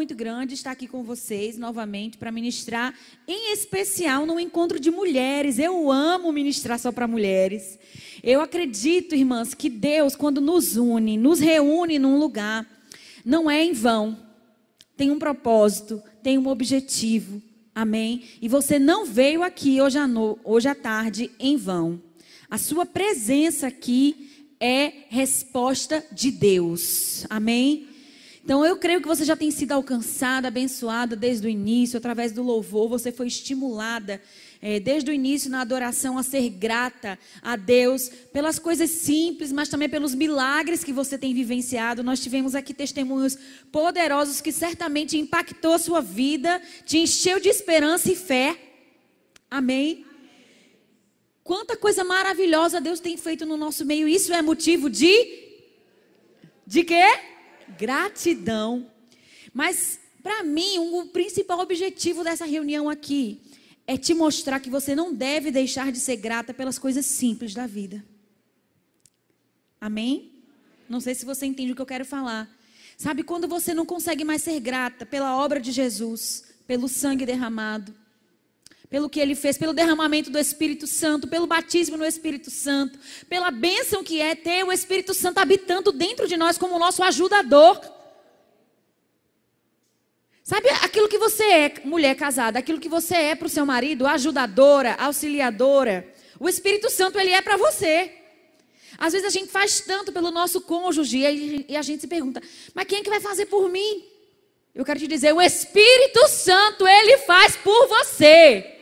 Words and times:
muito 0.00 0.14
grande 0.14 0.54
estar 0.54 0.70
aqui 0.70 0.88
com 0.88 1.02
vocês 1.02 1.58
novamente 1.58 2.16
para 2.16 2.32
ministrar, 2.32 2.94
em 3.28 3.52
especial 3.52 4.24
no 4.24 4.40
encontro 4.40 4.80
de 4.80 4.90
mulheres. 4.90 5.58
Eu 5.58 5.92
amo 5.92 6.32
ministrar 6.32 6.78
só 6.78 6.90
para 6.90 7.06
mulheres. 7.06 7.78
Eu 8.22 8.40
acredito, 8.40 9.14
irmãs, 9.14 9.52
que 9.52 9.68
Deus, 9.68 10.16
quando 10.16 10.40
nos 10.40 10.74
une, 10.74 11.18
nos 11.18 11.38
reúne 11.38 11.98
num 11.98 12.18
lugar, 12.18 12.66
não 13.22 13.50
é 13.50 13.62
em 13.62 13.74
vão. 13.74 14.16
Tem 14.96 15.10
um 15.10 15.18
propósito, 15.18 16.02
tem 16.22 16.38
um 16.38 16.48
objetivo. 16.48 17.42
Amém? 17.74 18.22
E 18.40 18.48
você 18.48 18.78
não 18.78 19.04
veio 19.04 19.42
aqui 19.42 19.82
hoje 19.82 19.98
à, 19.98 20.08
no, 20.08 20.38
hoje 20.42 20.66
à 20.66 20.74
tarde 20.74 21.30
em 21.38 21.58
vão. 21.58 22.00
A 22.48 22.56
sua 22.56 22.86
presença 22.86 23.66
aqui 23.66 24.48
é 24.58 25.04
resposta 25.10 26.02
de 26.10 26.30
Deus. 26.30 27.26
Amém? 27.28 27.89
Então 28.42 28.64
eu 28.64 28.76
creio 28.76 29.00
que 29.00 29.08
você 29.08 29.24
já 29.24 29.36
tem 29.36 29.50
sido 29.50 29.72
alcançada, 29.72 30.48
abençoada 30.48 31.14
desde 31.14 31.46
o 31.46 31.50
início, 31.50 31.98
através 31.98 32.32
do 32.32 32.42
louvor, 32.42 32.88
você 32.88 33.12
foi 33.12 33.26
estimulada 33.26 34.20
é, 34.62 34.80
desde 34.80 35.10
o 35.10 35.14
início 35.14 35.50
na 35.50 35.60
adoração 35.60 36.16
a 36.16 36.22
ser 36.22 36.48
grata 36.50 37.18
a 37.42 37.54
Deus 37.56 38.08
pelas 38.32 38.58
coisas 38.58 38.90
simples, 38.90 39.52
mas 39.52 39.68
também 39.68 39.88
pelos 39.88 40.14
milagres 40.14 40.82
que 40.82 40.92
você 40.92 41.18
tem 41.18 41.34
vivenciado. 41.34 42.02
Nós 42.02 42.20
tivemos 42.20 42.54
aqui 42.54 42.72
testemunhos 42.72 43.36
poderosos 43.70 44.40
que 44.40 44.52
certamente 44.52 45.18
impactou 45.18 45.74
a 45.74 45.78
sua 45.78 46.00
vida, 46.00 46.60
te 46.84 46.98
encheu 46.98 47.40
de 47.40 47.48
esperança 47.48 48.10
e 48.10 48.16
fé. 48.16 48.56
Amém. 49.50 50.04
Quanta 51.44 51.76
coisa 51.76 52.04
maravilhosa 52.04 52.80
Deus 52.80 53.00
tem 53.00 53.16
feito 53.16 53.44
no 53.44 53.56
nosso 53.56 53.84
meio. 53.84 54.08
Isso 54.08 54.32
é 54.32 54.40
motivo 54.40 54.88
de 54.88 55.48
de 56.66 56.84
quê? 56.84 57.29
Gratidão. 57.78 58.90
Mas, 59.52 59.98
para 60.22 60.42
mim, 60.42 60.78
o 60.78 61.06
principal 61.06 61.60
objetivo 61.60 62.22
dessa 62.22 62.44
reunião 62.44 62.88
aqui 62.88 63.40
é 63.86 63.96
te 63.96 64.14
mostrar 64.14 64.60
que 64.60 64.70
você 64.70 64.94
não 64.94 65.14
deve 65.14 65.50
deixar 65.50 65.90
de 65.90 65.98
ser 65.98 66.16
grata 66.16 66.54
pelas 66.54 66.78
coisas 66.78 67.06
simples 67.06 67.54
da 67.54 67.66
vida. 67.66 68.04
Amém? 69.80 70.30
Não 70.88 71.00
sei 71.00 71.14
se 71.14 71.24
você 71.24 71.46
entende 71.46 71.72
o 71.72 71.74
que 71.74 71.82
eu 71.82 71.86
quero 71.86 72.04
falar. 72.04 72.48
Sabe 72.96 73.22
quando 73.22 73.48
você 73.48 73.72
não 73.72 73.86
consegue 73.86 74.24
mais 74.24 74.42
ser 74.42 74.60
grata 74.60 75.06
pela 75.06 75.36
obra 75.36 75.58
de 75.58 75.72
Jesus, 75.72 76.44
pelo 76.66 76.86
sangue 76.86 77.24
derramado, 77.24 77.94
pelo 78.90 79.08
que 79.08 79.20
ele 79.20 79.36
fez, 79.36 79.56
pelo 79.56 79.72
derramamento 79.72 80.30
do 80.30 80.38
Espírito 80.38 80.84
Santo, 80.84 81.28
pelo 81.28 81.46
batismo 81.46 81.96
no 81.96 82.04
Espírito 82.04 82.50
Santo, 82.50 82.98
pela 83.28 83.52
bênção 83.52 84.02
que 84.02 84.20
é 84.20 84.34
ter 84.34 84.64
o 84.64 84.72
Espírito 84.72 85.14
Santo 85.14 85.38
habitando 85.38 85.92
dentro 85.92 86.26
de 86.26 86.36
nós 86.36 86.58
como 86.58 86.76
nosso 86.76 87.00
ajudador. 87.04 87.80
Sabe 90.42 90.68
aquilo 90.82 91.08
que 91.08 91.18
você 91.18 91.44
é, 91.44 91.74
mulher 91.84 92.16
casada, 92.16 92.58
aquilo 92.58 92.80
que 92.80 92.88
você 92.88 93.14
é 93.14 93.34
para 93.36 93.46
o 93.46 93.50
seu 93.50 93.64
marido, 93.64 94.08
ajudadora, 94.08 94.96
auxiliadora. 94.98 96.12
O 96.40 96.48
Espírito 96.48 96.90
Santo, 96.90 97.20
ele 97.20 97.30
é 97.30 97.40
para 97.40 97.56
você. 97.56 98.12
Às 98.98 99.12
vezes 99.12 99.28
a 99.28 99.30
gente 99.30 99.52
faz 99.52 99.80
tanto 99.80 100.12
pelo 100.12 100.32
nosso 100.32 100.60
cônjuge 100.62 101.18
e 101.68 101.76
a 101.76 101.82
gente 101.82 102.00
se 102.00 102.08
pergunta, 102.08 102.42
mas 102.74 102.86
quem 102.86 102.98
é 102.98 103.02
que 103.04 103.08
vai 103.08 103.20
fazer 103.20 103.46
por 103.46 103.68
mim? 103.68 104.04
Eu 104.74 104.84
quero 104.84 104.98
te 104.98 105.06
dizer, 105.06 105.32
o 105.32 105.40
Espírito 105.40 106.26
Santo, 106.26 106.86
ele 106.88 107.18
faz 107.18 107.56
por 107.56 107.86
você. 107.86 108.79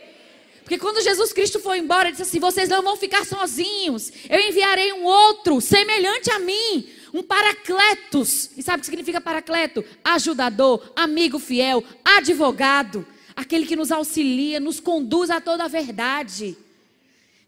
Porque 0.69 0.77
quando 0.77 1.01
Jesus 1.01 1.33
Cristo 1.33 1.59
foi 1.59 1.79
embora, 1.79 2.03
ele 2.03 2.11
disse 2.11 2.21
assim: 2.21 2.39
Vocês 2.39 2.69
não 2.69 2.83
vão 2.83 2.95
ficar 2.95 3.25
sozinhos. 3.25 4.11
Eu 4.29 4.39
enviarei 4.39 4.93
um 4.93 5.03
outro, 5.03 5.59
semelhante 5.59 6.29
a 6.29 6.37
mim, 6.37 6.87
um 7.11 7.23
paracletos. 7.23 8.51
E 8.55 8.61
sabe 8.61 8.77
o 8.77 8.79
que 8.81 8.85
significa 8.85 9.19
paracleto? 9.19 9.83
Ajudador, 10.03 10.93
amigo 10.95 11.39
fiel, 11.39 11.83
advogado, 12.05 13.03
aquele 13.35 13.65
que 13.65 13.75
nos 13.75 13.91
auxilia, 13.91 14.59
nos 14.59 14.79
conduz 14.79 15.31
a 15.31 15.41
toda 15.41 15.63
a 15.63 15.67
verdade. 15.67 16.55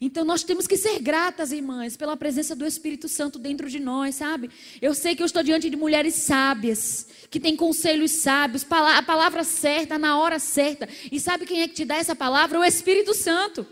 Então 0.03 0.25
nós 0.25 0.43
temos 0.43 0.65
que 0.65 0.75
ser 0.75 0.97
gratas, 0.99 1.51
irmãs, 1.51 1.95
pela 1.95 2.17
presença 2.17 2.55
do 2.55 2.65
Espírito 2.65 3.07
Santo 3.07 3.37
dentro 3.37 3.69
de 3.69 3.79
nós, 3.79 4.15
sabe? 4.15 4.49
Eu 4.81 4.95
sei 4.95 5.15
que 5.15 5.21
eu 5.21 5.27
estou 5.27 5.43
diante 5.43 5.69
de 5.69 5.77
mulheres 5.77 6.15
sábias, 6.15 7.05
que 7.29 7.39
têm 7.39 7.55
conselhos 7.55 8.09
sábios, 8.09 8.65
a 8.67 9.03
palavra 9.03 9.43
certa, 9.43 9.99
na 9.99 10.17
hora 10.17 10.39
certa. 10.39 10.89
E 11.11 11.19
sabe 11.19 11.45
quem 11.45 11.61
é 11.61 11.67
que 11.67 11.75
te 11.75 11.85
dá 11.85 11.97
essa 11.97 12.15
palavra? 12.15 12.59
O 12.59 12.63
Espírito 12.63 13.13
Santo. 13.13 13.67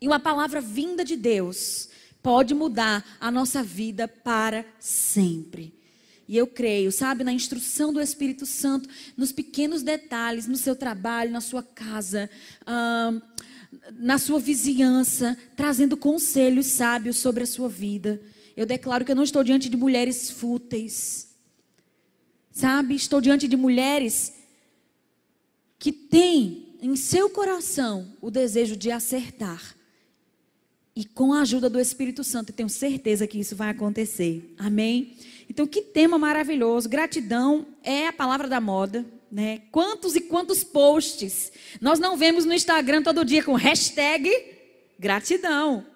E 0.00 0.08
uma 0.08 0.18
palavra 0.18 0.60
vinda 0.60 1.04
de 1.04 1.14
Deus 1.14 1.88
pode 2.20 2.52
mudar 2.52 3.04
a 3.20 3.30
nossa 3.30 3.62
vida 3.62 4.08
para 4.08 4.66
sempre. 4.80 5.76
E 6.28 6.36
eu 6.36 6.46
creio, 6.48 6.90
sabe, 6.90 7.22
na 7.22 7.32
instrução 7.32 7.92
do 7.92 8.00
Espírito 8.00 8.44
Santo, 8.44 8.88
nos 9.16 9.30
pequenos 9.30 9.84
detalhes, 9.84 10.48
no 10.48 10.56
seu 10.56 10.74
trabalho, 10.74 11.30
na 11.30 11.40
sua 11.40 11.62
casa. 11.62 12.28
Na 13.92 14.18
sua 14.18 14.38
vizinhança, 14.38 15.36
trazendo 15.56 15.96
conselhos 15.96 16.66
sábios 16.66 17.16
sobre 17.16 17.44
a 17.44 17.46
sua 17.46 17.68
vida. 17.68 18.20
Eu 18.56 18.66
declaro 18.66 19.04
que 19.04 19.12
eu 19.12 19.16
não 19.16 19.22
estou 19.22 19.44
diante 19.44 19.68
de 19.68 19.76
mulheres 19.76 20.30
fúteis. 20.30 21.34
Sabe? 22.50 22.94
Estou 22.94 23.20
diante 23.20 23.46
de 23.46 23.56
mulheres 23.56 24.32
que 25.78 25.92
têm 25.92 26.74
em 26.80 26.96
seu 26.96 27.28
coração 27.28 28.12
o 28.20 28.30
desejo 28.30 28.76
de 28.76 28.90
acertar. 28.90 29.76
E 30.94 31.04
com 31.04 31.34
a 31.34 31.42
ajuda 31.42 31.68
do 31.68 31.78
Espírito 31.78 32.24
Santo, 32.24 32.54
tenho 32.54 32.70
certeza 32.70 33.26
que 33.26 33.38
isso 33.38 33.54
vai 33.54 33.68
acontecer. 33.68 34.54
Amém? 34.56 35.14
Então, 35.48 35.66
que 35.66 35.82
tema 35.82 36.18
maravilhoso. 36.18 36.88
Gratidão 36.88 37.66
é 37.82 38.08
a 38.08 38.12
palavra 38.12 38.48
da 38.48 38.60
moda. 38.60 39.04
Né? 39.30 39.62
Quantos 39.72 40.14
e 40.14 40.20
quantos 40.20 40.62
posts 40.62 41.50
nós 41.80 41.98
não 41.98 42.16
vemos 42.16 42.44
no 42.44 42.54
Instagram 42.54 43.02
todo 43.02 43.24
dia 43.24 43.42
com 43.42 43.54
hashtag 43.54 44.30
gratidão. 44.98 45.86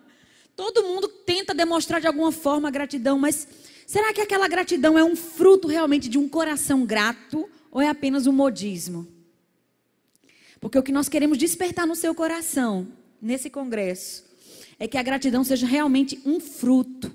Todo 0.55 0.83
mundo 0.83 1.09
tenta 1.09 1.55
demonstrar 1.55 2.01
de 2.01 2.07
alguma 2.07 2.33
forma 2.33 2.71
gratidão, 2.71 3.19
mas 3.19 3.49
será 3.87 4.13
que 4.13 4.21
aquela 4.21 4.47
gratidão 4.47 4.99
é 4.99 5.05
um 5.05 5.17
fruto 5.17 5.69
realmente 5.69 6.09
de 6.09 6.19
um 6.19 6.29
coração 6.29 6.85
grato 6.85 7.49
ou 7.71 7.81
é 7.81 7.89
apenas 7.89 8.27
um 8.27 8.33
modismo? 8.33 9.07
Porque 10.61 10.79
o 10.79 10.83
que 10.83 10.93
nós 10.93 11.09
queremos 11.09 11.39
despertar 11.39 11.87
no 11.87 11.97
seu 11.97 12.15
coração, 12.15 12.89
nesse 13.21 13.49
congresso, 13.49 14.25
é 14.79 14.87
que 14.87 14.99
a 14.99 15.03
gratidão 15.03 15.43
seja 15.43 15.67
realmente 15.67 16.21
um 16.27 16.39
fruto. 16.39 17.11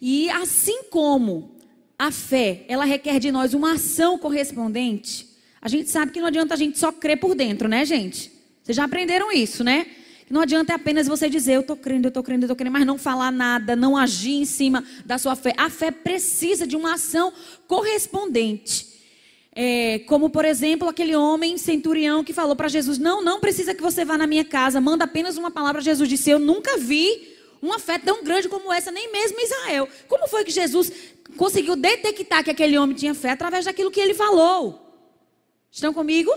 E 0.00 0.30
assim 0.30 0.84
como 0.84 1.57
a 1.98 2.12
fé, 2.12 2.64
ela 2.68 2.84
requer 2.84 3.18
de 3.18 3.32
nós 3.32 3.54
uma 3.54 3.72
ação 3.72 4.16
correspondente. 4.18 5.28
A 5.60 5.68
gente 5.68 5.90
sabe 5.90 6.12
que 6.12 6.20
não 6.20 6.28
adianta 6.28 6.54
a 6.54 6.56
gente 6.56 6.78
só 6.78 6.92
crer 6.92 7.18
por 7.18 7.34
dentro, 7.34 7.66
né, 7.66 7.84
gente? 7.84 8.30
Vocês 8.62 8.76
já 8.76 8.84
aprenderam 8.84 9.32
isso, 9.32 9.64
né? 9.64 9.86
Não 10.30 10.42
adianta 10.42 10.74
apenas 10.74 11.08
você 11.08 11.28
dizer, 11.28 11.54
eu 11.54 11.62
estou 11.62 11.76
crendo, 11.76 12.06
eu 12.06 12.10
estou 12.10 12.22
crendo, 12.22 12.42
eu 12.42 12.46
estou 12.46 12.56
crendo, 12.56 12.72
mas 12.72 12.86
não 12.86 12.98
falar 12.98 13.32
nada, 13.32 13.74
não 13.74 13.96
agir 13.96 14.34
em 14.34 14.44
cima 14.44 14.84
da 15.04 15.18
sua 15.18 15.34
fé. 15.34 15.54
A 15.56 15.70
fé 15.70 15.90
precisa 15.90 16.66
de 16.66 16.76
uma 16.76 16.94
ação 16.94 17.32
correspondente. 17.66 18.86
É, 19.52 20.00
como, 20.00 20.30
por 20.30 20.44
exemplo, 20.44 20.88
aquele 20.88 21.16
homem 21.16 21.58
centurião 21.58 22.22
que 22.22 22.32
falou 22.32 22.54
para 22.54 22.68
Jesus: 22.68 22.98
Não, 22.98 23.24
não 23.24 23.40
precisa 23.40 23.74
que 23.74 23.82
você 23.82 24.04
vá 24.04 24.16
na 24.16 24.26
minha 24.26 24.44
casa, 24.44 24.80
manda 24.80 25.04
apenas 25.04 25.36
uma 25.36 25.50
palavra. 25.50 25.80
Jesus 25.80 26.08
disse: 26.08 26.30
Eu 26.30 26.38
nunca 26.38 26.76
vi 26.76 27.37
uma 27.60 27.78
fé 27.78 27.98
tão 27.98 28.22
grande 28.22 28.48
como 28.48 28.72
essa, 28.72 28.90
nem 28.90 29.10
mesmo 29.10 29.40
Israel. 29.40 29.88
Como 30.06 30.28
foi 30.28 30.44
que 30.44 30.50
Jesus 30.50 30.92
conseguiu 31.36 31.76
detectar 31.76 32.44
que 32.44 32.50
aquele 32.50 32.78
homem 32.78 32.96
tinha 32.96 33.14
fé 33.14 33.30
através 33.30 33.64
daquilo 33.64 33.90
que 33.90 34.00
ele 34.00 34.14
falou? 34.14 34.80
Estão 35.70 35.92
comigo? 35.92 36.32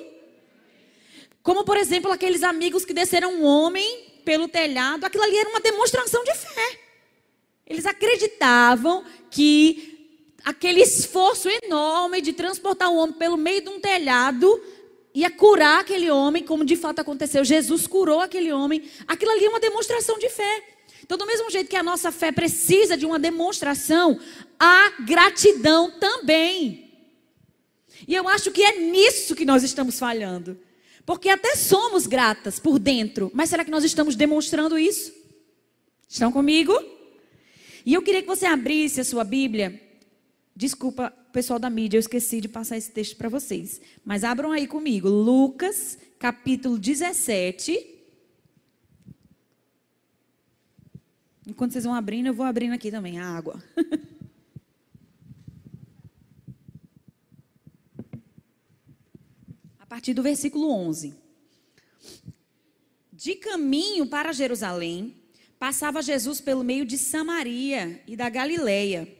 Como, 1.43 1.63
por 1.63 1.77
exemplo, 1.77 2.11
aqueles 2.11 2.43
amigos 2.43 2.85
que 2.85 2.93
desceram 2.93 3.33
um 3.33 3.43
homem 3.43 4.11
pelo 4.23 4.47
telhado, 4.47 5.05
aquilo 5.05 5.23
ali 5.23 5.37
era 5.37 5.49
uma 5.49 5.59
demonstração 5.59 6.23
de 6.23 6.33
fé. 6.33 6.79
Eles 7.65 7.85
acreditavam 7.85 9.03
que 9.29 10.17
aquele 10.43 10.81
esforço 10.81 11.47
enorme 11.63 12.21
de 12.21 12.33
transportar 12.33 12.89
o 12.89 12.95
homem 12.95 13.15
pelo 13.15 13.37
meio 13.37 13.61
de 13.61 13.69
um 13.69 13.79
telhado 13.79 14.61
ia 15.13 15.29
curar 15.29 15.81
aquele 15.81 16.09
homem, 16.09 16.43
como 16.43 16.63
de 16.63 16.75
fato 16.75 16.99
aconteceu. 16.99 17.43
Jesus 17.43 17.87
curou 17.87 18.19
aquele 18.21 18.51
homem. 18.51 18.83
Aquilo 19.07 19.31
ali 19.31 19.45
é 19.45 19.49
uma 19.49 19.59
demonstração 19.59 20.17
de 20.17 20.29
fé. 20.29 20.63
Então, 21.03 21.17
do 21.17 21.25
mesmo 21.25 21.49
jeito 21.49 21.69
que 21.69 21.75
a 21.75 21.83
nossa 21.83 22.11
fé 22.11 22.31
precisa 22.31 22.95
de 22.95 23.05
uma 23.05 23.19
demonstração, 23.19 24.19
a 24.59 25.01
gratidão 25.01 25.91
também. 25.91 26.91
E 28.07 28.15
eu 28.15 28.27
acho 28.27 28.51
que 28.51 28.63
é 28.63 28.79
nisso 28.79 29.35
que 29.35 29.45
nós 29.45 29.63
estamos 29.63 29.99
falhando. 29.99 30.59
Porque 31.05 31.29
até 31.29 31.55
somos 31.55 32.07
gratas 32.07 32.59
por 32.59 32.77
dentro, 32.79 33.31
mas 33.33 33.49
será 33.49 33.65
que 33.65 33.71
nós 33.71 33.83
estamos 33.83 34.15
demonstrando 34.15 34.77
isso? 34.77 35.11
Estão 36.07 36.31
comigo? 36.31 36.73
E 37.85 37.93
eu 37.93 38.01
queria 38.01 38.21
que 38.21 38.27
você 38.27 38.45
abrisse 38.45 39.01
a 39.01 39.03
sua 39.03 39.23
Bíblia. 39.23 39.81
Desculpa, 40.55 41.11
pessoal 41.31 41.57
da 41.57 41.69
mídia, 41.69 41.97
eu 41.97 42.01
esqueci 42.01 42.39
de 42.39 42.47
passar 42.47 42.77
esse 42.77 42.91
texto 42.91 43.15
para 43.15 43.29
vocês. 43.29 43.81
Mas 44.05 44.23
abram 44.23 44.51
aí 44.51 44.67
comigo. 44.67 45.09
Lucas, 45.09 45.97
capítulo 46.19 46.77
17. 46.77 48.00
Enquanto 51.51 51.73
vocês 51.73 51.83
vão 51.83 51.93
abrindo, 51.93 52.27
eu 52.27 52.33
vou 52.33 52.45
abrindo 52.45 52.71
aqui 52.71 52.89
também 52.89 53.19
a 53.19 53.27
água. 53.27 53.61
a 59.77 59.85
partir 59.85 60.13
do 60.13 60.23
versículo 60.23 60.71
11. 60.71 61.13
De 63.11 63.35
caminho 63.35 64.07
para 64.07 64.31
Jerusalém, 64.31 65.13
passava 65.59 66.01
Jesus 66.01 66.39
pelo 66.39 66.63
meio 66.63 66.85
de 66.85 66.97
Samaria 66.97 68.01
e 68.07 68.15
da 68.15 68.29
Galileia. 68.29 69.13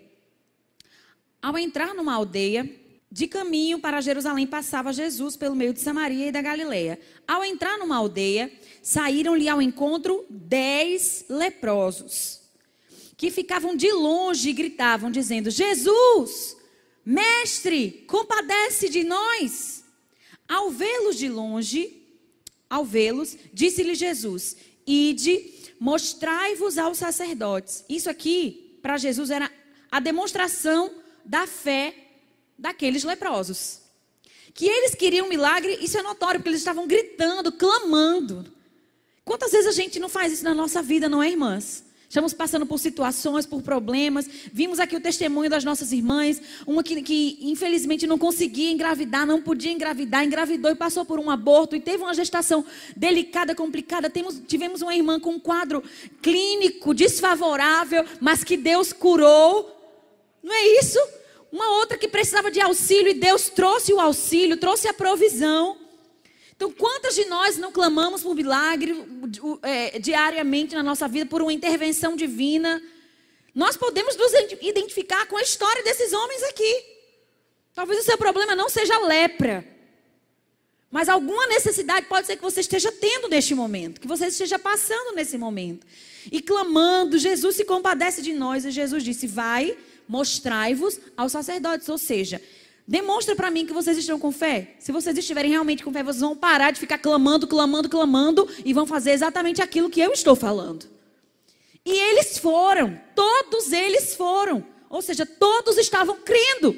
Ao 1.42 1.58
entrar 1.58 1.94
numa 1.94 2.14
aldeia, 2.14 2.64
de 3.12 3.28
caminho 3.28 3.78
para 3.78 4.00
Jerusalém 4.00 4.48
passava 4.48 4.94
Jesus 4.94 5.36
pelo 5.36 5.56
meio 5.56 5.74
de 5.74 5.82
Samaria 5.82 6.28
e 6.28 6.32
da 6.32 6.42
Galileia. 6.42 6.98
Ao 7.28 7.44
entrar 7.44 7.78
numa 7.78 7.98
aldeia, 7.98 8.50
saíram-lhe 8.82 9.50
ao 9.50 9.62
encontro 9.62 10.26
dez 10.30 11.26
leprosos, 11.28 12.40
que 13.18 13.30
ficavam 13.30 13.76
de 13.76 13.92
longe 13.92 14.50
e 14.50 14.54
gritavam, 14.54 15.12
dizendo: 15.12 15.52
Jesus, 15.52 16.56
mestre, 17.06 18.06
compadece 18.08 18.88
de 18.88 19.04
nós. 19.04 19.84
Ao 20.48 20.70
vê-los 20.72 21.18
de 21.18 21.28
longe, 21.28 22.02
ao 22.70 22.86
vê-los, 22.86 23.36
disse-lhe 23.54 23.94
Jesus: 23.94 24.56
Ide 24.88 25.54
mostrai-vos 25.78 26.78
aos 26.78 26.98
sacerdotes. 26.98 27.84
Isso 27.90 28.10
aqui, 28.10 28.78
para 28.82 28.98
Jesus, 28.98 29.30
era 29.30 29.52
a 29.92 30.00
demonstração 30.00 30.90
da 31.26 31.46
fé 31.46 32.11
daqueles 32.62 33.04
leprosos. 33.04 33.82
Que 34.54 34.68
eles 34.68 34.94
queriam 34.94 35.26
um 35.26 35.30
milagre, 35.30 35.80
isso 35.82 35.98
é 35.98 36.04
notório, 36.04 36.40
porque 36.40 36.50
eles 36.50 36.62
estavam 36.62 36.86
gritando, 36.86 37.52
clamando. 37.52 38.46
Quantas 39.26 39.52
vezes 39.52 39.68
a 39.68 39.72
gente 39.72 40.00
não 40.00 40.08
faz 40.08 40.32
isso 40.32 40.44
na 40.44 40.54
nossa 40.54 40.82
vida, 40.82 41.10
não 41.10 41.24
é, 41.24 41.30
irmãs? 41.30 41.84
Estamos 42.08 42.34
passando 42.34 42.66
por 42.66 42.78
situações, 42.78 43.46
por 43.46 43.62
problemas. 43.62 44.30
Vimos 44.52 44.82
aqui 44.82 44.98
o 44.98 45.00
testemunho 45.00 45.50
das 45.50 45.64
nossas 45.64 45.94
irmãs. 45.94 46.42
Uma 46.68 46.84
que, 46.84 47.02
que, 47.02 47.38
infelizmente 47.42 48.06
não 48.06 48.18
conseguia 48.18 48.70
engravidar, 48.70 49.26
não 49.26 49.42
podia 49.42 49.72
engravidar, 49.72 50.26
engravidou 50.26 50.70
e 50.70 50.76
passou 50.76 51.06
por 51.06 51.20
um 51.20 51.30
aborto 51.30 51.74
e 51.74 51.80
teve 51.80 52.04
uma 52.04 52.14
gestação 52.14 52.66
delicada, 52.98 53.56
complicada. 53.56 54.10
Temos, 54.10 54.42
tivemos 54.46 54.82
uma 54.82 54.94
irmã 54.94 55.22
com 55.22 55.32
um 55.32 55.40
quadro 55.40 55.82
clínico 56.22 56.94
desfavorável, 56.94 58.04
mas 58.20 58.44
que 58.44 58.58
Deus 58.58 58.92
curou. 58.92 59.74
Não 60.44 60.54
é 60.54 60.80
isso? 60.80 61.00
Uma 61.52 61.80
outra 61.80 61.98
que 61.98 62.08
precisava 62.08 62.50
de 62.50 62.62
auxílio 62.62 63.12
e 63.12 63.14
Deus 63.14 63.50
trouxe 63.50 63.94
o 63.94 64.00
auxílio, 64.00 64.58
trouxe 64.58 64.88
a 64.88 64.94
provisão. 64.94 65.78
Então, 66.56 66.72
quantas 66.72 67.16
de 67.16 67.26
nós 67.26 67.58
não 67.58 67.72
clamamos 67.72 68.24
por 68.24 68.36
milagre 68.36 68.96
é, 69.64 70.00
diariamente 70.00 70.76
na 70.76 70.84
nossa 70.84 71.08
vida, 71.08 71.26
por 71.26 71.42
uma 71.42 71.52
intervenção 71.52 72.16
divina? 72.16 72.82
Nós 73.54 73.76
podemos 73.76 74.16
nos 74.16 74.32
identificar 74.62 75.26
com 75.26 75.36
a 75.36 75.42
história 75.42 75.84
desses 75.84 76.14
homens 76.14 76.44
aqui. 76.44 76.86
Talvez 77.74 78.00
o 78.00 78.04
seu 78.04 78.18
problema 78.18 78.56
não 78.56 78.70
seja 78.70 78.98
lepra, 79.00 79.66
mas 80.90 81.08
alguma 81.08 81.48
necessidade 81.48 82.06
pode 82.06 82.28
ser 82.28 82.36
que 82.36 82.42
você 82.42 82.60
esteja 82.60 82.92
tendo 82.92 83.30
neste 83.30 83.56
momento, 83.56 84.02
que 84.02 84.08
você 84.08 84.28
esteja 84.28 84.60
passando 84.60 85.16
nesse 85.16 85.38
momento. 85.38 85.88
E 86.30 86.42
clamando, 86.42 87.18
Jesus 87.18 87.56
se 87.56 87.66
compadece 87.66 88.22
de 88.22 88.34
nós, 88.34 88.66
e 88.66 88.72
Jesus 88.72 89.04
disse: 89.04 89.26
Vai, 89.26 89.78
mostrai-vos 90.12 91.00
aos 91.16 91.32
sacerdotes. 91.32 91.88
Ou 91.88 91.98
seja, 91.98 92.42
Demonstra 92.88 93.36
para 93.38 93.50
mim 93.50 93.66
que 93.66 93.72
vocês 93.72 93.98
estão 93.98 94.20
com 94.20 94.34
fé. 94.34 94.76
Se 94.78 94.92
vocês 94.92 95.18
estiverem 95.18 95.50
realmente 95.50 95.82
com 95.82 95.94
fé, 95.94 96.04
vocês 96.04 96.20
vão 96.20 96.36
parar 96.36 96.72
de 96.72 96.80
ficar 96.80 96.98
clamando, 96.98 97.48
clamando, 97.48 97.88
clamando 97.88 98.50
e 98.66 98.74
vão 98.74 98.86
fazer 98.86 99.12
exatamente 99.12 99.62
aquilo 99.62 99.90
que 99.90 100.02
eu 100.02 100.12
estou 100.12 100.36
falando. 100.36 100.90
E 101.86 101.92
eles 101.92 102.38
foram, 102.38 103.00
todos 103.16 103.72
eles 103.72 104.14
foram. 104.16 104.66
Ou 104.90 105.02
seja, 105.02 105.26
todos 105.26 105.78
estavam 105.78 106.18
crendo. 106.18 106.78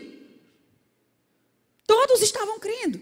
Todos 1.87 2.21
estavam 2.21 2.59
crendo. 2.59 3.01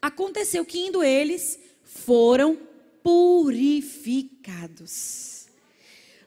Aconteceu 0.00 0.64
que 0.64 0.78
indo 0.78 1.02
eles, 1.02 1.58
foram 1.82 2.56
purificados. 3.02 5.41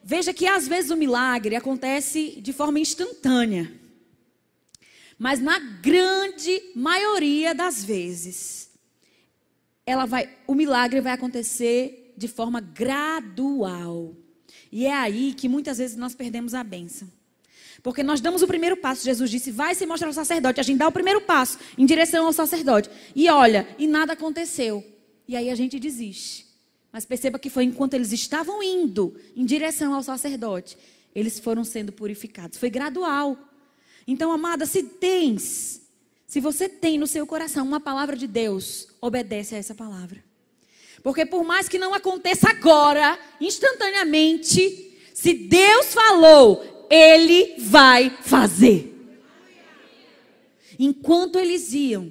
Veja 0.07 0.31
que 0.31 0.45
às 0.45 0.67
vezes 0.67 0.91
o 0.91 0.95
milagre 0.95 1.55
acontece 1.55 2.39
de 2.39 2.53
forma 2.53 2.79
instantânea. 2.79 3.73
Mas 5.17 5.39
na 5.39 5.57
grande 5.57 6.61
maioria 6.75 7.55
das 7.55 7.83
vezes, 7.83 8.69
ela 9.83 10.05
vai, 10.05 10.29
o 10.45 10.53
milagre 10.53 11.01
vai 11.01 11.11
acontecer 11.11 12.13
de 12.15 12.27
forma 12.27 12.61
gradual. 12.61 14.15
E 14.71 14.85
é 14.85 14.93
aí 14.93 15.33
que 15.33 15.49
muitas 15.49 15.79
vezes 15.79 15.97
nós 15.97 16.13
perdemos 16.13 16.53
a 16.53 16.63
bênção. 16.63 17.11
Porque 17.81 18.03
nós 18.03 18.21
damos 18.21 18.43
o 18.43 18.47
primeiro 18.47 18.77
passo, 18.77 19.03
Jesus 19.03 19.31
disse, 19.31 19.49
vai 19.49 19.73
se 19.73 19.87
mostrar 19.87 20.07
ao 20.09 20.13
sacerdote. 20.13 20.59
A 20.59 20.63
gente 20.63 20.77
dá 20.77 20.87
o 20.87 20.91
primeiro 20.91 21.21
passo 21.21 21.57
em 21.75 21.85
direção 21.85 22.27
ao 22.27 22.33
sacerdote. 22.33 22.91
E 23.15 23.27
olha, 23.27 23.67
e 23.79 23.87
nada 23.87 24.13
aconteceu. 24.13 24.85
E 25.27 25.35
aí 25.35 25.49
a 25.49 25.55
gente 25.55 25.79
desiste. 25.79 26.44
Mas 26.95 27.03
perceba 27.03 27.37
que 27.37 27.49
foi 27.49 27.65
enquanto 27.65 27.93
eles 27.93 28.13
estavam 28.13 28.63
indo 28.63 29.19
em 29.35 29.43
direção 29.43 29.93
ao 29.93 30.01
sacerdote, 30.01 30.77
eles 31.13 31.37
foram 31.37 31.65
sendo 31.65 31.91
purificados. 31.91 32.57
Foi 32.57 32.69
gradual. 32.69 33.37
Então, 34.07 34.31
amada, 34.31 34.65
se 34.65 34.81
tens, 34.81 35.81
se 36.25 36.39
você 36.39 36.69
tem 36.69 36.97
no 36.97 37.05
seu 37.05 37.27
coração 37.27 37.67
uma 37.67 37.81
palavra 37.81 38.15
de 38.15 38.27
Deus, 38.27 38.87
obedece 39.01 39.55
a 39.55 39.57
essa 39.57 39.75
palavra. 39.75 40.23
Porque 41.03 41.25
por 41.25 41.43
mais 41.43 41.67
que 41.67 41.77
não 41.77 41.93
aconteça 41.93 42.49
agora, 42.49 43.19
instantaneamente, 43.41 44.97
se 45.13 45.33
Deus 45.33 45.87
falou, 45.87 46.87
Ele 46.89 47.55
vai 47.57 48.09
fazer. 48.21 48.93
Enquanto 50.79 51.39
eles 51.39 51.73
iam, 51.73 52.09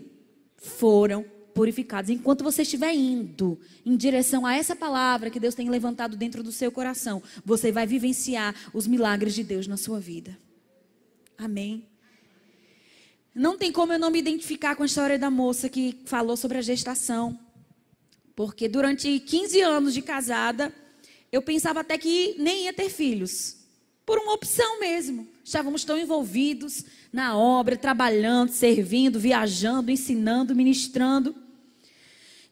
foram 0.59 1.25
purificados. 1.55 2.11
Enquanto 2.11 2.43
você 2.43 2.63
estiver 2.63 2.93
indo 2.93 3.59
em 3.87 3.97
direção 3.97 4.45
a 4.45 4.55
essa 4.55 4.75
palavra 4.75 5.31
que 5.31 5.41
Deus 5.41 5.55
tem 5.55 5.71
levantado 5.71 6.17
dentro 6.17 6.43
do 6.43 6.53
seu 6.53 6.71
coração, 6.73 7.23
você 7.45 7.71
vai 7.71 7.87
vivenciar 7.87 8.55
os 8.75 8.87
milagres 8.87 9.35
de 9.35 9.45
Deus 9.45 9.67
na 9.67 9.77
sua 9.77 10.01
vida. 10.01 10.37
Amém. 11.39 11.87
Não 13.35 13.57
tem 13.57 13.73
como 13.73 13.93
eu 13.93 13.99
não 13.99 14.11
me 14.11 14.19
identificar 14.19 14.77
com 14.77 14.83
a 14.83 14.87
história 14.87 15.19
da 15.19 15.31
moça 15.31 15.69
que 15.69 16.01
falou 16.05 16.37
sobre 16.37 16.59
a 16.59 16.63
gestação. 16.63 17.39
Porque 18.37 18.69
durante 18.69 19.19
15 19.21 19.61
anos 19.61 19.95
de 19.95 20.03
casada, 20.03 20.73
eu 21.33 21.43
pensava 21.43 21.81
até 21.81 21.97
que 21.97 22.35
nem 22.39 22.65
ia 22.65 22.73
ter 22.73 22.89
filhos. 22.89 23.57
Por 24.07 24.19
uma 24.19 24.35
opção 24.35 24.79
mesmo. 24.79 25.27
Estávamos 25.45 25.85
tão 25.85 25.99
envolvidos 25.99 26.85
na 27.13 27.37
obra, 27.37 27.77
trabalhando, 27.77 28.51
servindo, 28.51 29.19
viajando, 29.19 29.91
ensinando, 29.91 30.55
ministrando. 30.55 31.35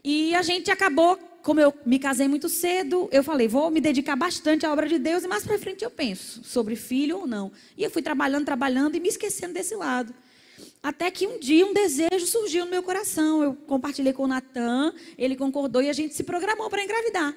E 0.04 0.34
a 0.34 0.42
gente 0.42 0.70
acabou, 0.70 1.16
como 1.42 1.60
eu 1.60 1.72
me 1.86 1.98
casei 1.98 2.26
muito 2.26 2.48
cedo, 2.48 3.08
eu 3.12 3.22
falei, 3.22 3.46
vou 3.46 3.70
me 3.70 3.80
dedicar 3.80 4.16
bastante 4.16 4.66
à 4.66 4.72
obra 4.72 4.88
de 4.88 4.98
Deus 4.98 5.22
e 5.22 5.28
mais 5.28 5.44
para 5.44 5.58
frente 5.58 5.84
eu 5.84 5.90
penso 5.90 6.42
sobre 6.44 6.74
filho 6.74 7.18
ou 7.18 7.26
não. 7.26 7.52
E 7.76 7.84
eu 7.84 7.90
fui 7.90 8.02
trabalhando, 8.02 8.44
trabalhando 8.44 8.96
e 8.96 9.00
me 9.00 9.08
esquecendo 9.08 9.54
desse 9.54 9.74
lado. 9.76 10.12
Até 10.82 11.10
que 11.10 11.26
um 11.26 11.38
dia 11.38 11.64
um 11.64 11.72
desejo 11.72 12.26
surgiu 12.26 12.64
no 12.64 12.70
meu 12.70 12.82
coração. 12.82 13.42
Eu 13.42 13.54
compartilhei 13.54 14.12
com 14.12 14.24
o 14.24 14.26
Natan, 14.26 14.92
ele 15.16 15.36
concordou 15.36 15.80
e 15.80 15.88
a 15.88 15.92
gente 15.92 16.14
se 16.14 16.24
programou 16.24 16.68
para 16.68 16.82
engravidar. 16.82 17.34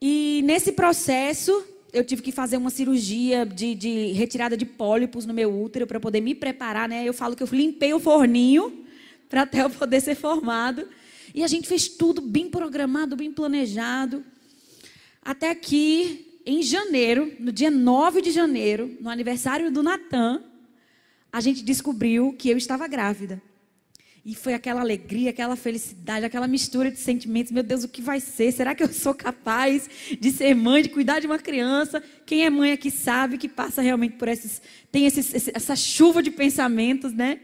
E 0.00 0.40
nesse 0.44 0.72
processo, 0.72 1.64
eu 1.92 2.04
tive 2.04 2.22
que 2.22 2.32
fazer 2.32 2.56
uma 2.56 2.70
cirurgia 2.70 3.44
de, 3.44 3.74
de 3.74 4.12
retirada 4.12 4.56
de 4.56 4.64
pólipos 4.64 5.26
no 5.26 5.34
meu 5.34 5.52
útero 5.52 5.86
para 5.86 5.98
poder 5.98 6.20
me 6.20 6.34
preparar, 6.34 6.88
né? 6.88 7.04
Eu 7.04 7.12
falo 7.12 7.34
que 7.34 7.42
eu 7.42 7.48
limpei 7.50 7.92
o 7.92 7.98
forninho 7.98 8.84
para 9.28 9.42
até 9.42 9.62
eu 9.62 9.70
poder 9.70 10.00
ser 10.00 10.14
formado. 10.14 10.86
E 11.34 11.44
a 11.44 11.46
gente 11.46 11.68
fez 11.68 11.88
tudo 11.88 12.20
bem 12.20 12.48
programado, 12.48 13.16
bem 13.16 13.32
planejado. 13.32 14.24
Até 15.22 15.54
que, 15.54 16.40
em 16.44 16.62
janeiro, 16.62 17.32
no 17.38 17.52
dia 17.52 17.70
9 17.70 18.22
de 18.22 18.30
janeiro, 18.30 18.96
no 19.00 19.10
aniversário 19.10 19.70
do 19.70 19.82
Natan, 19.82 20.42
a 21.32 21.40
gente 21.40 21.62
descobriu 21.62 22.32
que 22.32 22.48
eu 22.48 22.56
estava 22.56 22.88
grávida. 22.88 23.40
E 24.24 24.34
foi 24.34 24.52
aquela 24.52 24.80
alegria, 24.80 25.30
aquela 25.30 25.56
felicidade, 25.56 26.26
aquela 26.26 26.46
mistura 26.46 26.90
de 26.90 26.98
sentimentos. 26.98 27.52
Meu 27.52 27.62
Deus, 27.62 27.84
o 27.84 27.88
que 27.88 28.02
vai 28.02 28.20
ser? 28.20 28.52
Será 28.52 28.74
que 28.74 28.82
eu 28.82 28.88
sou 28.92 29.14
capaz 29.14 29.88
de 30.20 30.30
ser 30.30 30.54
mãe, 30.54 30.82
de 30.82 30.90
cuidar 30.90 31.20
de 31.20 31.26
uma 31.26 31.38
criança? 31.38 32.02
Quem 32.26 32.44
é 32.44 32.50
mãe 32.50 32.72
aqui 32.72 32.90
sabe 32.90 33.38
que 33.38 33.48
passa 33.48 33.80
realmente 33.80 34.16
por 34.16 34.28
esses. 34.28 34.60
tem 34.92 35.06
esses, 35.06 35.48
essa 35.54 35.74
chuva 35.74 36.22
de 36.22 36.30
pensamentos, 36.30 37.14
né? 37.14 37.40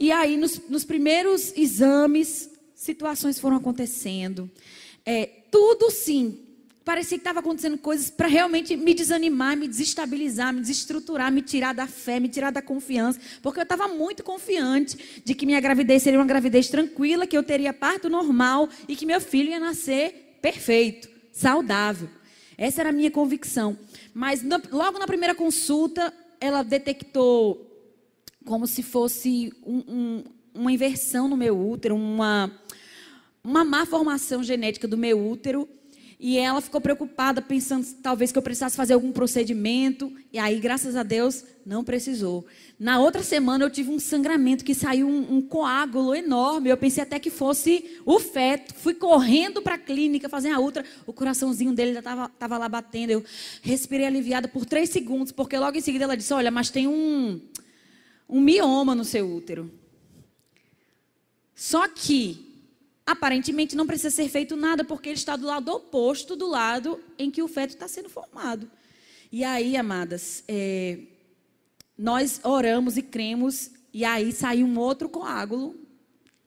E 0.00 0.12
aí, 0.12 0.36
nos, 0.36 0.60
nos 0.68 0.84
primeiros 0.84 1.52
exames, 1.56 2.48
situações 2.78 3.40
foram 3.40 3.56
acontecendo. 3.56 4.48
É, 5.04 5.26
tudo 5.50 5.90
sim, 5.90 6.38
parecia 6.84 7.18
que 7.18 7.22
estava 7.22 7.40
acontecendo 7.40 7.76
coisas 7.76 8.08
para 8.08 8.28
realmente 8.28 8.76
me 8.76 8.94
desanimar, 8.94 9.56
me 9.56 9.66
desestabilizar, 9.66 10.54
me 10.54 10.60
desestruturar, 10.60 11.32
me 11.32 11.42
tirar 11.42 11.74
da 11.74 11.88
fé, 11.88 12.20
me 12.20 12.28
tirar 12.28 12.52
da 12.52 12.62
confiança, 12.62 13.18
porque 13.42 13.58
eu 13.58 13.64
estava 13.64 13.88
muito 13.88 14.22
confiante 14.22 15.22
de 15.24 15.34
que 15.34 15.44
minha 15.44 15.60
gravidez 15.60 16.04
seria 16.04 16.20
uma 16.20 16.24
gravidez 16.24 16.68
tranquila, 16.68 17.26
que 17.26 17.36
eu 17.36 17.42
teria 17.42 17.72
parto 17.72 18.08
normal 18.08 18.68
e 18.86 18.94
que 18.94 19.04
meu 19.04 19.20
filho 19.20 19.50
ia 19.50 19.60
nascer 19.60 20.38
perfeito, 20.40 21.08
saudável. 21.32 22.08
Essa 22.56 22.82
era 22.82 22.90
a 22.90 22.92
minha 22.92 23.10
convicção. 23.10 23.76
Mas 24.14 24.42
logo 24.70 24.98
na 24.98 25.06
primeira 25.06 25.34
consulta, 25.34 26.14
ela 26.40 26.62
detectou 26.62 27.64
como 28.44 28.66
se 28.66 28.82
fosse 28.82 29.52
um, 29.66 29.78
um, 29.88 30.24
uma 30.54 30.72
inversão 30.72 31.28
no 31.28 31.36
meu 31.36 31.58
útero, 31.58 31.94
uma, 31.94 32.50
uma 33.42 33.64
má 33.64 33.86
formação 33.86 34.42
genética 34.42 34.86
do 34.86 34.96
meu 34.96 35.18
útero. 35.18 35.68
E 36.20 36.36
ela 36.36 36.60
ficou 36.60 36.80
preocupada, 36.80 37.40
pensando 37.40 37.86
talvez 38.02 38.32
que 38.32 38.38
eu 38.38 38.42
precisasse 38.42 38.76
fazer 38.76 38.94
algum 38.94 39.12
procedimento. 39.12 40.12
E 40.32 40.38
aí, 40.38 40.58
graças 40.58 40.96
a 40.96 41.04
Deus, 41.04 41.44
não 41.64 41.84
precisou. 41.84 42.44
Na 42.76 42.98
outra 42.98 43.22
semana, 43.22 43.64
eu 43.64 43.70
tive 43.70 43.90
um 43.90 44.00
sangramento 44.00 44.64
que 44.64 44.74
saiu 44.74 45.06
um, 45.06 45.36
um 45.36 45.40
coágulo 45.40 46.12
enorme. 46.16 46.70
Eu 46.70 46.76
pensei 46.76 47.04
até 47.04 47.20
que 47.20 47.30
fosse 47.30 48.00
o 48.04 48.18
feto. 48.18 48.74
Fui 48.74 48.94
correndo 48.94 49.62
para 49.62 49.76
a 49.76 49.78
clínica 49.78 50.28
fazer 50.28 50.50
a 50.50 50.58
outra. 50.58 50.84
O 51.06 51.12
coraçãozinho 51.12 51.72
dele 51.72 51.92
já 51.92 52.00
estava 52.00 52.58
lá 52.58 52.68
batendo. 52.68 53.10
Eu 53.10 53.24
respirei 53.62 54.04
aliviada 54.04 54.48
por 54.48 54.66
três 54.66 54.90
segundos, 54.90 55.30
porque 55.30 55.56
logo 55.56 55.78
em 55.78 55.80
seguida 55.80 56.02
ela 56.02 56.16
disse: 56.16 56.34
Olha, 56.34 56.50
mas 56.50 56.68
tem 56.68 56.88
um, 56.88 57.40
um 58.28 58.40
mioma 58.40 58.92
no 58.92 59.04
seu 59.04 59.32
útero. 59.32 59.70
Só 61.54 61.86
que 61.86 62.47
aparentemente 63.08 63.74
não 63.74 63.86
precisa 63.86 64.10
ser 64.10 64.28
feito 64.28 64.54
nada, 64.54 64.84
porque 64.84 65.08
ele 65.08 65.16
está 65.16 65.34
do 65.34 65.46
lado 65.46 65.72
oposto 65.72 66.36
do 66.36 66.46
lado 66.46 67.00
em 67.18 67.30
que 67.30 67.42
o 67.42 67.48
feto 67.48 67.70
está 67.70 67.88
sendo 67.88 68.10
formado. 68.10 68.70
E 69.32 69.42
aí, 69.42 69.78
amadas, 69.78 70.44
é, 70.46 70.98
nós 71.96 72.38
oramos 72.44 72.98
e 72.98 73.02
cremos, 73.02 73.70
e 73.94 74.04
aí 74.04 74.30
saiu 74.30 74.66
um 74.66 74.78
outro 74.78 75.08
coágulo. 75.08 75.74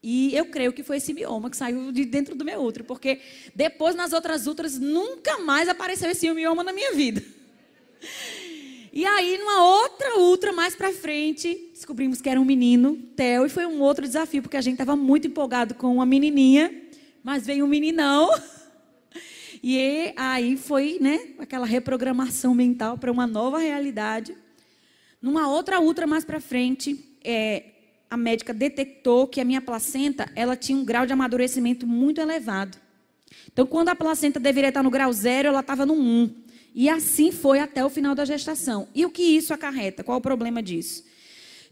E 0.03 0.35
eu 0.35 0.45
creio 0.45 0.71
que 0.71 0.83
foi 0.83 0.97
esse 0.97 1.11
mioma 1.13 1.49
que 1.49 1.57
saiu 1.57 1.91
de 1.91 2.05
dentro 2.05 2.35
do 2.35 2.45
meu 2.45 2.61
útero, 2.61 2.85
porque 2.85 3.21
depois 3.55 3.95
nas 3.95 4.13
outras 4.13 4.45
outras 4.45 4.77
nunca 4.77 5.39
mais 5.39 5.67
apareceu 5.67 6.11
esse 6.11 6.31
mioma 6.31 6.63
na 6.63 6.71
minha 6.71 6.93
vida. 6.93 7.23
E 8.93 9.05
aí, 9.05 9.37
numa 9.37 9.63
outra 9.63 10.19
ultra 10.19 10.51
mais 10.51 10.75
para 10.75 10.91
frente, 10.91 11.69
descobrimos 11.73 12.19
que 12.19 12.27
era 12.27 12.41
um 12.41 12.43
menino, 12.43 12.97
Theo, 13.15 13.45
e 13.45 13.49
foi 13.49 13.65
um 13.65 13.79
outro 13.81 14.05
desafio, 14.05 14.41
porque 14.41 14.57
a 14.57 14.61
gente 14.61 14.73
estava 14.73 14.97
muito 14.97 15.27
empolgado 15.27 15.73
com 15.75 15.95
uma 15.95 16.05
menininha, 16.05 16.69
mas 17.23 17.45
veio 17.45 17.65
um 17.65 17.67
meninão. 17.67 18.29
E 19.63 20.11
aí 20.15 20.57
foi, 20.57 20.97
né, 20.99 21.19
aquela 21.37 21.67
reprogramação 21.67 22.55
mental 22.55 22.97
para 22.97 23.11
uma 23.11 23.27
nova 23.27 23.59
realidade. 23.59 24.35
Numa 25.21 25.47
outra 25.47 25.79
ultra 25.79 26.07
mais 26.07 26.25
para 26.25 26.39
frente, 26.39 27.15
é, 27.23 27.65
a 28.09 28.17
médica 28.17 28.55
detectou 28.55 29.27
que 29.27 29.39
a 29.39 29.45
minha 29.45 29.61
placenta, 29.61 30.27
ela 30.35 30.55
tinha 30.55 30.75
um 30.75 30.83
grau 30.83 31.05
de 31.05 31.13
amadurecimento 31.13 31.85
muito 31.85 32.19
elevado. 32.19 32.75
Então, 33.53 33.67
quando 33.67 33.89
a 33.89 33.95
placenta 33.95 34.39
deveria 34.39 34.69
estar 34.69 34.81
no 34.81 34.89
grau 34.89 35.13
zero, 35.13 35.49
ela 35.49 35.59
estava 35.59 35.85
no 35.85 35.93
1. 35.93 36.35
E 36.73 36.89
assim 36.89 37.31
foi 37.31 37.59
até 37.59 37.83
o 37.83 37.89
final 37.89 38.15
da 38.15 38.25
gestação. 38.25 38.87
E 38.95 39.05
o 39.05 39.09
que 39.09 39.21
isso 39.21 39.53
acarreta? 39.53 40.03
Qual 40.03 40.17
o 40.17 40.21
problema 40.21 40.63
disso? 40.63 41.03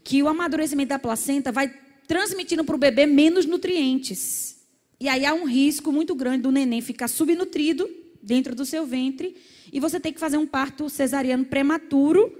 Que 0.04 0.22
o 0.22 0.28
amadurecimento 0.28 0.90
da 0.90 0.98
placenta 0.98 1.50
vai 1.50 1.72
transmitindo 2.06 2.64
para 2.64 2.74
o 2.74 2.78
bebê 2.78 3.06
menos 3.06 3.46
nutrientes. 3.46 4.56
E 4.98 5.08
aí 5.08 5.24
há 5.24 5.32
um 5.32 5.44
risco 5.44 5.90
muito 5.90 6.14
grande 6.14 6.42
do 6.42 6.52
neném 6.52 6.80
ficar 6.80 7.08
subnutrido 7.08 7.88
dentro 8.22 8.54
do 8.54 8.66
seu 8.66 8.84
ventre 8.84 9.36
e 9.72 9.80
você 9.80 9.98
tem 9.98 10.12
que 10.12 10.20
fazer 10.20 10.36
um 10.36 10.46
parto 10.46 10.90
cesariano 10.90 11.44
prematuro 11.44 12.36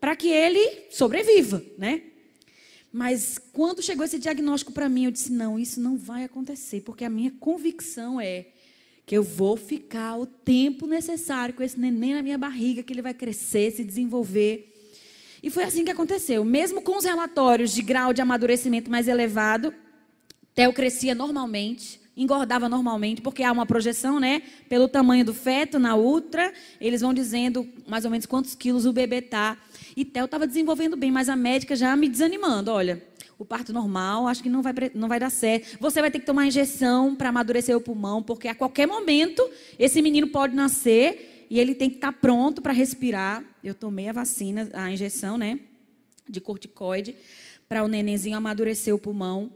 para 0.00 0.16
que 0.16 0.28
ele 0.28 0.86
sobreviva, 0.90 1.62
né? 1.76 2.02
Mas 2.92 3.38
quando 3.52 3.82
chegou 3.82 4.04
esse 4.04 4.18
diagnóstico 4.18 4.72
para 4.72 4.88
mim, 4.88 5.04
eu 5.04 5.10
disse: 5.10 5.30
não, 5.30 5.58
isso 5.58 5.80
não 5.80 5.96
vai 5.96 6.24
acontecer, 6.24 6.80
porque 6.80 7.04
a 7.04 7.10
minha 7.10 7.30
convicção 7.38 8.20
é 8.20 8.46
que 9.10 9.18
eu 9.18 9.24
vou 9.24 9.56
ficar 9.56 10.16
o 10.16 10.24
tempo 10.24 10.86
necessário 10.86 11.52
com 11.52 11.64
esse 11.64 11.76
neném 11.76 12.14
na 12.14 12.22
minha 12.22 12.38
barriga, 12.38 12.80
que 12.80 12.92
ele 12.92 13.02
vai 13.02 13.12
crescer, 13.12 13.72
se 13.72 13.82
desenvolver. 13.82 14.72
E 15.42 15.50
foi 15.50 15.64
assim 15.64 15.84
que 15.84 15.90
aconteceu. 15.90 16.44
Mesmo 16.44 16.80
com 16.80 16.96
os 16.96 17.04
relatórios 17.04 17.72
de 17.72 17.82
grau 17.82 18.12
de 18.12 18.22
amadurecimento 18.22 18.88
mais 18.88 19.08
elevado, 19.08 19.74
Theo 20.54 20.72
crescia 20.72 21.12
normalmente, 21.12 22.00
engordava 22.16 22.68
normalmente, 22.68 23.20
porque 23.20 23.42
há 23.42 23.50
uma 23.50 23.66
projeção, 23.66 24.20
né? 24.20 24.42
Pelo 24.68 24.86
tamanho 24.86 25.24
do 25.24 25.34
feto 25.34 25.80
na 25.80 25.96
ultra, 25.96 26.52
eles 26.80 27.00
vão 27.00 27.12
dizendo 27.12 27.68
mais 27.88 28.04
ou 28.04 28.12
menos 28.12 28.26
quantos 28.26 28.54
quilos 28.54 28.86
o 28.86 28.92
bebê 28.92 29.20
tá. 29.20 29.58
E 29.96 30.04
Theo 30.04 30.26
estava 30.26 30.46
desenvolvendo 30.46 30.96
bem, 30.96 31.10
mas 31.10 31.28
a 31.28 31.34
médica 31.34 31.74
já 31.74 31.96
me 31.96 32.08
desanimando. 32.08 32.70
Olha, 32.70 33.02
o 33.40 33.44
parto 33.46 33.72
normal, 33.72 34.28
acho 34.28 34.42
que 34.42 34.50
não 34.50 34.60
vai, 34.60 34.74
não 34.94 35.08
vai 35.08 35.18
dar 35.18 35.30
certo. 35.30 35.78
Você 35.80 36.02
vai 36.02 36.10
ter 36.10 36.18
que 36.18 36.26
tomar 36.26 36.46
injeção 36.46 37.16
para 37.16 37.30
amadurecer 37.30 37.74
o 37.74 37.80
pulmão, 37.80 38.22
porque 38.22 38.46
a 38.46 38.54
qualquer 38.54 38.86
momento 38.86 39.48
esse 39.78 40.02
menino 40.02 40.26
pode 40.26 40.54
nascer 40.54 41.46
e 41.48 41.58
ele 41.58 41.74
tem 41.74 41.88
que 41.88 41.96
estar 41.96 42.12
tá 42.12 42.18
pronto 42.20 42.60
para 42.60 42.74
respirar. 42.74 43.42
Eu 43.64 43.74
tomei 43.74 44.10
a 44.10 44.12
vacina, 44.12 44.68
a 44.74 44.90
injeção, 44.90 45.38
né, 45.38 45.58
de 46.28 46.38
corticoide, 46.38 47.16
para 47.66 47.82
o 47.82 47.88
nenenzinho 47.88 48.36
amadurecer 48.36 48.94
o 48.94 48.98
pulmão. 48.98 49.50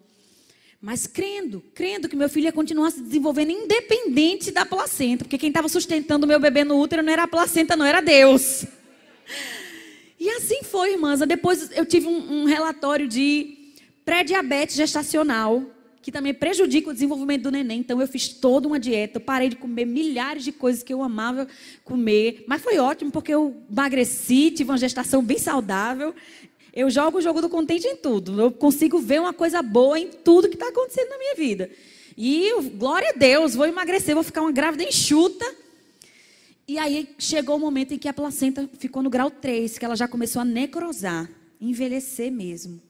Mas 0.81 1.07
crendo, 1.07 1.63
crendo 1.75 2.09
que 2.09 2.17
meu 2.17 2.31
filho 2.31 2.45
ia 2.45 2.53
continuar 2.53 2.91
se 2.91 3.03
desenvolvendo 3.03 3.51
independente 3.51 4.51
da 4.51 4.65
placenta, 4.65 5.25
porque 5.25 5.37
quem 5.37 5.49
estava 5.49 5.69
sustentando 5.69 6.27
meu 6.27 6.41
bebê 6.41 6.65
no 6.65 6.81
útero 6.81 7.03
não 7.03 7.13
era 7.13 7.25
a 7.25 7.29
placenta, 7.29 7.77
não 7.77 7.85
era 7.85 8.01
Deus. 8.01 8.65
E 10.19 10.31
assim 10.31 10.63
foi, 10.63 10.93
irmãs. 10.93 11.21
Depois 11.21 11.71
eu 11.73 11.85
tive 11.85 12.07
um, 12.07 12.45
um 12.45 12.45
relatório 12.47 13.07
de 13.07 13.64
pré-diabetes 14.05 14.77
gestacional, 14.77 15.63
que 16.03 16.13
também 16.13 16.35
prejudica 16.35 16.91
o 16.91 16.93
desenvolvimento 16.93 17.45
do 17.45 17.51
neném. 17.51 17.81
Então 17.81 18.01
eu 18.01 18.07
fiz 18.07 18.29
toda 18.29 18.69
uma 18.69 18.79
dieta, 18.79 19.17
eu 19.17 19.23
parei 19.23 19.49
de 19.49 19.57
comer 19.57 19.87
milhares 19.87 20.45
de 20.45 20.53
coisas 20.53 20.83
que 20.83 20.93
eu 20.93 21.03
amava 21.03 21.49
comer, 21.83 22.45
mas 22.47 22.61
foi 22.61 22.79
ótimo 22.79 23.11
porque 23.11 23.33
eu 23.33 23.57
emagreci, 23.71 24.51
tive 24.51 24.71
uma 24.71 24.77
gestação 24.77 25.23
bem 25.23 25.39
saudável. 25.39 26.15
Eu 26.75 26.91
jogo 26.91 27.19
o 27.19 27.21
jogo 27.23 27.41
do 27.41 27.49
contente 27.49 27.87
em 27.87 27.97
tudo. 27.97 28.39
Eu 28.39 28.51
consigo 28.51 28.99
ver 28.99 29.21
uma 29.21 29.33
coisa 29.33 29.63
boa 29.63 29.99
em 29.99 30.09
tudo 30.09 30.49
que 30.49 30.57
está 30.57 30.69
acontecendo 30.69 31.09
na 31.09 31.19
minha 31.19 31.35
vida. 31.37 31.71
E 32.19 32.51
glória 32.77 33.11
a 33.11 33.19
Deus, 33.19 33.55
vou 33.55 33.67
emagrecer, 33.67 34.15
vou 34.15 34.25
ficar 34.25 34.43
uma 34.43 34.53
grávida 34.53 34.83
enxuta. 34.83 35.47
E 36.67 36.79
aí 36.79 37.15
chegou 37.19 37.57
o 37.57 37.61
momento 37.61 37.95
em 37.95 37.99
que 37.99 38.09
a 38.09 38.13
placenta 38.13 38.69
ficou 38.79 39.03
no 39.03 39.11
grau 39.11 39.31
3, 39.31 39.79
que 39.79 39.85
ela 39.85 39.97
já 39.97 40.09
começou 40.09 40.43
a 40.43 40.45
necrosar, 40.45 41.31
envelhecer 41.61 42.31
mesmo. 42.33 42.81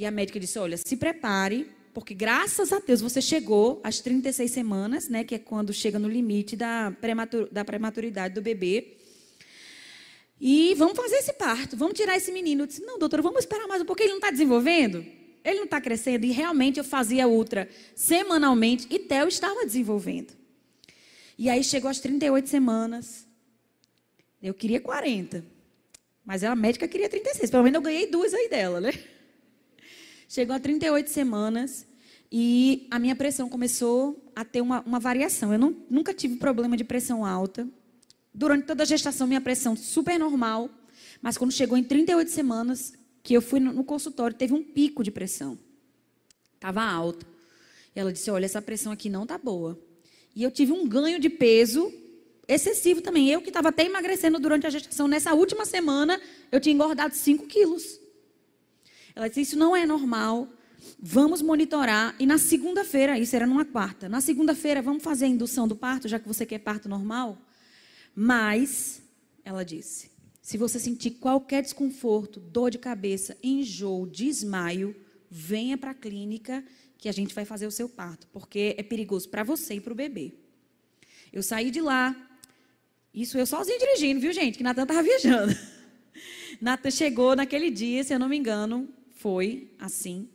E 0.00 0.06
a 0.06 0.10
médica 0.10 0.40
disse: 0.40 0.58
Olha, 0.58 0.78
se 0.78 0.96
prepare, 0.96 1.66
porque 1.92 2.14
graças 2.14 2.72
a 2.72 2.78
Deus 2.78 3.02
você 3.02 3.20
chegou 3.20 3.82
às 3.84 4.00
36 4.00 4.50
semanas, 4.50 5.10
né, 5.10 5.24
que 5.24 5.34
é 5.34 5.38
quando 5.38 5.74
chega 5.74 5.98
no 5.98 6.08
limite 6.08 6.56
da, 6.56 6.90
prematur 7.02 7.50
da 7.52 7.66
prematuridade 7.66 8.32
do 8.34 8.40
bebê. 8.40 8.96
E 10.40 10.74
vamos 10.78 10.96
fazer 10.96 11.16
esse 11.16 11.34
parto, 11.34 11.76
vamos 11.76 11.92
tirar 11.98 12.16
esse 12.16 12.32
menino. 12.32 12.62
Eu 12.62 12.66
disse: 12.66 12.80
Não, 12.80 12.98
doutora, 12.98 13.20
vamos 13.20 13.40
esperar 13.40 13.68
mais 13.68 13.82
um 13.82 13.84
pouco, 13.84 14.00
ele 14.00 14.12
não 14.12 14.16
está 14.16 14.30
desenvolvendo? 14.30 15.04
Ele 15.44 15.56
não 15.56 15.64
está 15.64 15.78
crescendo? 15.78 16.24
E 16.24 16.30
realmente 16.30 16.78
eu 16.78 16.84
fazia 16.84 17.28
ultra 17.28 17.68
semanalmente 17.94 18.86
e 18.88 18.98
Theo 19.00 19.28
estava 19.28 19.66
desenvolvendo. 19.66 20.32
E 21.36 21.50
aí 21.50 21.62
chegou 21.62 21.90
às 21.90 22.00
38 22.00 22.48
semanas. 22.48 23.26
Eu 24.42 24.54
queria 24.54 24.80
40. 24.80 25.44
Mas 26.24 26.42
a 26.42 26.56
médica 26.56 26.88
queria 26.88 27.08
36. 27.10 27.50
Pelo 27.50 27.64
menos 27.64 27.76
eu 27.76 27.82
ganhei 27.82 28.06
duas 28.06 28.32
aí 28.32 28.48
dela, 28.48 28.80
né? 28.80 28.92
Chegou 30.30 30.54
a 30.54 30.60
38 30.60 31.10
semanas 31.10 31.84
e 32.30 32.86
a 32.88 33.00
minha 33.00 33.16
pressão 33.16 33.48
começou 33.48 34.30
a 34.32 34.44
ter 34.44 34.60
uma, 34.60 34.80
uma 34.82 35.00
variação. 35.00 35.52
Eu 35.52 35.58
não, 35.58 35.76
nunca 35.90 36.14
tive 36.14 36.36
problema 36.36 36.76
de 36.76 36.84
pressão 36.84 37.26
alta. 37.26 37.66
Durante 38.32 38.64
toda 38.64 38.84
a 38.84 38.86
gestação, 38.86 39.26
minha 39.26 39.40
pressão 39.40 39.74
super 39.74 40.20
normal. 40.20 40.70
Mas 41.20 41.36
quando 41.36 41.50
chegou 41.50 41.76
em 41.76 41.82
38 41.82 42.30
semanas, 42.30 42.92
que 43.24 43.34
eu 43.34 43.42
fui 43.42 43.58
no, 43.58 43.82
consultório, 43.82 44.36
teve 44.36 44.54
um 44.54 44.62
pico 44.62 45.02
de 45.02 45.10
pressão. 45.10 45.58
Estava 46.54 46.80
alta. 46.80 47.26
E 47.96 47.98
ela 47.98 48.12
disse: 48.12 48.30
Olha, 48.30 48.44
essa 48.44 48.62
pressão 48.62 48.92
aqui 48.92 49.10
não 49.10 49.24
está 49.24 49.36
boa. 49.36 49.76
E 50.36 50.44
eu 50.44 50.52
tive 50.52 50.70
um 50.70 50.86
ganho 50.86 51.18
de 51.18 51.28
peso 51.28 51.92
excessivo 52.46 53.02
também. 53.02 53.28
Eu 53.28 53.42
que 53.42 53.48
estava 53.48 53.70
até 53.70 53.84
emagrecendo 53.84 54.38
durante 54.38 54.64
a 54.64 54.70
gestação, 54.70 55.08
nessa 55.08 55.34
última 55.34 55.66
semana, 55.66 56.20
eu 56.52 56.60
tinha 56.60 56.72
engordado 56.72 57.16
5 57.16 57.48
quilos. 57.48 57.98
Ela 59.14 59.28
disse: 59.28 59.40
Isso 59.42 59.58
não 59.58 59.74
é 59.76 59.86
normal. 59.86 60.48
Vamos 60.98 61.42
monitorar. 61.42 62.14
E 62.18 62.26
na 62.26 62.38
segunda-feira, 62.38 63.18
isso 63.18 63.36
era 63.36 63.46
numa 63.46 63.64
quarta. 63.64 64.08
Na 64.08 64.20
segunda-feira, 64.20 64.80
vamos 64.80 65.02
fazer 65.02 65.26
a 65.26 65.28
indução 65.28 65.68
do 65.68 65.76
parto, 65.76 66.08
já 66.08 66.18
que 66.18 66.26
você 66.26 66.46
quer 66.46 66.58
parto 66.58 66.88
normal. 66.88 67.38
Mas, 68.14 69.02
ela 69.44 69.64
disse: 69.64 70.10
se 70.40 70.56
você 70.56 70.78
sentir 70.78 71.12
qualquer 71.12 71.62
desconforto, 71.62 72.40
dor 72.40 72.70
de 72.70 72.78
cabeça, 72.78 73.36
enjoo, 73.42 74.06
desmaio, 74.06 74.96
venha 75.30 75.78
para 75.78 75.92
a 75.92 75.94
clínica 75.94 76.64
que 76.98 77.08
a 77.08 77.12
gente 77.12 77.34
vai 77.34 77.44
fazer 77.44 77.66
o 77.66 77.70
seu 77.70 77.88
parto, 77.88 78.26
porque 78.32 78.74
é 78.76 78.82
perigoso 78.82 79.28
para 79.28 79.42
você 79.42 79.74
e 79.74 79.80
para 79.80 79.92
o 79.92 79.96
bebê. 79.96 80.34
Eu 81.32 81.42
saí 81.42 81.70
de 81.70 81.80
lá, 81.80 82.14
isso 83.14 83.38
eu 83.38 83.46
sozinha 83.46 83.78
dirigindo, 83.78 84.20
viu, 84.20 84.32
gente? 84.32 84.58
Que 84.58 84.64
Natan 84.64 84.82
estava 84.82 85.02
viajando. 85.04 85.56
Natan 86.60 86.90
chegou 86.90 87.34
naquele 87.34 87.70
dia, 87.70 88.04
se 88.04 88.12
eu 88.12 88.18
não 88.18 88.28
me 88.28 88.36
engano, 88.36 88.88
foi 89.20 89.70
assim. 89.78 90.28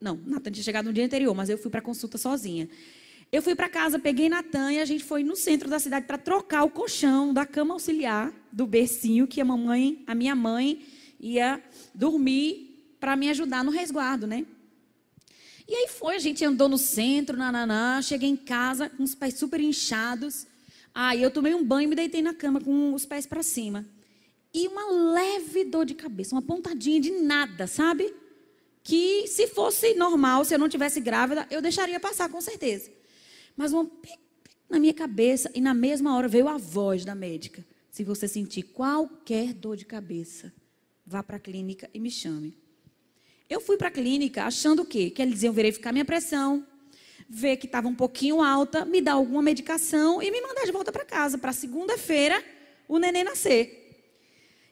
Não, 0.00 0.16
Natan 0.24 0.50
tinha 0.50 0.62
chegado 0.62 0.86
no 0.86 0.92
dia 0.92 1.04
anterior, 1.04 1.34
mas 1.34 1.50
eu 1.50 1.58
fui 1.58 1.70
para 1.70 1.80
consulta 1.80 2.16
sozinha. 2.16 2.68
Eu 3.32 3.42
fui 3.42 3.56
para 3.56 3.68
casa, 3.68 3.98
peguei 3.98 4.28
Natan 4.28 4.72
e 4.72 4.78
a 4.78 4.84
gente 4.84 5.02
foi 5.02 5.24
no 5.24 5.34
centro 5.34 5.68
da 5.68 5.80
cidade 5.80 6.06
para 6.06 6.16
trocar 6.16 6.62
o 6.62 6.70
colchão 6.70 7.34
da 7.34 7.44
cama 7.44 7.74
auxiliar 7.74 8.32
do 8.52 8.64
bercinho 8.64 9.26
que 9.26 9.40
a 9.40 9.44
mamãe, 9.44 10.04
a 10.06 10.14
minha 10.14 10.36
mãe 10.36 10.86
ia 11.18 11.60
dormir 11.92 12.96
para 13.00 13.16
me 13.16 13.28
ajudar 13.28 13.64
no 13.64 13.72
resguardo, 13.72 14.26
né? 14.26 14.46
E 15.66 15.74
aí 15.74 15.88
foi, 15.88 16.14
a 16.14 16.18
gente 16.20 16.44
andou 16.44 16.68
no 16.68 16.78
centro, 16.78 17.36
nananá, 17.36 18.00
cheguei 18.02 18.28
em 18.28 18.36
casa 18.36 18.88
com 18.88 19.02
os 19.02 19.16
pés 19.16 19.34
super 19.34 19.58
inchados. 19.58 20.46
Aí 20.94 21.20
eu 21.20 21.30
tomei 21.30 21.54
um 21.54 21.64
banho 21.64 21.86
e 21.86 21.88
me 21.88 21.96
deitei 21.96 22.22
na 22.22 22.34
cama 22.34 22.60
com 22.60 22.94
os 22.94 23.04
pés 23.04 23.26
para 23.26 23.42
cima. 23.42 23.84
E 24.54 24.68
uma 24.68 24.88
leve 25.12 25.64
dor 25.64 25.84
de 25.84 25.94
cabeça, 25.94 26.34
uma 26.34 26.40
pontadinha 26.40 27.00
de 27.00 27.10
nada, 27.10 27.66
sabe? 27.66 28.14
Que 28.84 29.26
se 29.26 29.48
fosse 29.48 29.94
normal, 29.94 30.44
se 30.44 30.54
eu 30.54 30.58
não 30.58 30.68
tivesse 30.68 31.00
grávida, 31.00 31.44
eu 31.50 31.60
deixaria 31.60 31.98
passar 31.98 32.28
com 32.28 32.40
certeza. 32.40 32.92
Mas 33.56 33.72
uma 33.72 33.90
na 34.70 34.78
minha 34.78 34.94
cabeça 34.94 35.50
e 35.54 35.60
na 35.60 35.74
mesma 35.74 36.16
hora 36.16 36.28
veio 36.28 36.48
a 36.48 36.56
voz 36.56 37.04
da 37.04 37.14
médica. 37.14 37.64
Se 37.90 38.02
você 38.02 38.26
sentir 38.26 38.62
qualquer 38.62 39.52
dor 39.52 39.76
de 39.76 39.84
cabeça, 39.84 40.52
vá 41.06 41.22
para 41.22 41.36
a 41.36 41.40
clínica 41.40 41.88
e 41.92 42.00
me 42.00 42.10
chame. 42.10 42.56
Eu 43.48 43.60
fui 43.60 43.76
para 43.76 43.88
a 43.88 43.90
clínica 43.90 44.44
achando 44.44 44.82
o 44.82 44.86
quê? 44.86 45.10
Que 45.10 45.22
eles 45.22 45.42
iam 45.42 45.52
verificar 45.52 45.92
minha 45.92 46.04
pressão, 46.04 46.66
ver 47.28 47.56
que 47.56 47.66
estava 47.66 47.88
um 47.88 47.94
pouquinho 47.94 48.42
alta, 48.42 48.84
me 48.84 49.00
dar 49.00 49.12
alguma 49.12 49.42
medicação 49.42 50.22
e 50.22 50.30
me 50.30 50.40
mandar 50.40 50.64
de 50.64 50.72
volta 50.72 50.90
para 50.90 51.04
casa, 51.04 51.38
para 51.38 51.52
segunda-feira 51.52 52.42
o 52.88 52.98
neném 52.98 53.24
nascer. 53.24 53.83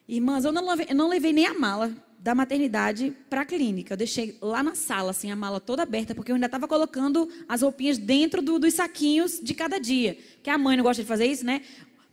Irmãs, 0.07 0.43
eu 0.43 0.51
não, 0.51 0.67
levei, 0.67 0.87
eu 0.89 0.95
não 0.95 1.07
levei 1.07 1.31
nem 1.31 1.45
a 1.45 1.53
mala 1.53 1.93
da 2.19 2.33
maternidade 2.33 3.15
para 3.29 3.41
a 3.41 3.45
clínica. 3.45 3.93
Eu 3.93 3.97
deixei 3.97 4.37
lá 4.41 4.63
na 4.63 4.75
sala, 4.75 5.11
assim, 5.11 5.31
a 5.31 5.35
mala 5.35 5.59
toda 5.59 5.83
aberta, 5.83 6.15
porque 6.15 6.31
eu 6.31 6.35
ainda 6.35 6.45
estava 6.45 6.67
colocando 6.67 7.29
as 7.47 7.61
roupinhas 7.61 7.97
dentro 7.97 8.41
do, 8.41 8.59
dos 8.59 8.73
saquinhos 8.75 9.39
de 9.41 9.53
cada 9.53 9.77
dia. 9.77 10.17
Que 10.41 10.49
a 10.49 10.57
mãe 10.57 10.77
não 10.77 10.83
gosta 10.83 11.03
de 11.03 11.07
fazer 11.07 11.25
isso, 11.25 11.45
né? 11.45 11.61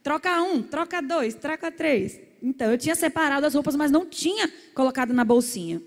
Troca 0.03 0.43
um, 0.43 0.63
troca 0.63 1.01
dois, 1.01 1.35
troca 1.35 1.71
três. 1.71 2.19
Então, 2.43 2.73
eu 2.73 2.79
tinha 2.79 2.95
separado 2.95 3.47
as 3.47 3.55
roupas, 3.55 3.77
mas 3.77 3.91
não 3.91 4.07
tinha 4.07 4.51
colocado 4.75 5.13
na 5.13 5.25
bolsinha. 5.25 5.83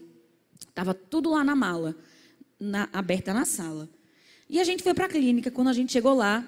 Estava 0.70 0.94
tudo 0.94 1.32
lá 1.32 1.44
na 1.44 1.56
mala, 1.56 1.96
na, 2.60 2.88
aberta 2.94 3.34
na 3.34 3.44
sala. 3.44 3.90
E 4.50 4.60
a 4.60 4.64
gente 4.64 4.84
foi 4.84 4.94
para 4.94 5.06
a 5.06 5.10
clínica. 5.10 5.52
Quando 5.52 5.70
a 5.70 5.74
gente 5.74 5.92
chegou 5.92 6.14
lá, 6.14 6.48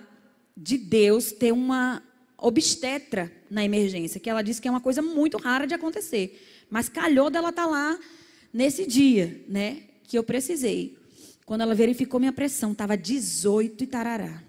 de 0.55 0.77
Deus 0.77 1.31
ter 1.31 1.51
uma 1.51 2.01
obstetra 2.37 3.31
na 3.49 3.63
emergência, 3.63 4.19
que 4.19 4.29
ela 4.29 4.41
disse 4.41 4.61
que 4.61 4.67
é 4.67 4.71
uma 4.71 4.81
coisa 4.81 5.01
muito 5.01 5.37
rara 5.37 5.65
de 5.65 5.73
acontecer. 5.73 6.65
Mas 6.69 6.89
calhou 6.89 7.29
dela 7.29 7.49
estar 7.49 7.63
tá 7.63 7.69
lá 7.69 7.99
nesse 8.53 8.85
dia, 8.85 9.43
né? 9.47 9.83
Que 10.03 10.17
eu 10.17 10.23
precisei. 10.23 10.97
Quando 11.45 11.61
ela 11.61 11.75
verificou 11.75 12.19
minha 12.19 12.33
pressão, 12.33 12.71
estava 12.71 12.97
18 12.97 13.83
e 13.83 13.87
tarará. 13.87 14.43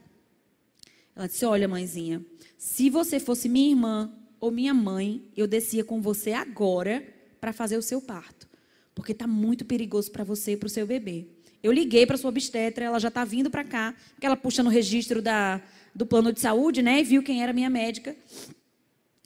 Ela 1.14 1.26
disse: 1.26 1.44
Olha, 1.44 1.68
mãezinha, 1.68 2.24
se 2.56 2.90
você 2.90 3.20
fosse 3.20 3.48
minha 3.48 3.70
irmã 3.70 4.12
ou 4.40 4.50
minha 4.50 4.74
mãe, 4.74 5.30
eu 5.36 5.46
descia 5.46 5.84
com 5.84 6.00
você 6.00 6.32
agora 6.32 7.02
para 7.40 7.52
fazer 7.52 7.76
o 7.76 7.82
seu 7.82 8.00
parto. 8.00 8.48
Porque 8.94 9.12
está 9.12 9.26
muito 9.26 9.64
perigoso 9.64 10.10
para 10.10 10.24
você 10.24 10.52
e 10.52 10.56
para 10.56 10.66
o 10.66 10.70
seu 10.70 10.86
bebê. 10.86 11.26
Eu 11.62 11.72
liguei 11.72 12.06
para 12.06 12.16
sua 12.16 12.30
obstetra, 12.30 12.84
ela 12.84 12.98
já 12.98 13.08
está 13.08 13.24
vindo 13.24 13.50
para 13.50 13.64
cá, 13.64 13.94
porque 14.14 14.26
ela 14.26 14.36
puxa 14.36 14.62
no 14.62 14.70
registro 14.70 15.20
da, 15.20 15.60
do 15.96 16.04
plano 16.04 16.30
de 16.30 16.40
saúde, 16.40 16.82
né? 16.82 17.00
E 17.00 17.04
viu 17.04 17.22
quem 17.22 17.42
era 17.42 17.54
minha 17.54 17.70
médica. 17.70 18.14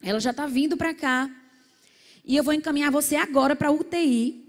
Ela 0.01 0.21
já 0.21 0.31
está 0.31 0.47
vindo 0.47 0.77
para 0.77 0.95
cá. 0.95 1.29
E 2.25 2.37
eu 2.37 2.45
vou 2.45 2.55
encaminhar 2.55 2.93
você 2.93 3.17
agora 3.17 3.57
para 3.57 3.73
UTI, 3.73 4.47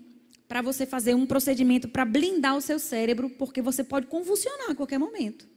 para 0.47 0.61
você 0.61 0.85
fazer 0.85 1.15
um 1.15 1.25
procedimento 1.25 1.87
para 1.87 2.05
blindar 2.05 2.55
o 2.55 2.61
seu 2.61 2.77
cérebro, 2.77 3.27
porque 3.31 3.59
você 3.59 3.83
pode 3.83 4.05
convulsionar 4.05 4.69
a 4.69 4.75
qualquer 4.75 4.99
momento. 4.99 5.47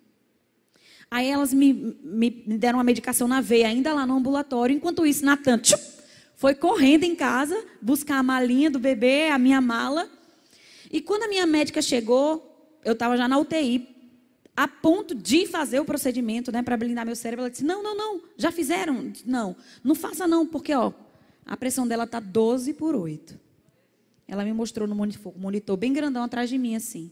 Aí 1.11 1.29
elas 1.29 1.53
me, 1.53 1.73
me, 2.03 2.45
me 2.47 2.57
deram 2.57 2.79
uma 2.79 2.85
medicação 2.85 3.29
na 3.29 3.43
veia, 3.43 3.69
ainda 3.69 3.93
lá 3.93 4.07
no 4.07 4.17
ambulatório. 4.17 4.75
Enquanto 4.75 5.05
isso, 5.05 5.25
Natan 5.25 5.61
foi 6.35 6.55
correndo 6.55 7.05
em 7.05 7.15
casa 7.15 7.63
buscar 7.83 8.19
a 8.19 8.23
malinha 8.23 8.71
do 8.71 8.79
bebê, 8.79 9.29
a 9.29 9.39
minha 9.39 9.61
mala. 9.61 10.09
E 10.91 11.03
quando 11.03 11.25
a 11.25 11.29
minha 11.29 11.47
médica 11.47 11.83
chegou, 11.83 12.79
eu 12.83 12.95
estava 12.95 13.19
já 13.19 13.29
na 13.29 13.39
UTI, 13.39 13.94
a 14.57 14.69
ponto 14.69 15.15
de 15.15 15.47
fazer 15.47 15.81
o 15.81 15.85
procedimento, 15.85 16.53
né, 16.53 16.63
para 16.63 16.77
blindar 16.77 17.05
meu 17.05 17.17
cérebro. 17.17 17.43
Ela 17.43 17.51
disse: 17.51 17.65
Não, 17.65 17.83
não, 17.83 17.97
não, 17.97 18.21
já 18.37 18.53
fizeram? 18.53 19.13
Não, 19.25 19.57
não 19.83 19.95
faça 19.95 20.27
não, 20.27 20.47
porque 20.47 20.75
ó, 20.75 20.93
a 21.45 21.57
pressão 21.57 21.87
dela 21.87 22.05
está 22.05 22.21
12 22.21 22.75
por 22.75 22.95
8. 22.95 23.39
Ela 24.27 24.45
me 24.45 24.53
mostrou 24.53 24.89
no 24.89 24.95
monitor, 24.95 25.37
monitor 25.37 25.77
bem 25.77 25.93
grandão 25.93 26.23
atrás 26.23 26.49
de 26.49 26.57
mim, 26.57 26.77
assim. 26.77 27.11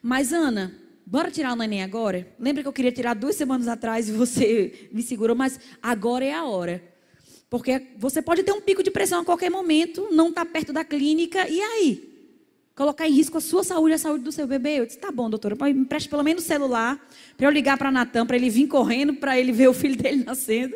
Mas, 0.00 0.32
Ana, 0.32 0.74
bora 1.04 1.30
tirar 1.30 1.52
o 1.52 1.56
neném 1.56 1.82
agora? 1.82 2.26
Lembra 2.38 2.62
que 2.62 2.68
eu 2.68 2.72
queria 2.72 2.92
tirar 2.92 3.14
duas 3.14 3.36
semanas 3.36 3.68
atrás 3.68 4.08
e 4.08 4.12
você 4.12 4.88
me 4.92 5.02
segurou, 5.02 5.36
mas 5.36 5.60
agora 5.82 6.24
é 6.24 6.32
a 6.32 6.44
hora. 6.44 6.82
Porque 7.50 7.88
você 7.98 8.22
pode 8.22 8.42
ter 8.42 8.52
um 8.52 8.62
pico 8.62 8.82
de 8.82 8.90
pressão 8.90 9.20
a 9.20 9.24
qualquer 9.24 9.50
momento, 9.50 10.08
não 10.10 10.30
está 10.30 10.44
perto 10.44 10.72
da 10.72 10.84
clínica, 10.84 11.46
e 11.48 11.60
aí? 11.60 12.11
Colocar 12.82 13.06
em 13.06 13.12
risco 13.12 13.38
a 13.38 13.40
sua 13.40 13.62
saúde 13.62 13.92
e 13.92 13.94
a 13.94 13.98
saúde 13.98 14.24
do 14.24 14.32
seu 14.32 14.44
bebê? 14.44 14.80
Eu 14.80 14.84
disse, 14.84 14.98
tá 14.98 15.12
bom, 15.12 15.30
doutora, 15.30 15.54
me 15.72 15.84
preste 15.84 16.08
pelo 16.08 16.24
menos 16.24 16.42
o 16.42 16.46
celular, 16.48 17.00
para 17.36 17.46
eu 17.46 17.50
ligar 17.52 17.78
para 17.78 17.92
Natan, 17.92 18.26
para 18.26 18.34
ele 18.34 18.50
vir 18.50 18.66
correndo, 18.66 19.14
para 19.14 19.38
ele 19.38 19.52
ver 19.52 19.68
o 19.68 19.72
filho 19.72 19.94
dele 19.94 20.24
nascendo. 20.26 20.74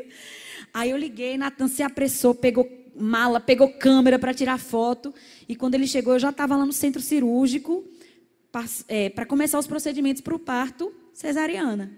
Aí 0.73 0.91
eu 0.91 0.97
liguei, 0.97 1.37
Natan 1.37 1.67
se 1.67 1.83
apressou, 1.83 2.33
pegou 2.33 2.71
mala, 2.95 3.41
pegou 3.41 3.73
câmera 3.73 4.21
para 4.21 4.33
tirar 4.33 4.57
foto. 4.57 5.13
E 5.49 5.57
quando 5.57 5.75
ele 5.75 5.85
chegou, 5.85 6.13
eu 6.13 6.21
já 6.21 6.31
estava 6.31 6.55
lá 6.55 6.65
no 6.65 6.73
centro 6.73 7.03
cirúrgico 7.03 7.85
para 8.53 8.65
é, 8.87 9.11
começar 9.25 9.59
os 9.59 9.67
procedimentos 9.67 10.23
para 10.23 10.37
o 10.37 10.39
parto 10.39 10.95
cesariana. 11.13 11.91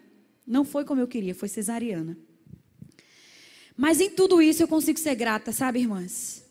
Não 0.47 0.65
foi 0.65 0.87
como 0.87 1.03
eu 1.03 1.07
queria, 1.07 1.35
foi 1.35 1.49
cesariana. 1.49 2.17
Mas 3.77 4.01
em 4.01 4.09
tudo 4.09 4.41
isso 4.41 4.63
eu 4.63 4.69
consigo 4.69 4.99
ser 4.99 5.15
grata, 5.17 5.53
sabe, 5.53 5.81
irmãs? 5.81 6.48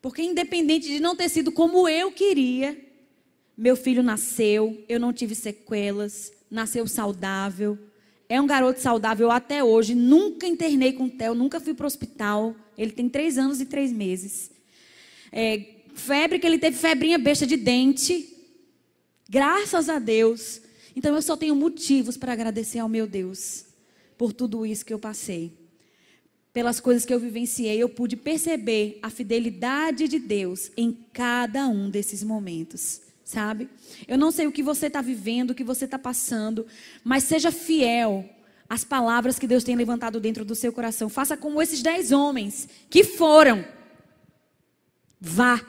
Porque 0.00 0.22
independente 0.22 0.86
de 0.88 1.00
não 1.00 1.16
ter 1.16 1.28
sido 1.28 1.50
como 1.50 1.88
eu 1.88 2.12
queria, 2.12 2.78
meu 3.56 3.76
filho 3.76 4.02
nasceu, 4.02 4.84
eu 4.88 5.00
não 5.00 5.12
tive 5.12 5.34
sequelas, 5.34 6.32
nasceu 6.50 6.86
saudável, 6.86 7.78
é 8.28 8.40
um 8.40 8.46
garoto 8.46 8.80
saudável 8.80 9.30
até 9.30 9.64
hoje. 9.64 9.94
Nunca 9.94 10.46
internei 10.46 10.92
com 10.92 11.06
o 11.06 11.10
Theo, 11.10 11.34
nunca 11.34 11.58
fui 11.58 11.72
para 11.72 11.84
o 11.84 11.86
hospital. 11.86 12.54
Ele 12.76 12.92
tem 12.92 13.08
três 13.08 13.38
anos 13.38 13.60
e 13.60 13.64
três 13.64 13.90
meses. 13.90 14.50
É, 15.32 15.76
febre 15.94 16.38
que 16.38 16.46
ele 16.46 16.58
teve 16.58 16.76
febrinha 16.76 17.18
besta 17.18 17.46
de 17.46 17.56
dente. 17.56 18.28
Graças 19.28 19.88
a 19.88 19.98
Deus. 19.98 20.60
Então 20.94 21.14
eu 21.14 21.22
só 21.22 21.36
tenho 21.36 21.56
motivos 21.56 22.16
para 22.16 22.32
agradecer 22.32 22.78
ao 22.80 22.88
meu 22.88 23.06
Deus 23.06 23.64
por 24.18 24.32
tudo 24.32 24.66
isso 24.66 24.84
que 24.84 24.92
eu 24.92 24.98
passei. 24.98 25.57
Pelas 26.52 26.80
coisas 26.80 27.04
que 27.04 27.12
eu 27.12 27.20
vivenciei, 27.20 27.80
eu 27.80 27.88
pude 27.88 28.16
perceber 28.16 28.98
a 29.02 29.10
fidelidade 29.10 30.08
de 30.08 30.18
Deus 30.18 30.70
em 30.76 30.96
cada 31.12 31.68
um 31.68 31.90
desses 31.90 32.22
momentos 32.22 33.08
sabe? 33.28 33.68
Eu 34.06 34.16
não 34.16 34.30
sei 34.30 34.46
o 34.46 34.52
que 34.52 34.62
você 34.62 34.86
está 34.86 35.02
vivendo, 35.02 35.50
o 35.50 35.54
que 35.54 35.62
você 35.62 35.84
está 35.84 35.98
passando, 35.98 36.66
mas 37.04 37.24
seja 37.24 37.52
fiel 37.52 38.26
às 38.66 38.84
palavras 38.84 39.38
que 39.38 39.46
Deus 39.46 39.62
tem 39.62 39.76
levantado 39.76 40.18
dentro 40.18 40.46
do 40.46 40.54
seu 40.54 40.72
coração. 40.72 41.10
Faça 41.10 41.36
como 41.36 41.60
esses 41.60 41.82
dez 41.82 42.10
homens 42.10 42.66
que 42.88 43.04
foram. 43.04 43.62
Vá. 45.20 45.60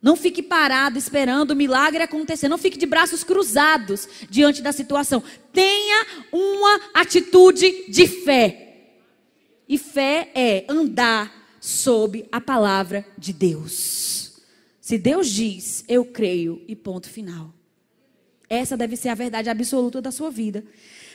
Não 0.00 0.14
fique 0.14 0.42
parado 0.42 0.98
esperando 0.98 1.52
o 1.52 1.56
milagre 1.56 2.02
acontecer. 2.02 2.48
Não 2.48 2.58
fique 2.58 2.76
de 2.76 2.86
braços 2.86 3.24
cruzados 3.24 4.06
diante 4.28 4.60
da 4.60 4.70
situação. 4.70 5.22
Tenha 5.52 6.06
uma 6.30 6.80
atitude 6.92 7.90
de 7.90 8.06
fé. 8.06 8.67
E 9.68 9.76
fé 9.76 10.30
é 10.34 10.64
andar 10.68 11.58
sob 11.60 12.26
a 12.32 12.40
palavra 12.40 13.06
de 13.18 13.32
Deus. 13.32 14.40
Se 14.80 14.96
Deus 14.96 15.28
diz, 15.28 15.84
eu 15.86 16.04
creio 16.04 16.64
e 16.66 16.74
ponto 16.74 17.08
final. 17.10 17.52
Essa 18.48 18.76
deve 18.76 18.96
ser 18.96 19.10
a 19.10 19.14
verdade 19.14 19.50
absoluta 19.50 20.00
da 20.00 20.10
sua 20.10 20.30
vida. 20.30 20.64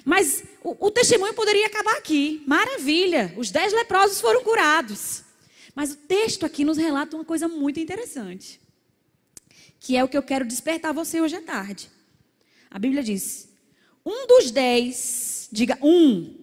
Mas 0.05 0.43
o, 0.63 0.87
o 0.87 0.91
testemunho 0.91 1.33
poderia 1.33 1.65
acabar 1.65 1.97
aqui. 1.97 2.43
Maravilha, 2.45 3.33
os 3.35 3.49
dez 3.49 3.73
leprosos 3.73 4.21
foram 4.21 4.43
curados. 4.43 5.23
Mas 5.73 5.93
o 5.93 5.95
texto 5.95 6.45
aqui 6.45 6.63
nos 6.63 6.77
relata 6.77 7.15
uma 7.15 7.25
coisa 7.25 7.47
muito 7.47 7.79
interessante. 7.79 8.61
Que 9.79 9.97
é 9.97 10.03
o 10.03 10.07
que 10.07 10.17
eu 10.17 10.21
quero 10.21 10.45
despertar 10.45 10.93
você 10.93 11.19
hoje 11.19 11.35
à 11.35 11.41
tarde. 11.41 11.89
A 12.69 12.77
Bíblia 12.77 13.01
diz: 13.01 13.49
um 14.05 14.27
dos 14.27 14.51
dez, 14.51 15.49
diga 15.51 15.77
um, 15.81 16.42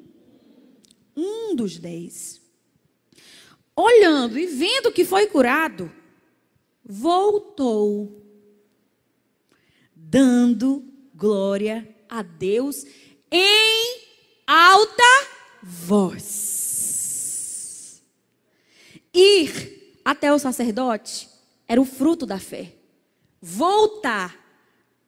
um 1.20 1.54
dos 1.54 1.78
dez, 1.78 2.40
olhando 3.76 4.38
e 4.38 4.46
vendo 4.46 4.92
que 4.92 5.04
foi 5.04 5.26
curado, 5.26 5.92
voltou, 6.84 8.24
dando 9.94 10.84
glória 11.14 11.88
a 12.08 12.22
Deus 12.22 12.84
em 13.30 14.00
alta 14.46 15.02
voz. 15.62 16.50
Ir 19.12 20.00
até 20.04 20.32
o 20.32 20.38
sacerdote 20.38 21.28
era 21.68 21.80
o 21.80 21.84
fruto 21.84 22.24
da 22.26 22.38
fé. 22.38 22.74
Voltar 23.40 24.38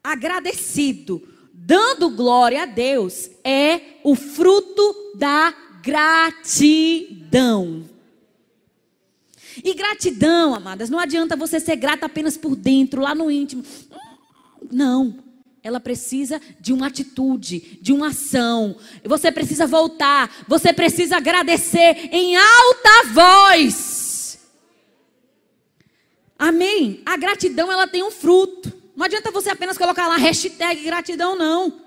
agradecido, 0.02 1.22
dando 1.52 2.10
glória 2.10 2.62
a 2.62 2.66
Deus, 2.66 3.30
é 3.44 3.98
o 4.04 4.14
fruto 4.14 5.12
da 5.16 5.54
gratidão. 5.82 7.52
E 9.62 9.74
gratidão, 9.74 10.54
amadas, 10.54 10.88
não 10.88 10.98
adianta 10.98 11.36
você 11.36 11.60
ser 11.60 11.76
grata 11.76 12.06
apenas 12.06 12.36
por 12.36 12.56
dentro, 12.56 13.02
lá 13.02 13.14
no 13.14 13.30
íntimo. 13.30 13.62
Não. 14.70 15.22
ela 15.62 15.78
precisa 15.78 16.40
de 16.58 16.72
uma 16.72 16.88
atitude, 16.88 17.78
de 17.80 17.92
uma 17.92 18.08
ação. 18.08 18.76
Você 19.04 19.30
precisa 19.30 19.66
voltar, 19.66 20.44
você 20.48 20.72
precisa 20.72 21.18
agradecer 21.18 22.08
em 22.12 22.36
alta 22.36 23.08
voz. 23.12 24.40
Amém? 26.36 27.00
A 27.06 27.16
gratidão 27.16 27.70
ela 27.70 27.86
tem 27.86 28.02
um 28.02 28.10
fruto. 28.10 28.72
Não 28.96 29.04
adianta 29.04 29.30
você 29.30 29.50
apenas 29.50 29.78
colocar 29.78 30.08
lá 30.08 30.16
hashtag 30.16 30.82
gratidão, 30.82 31.36
não. 31.36 31.80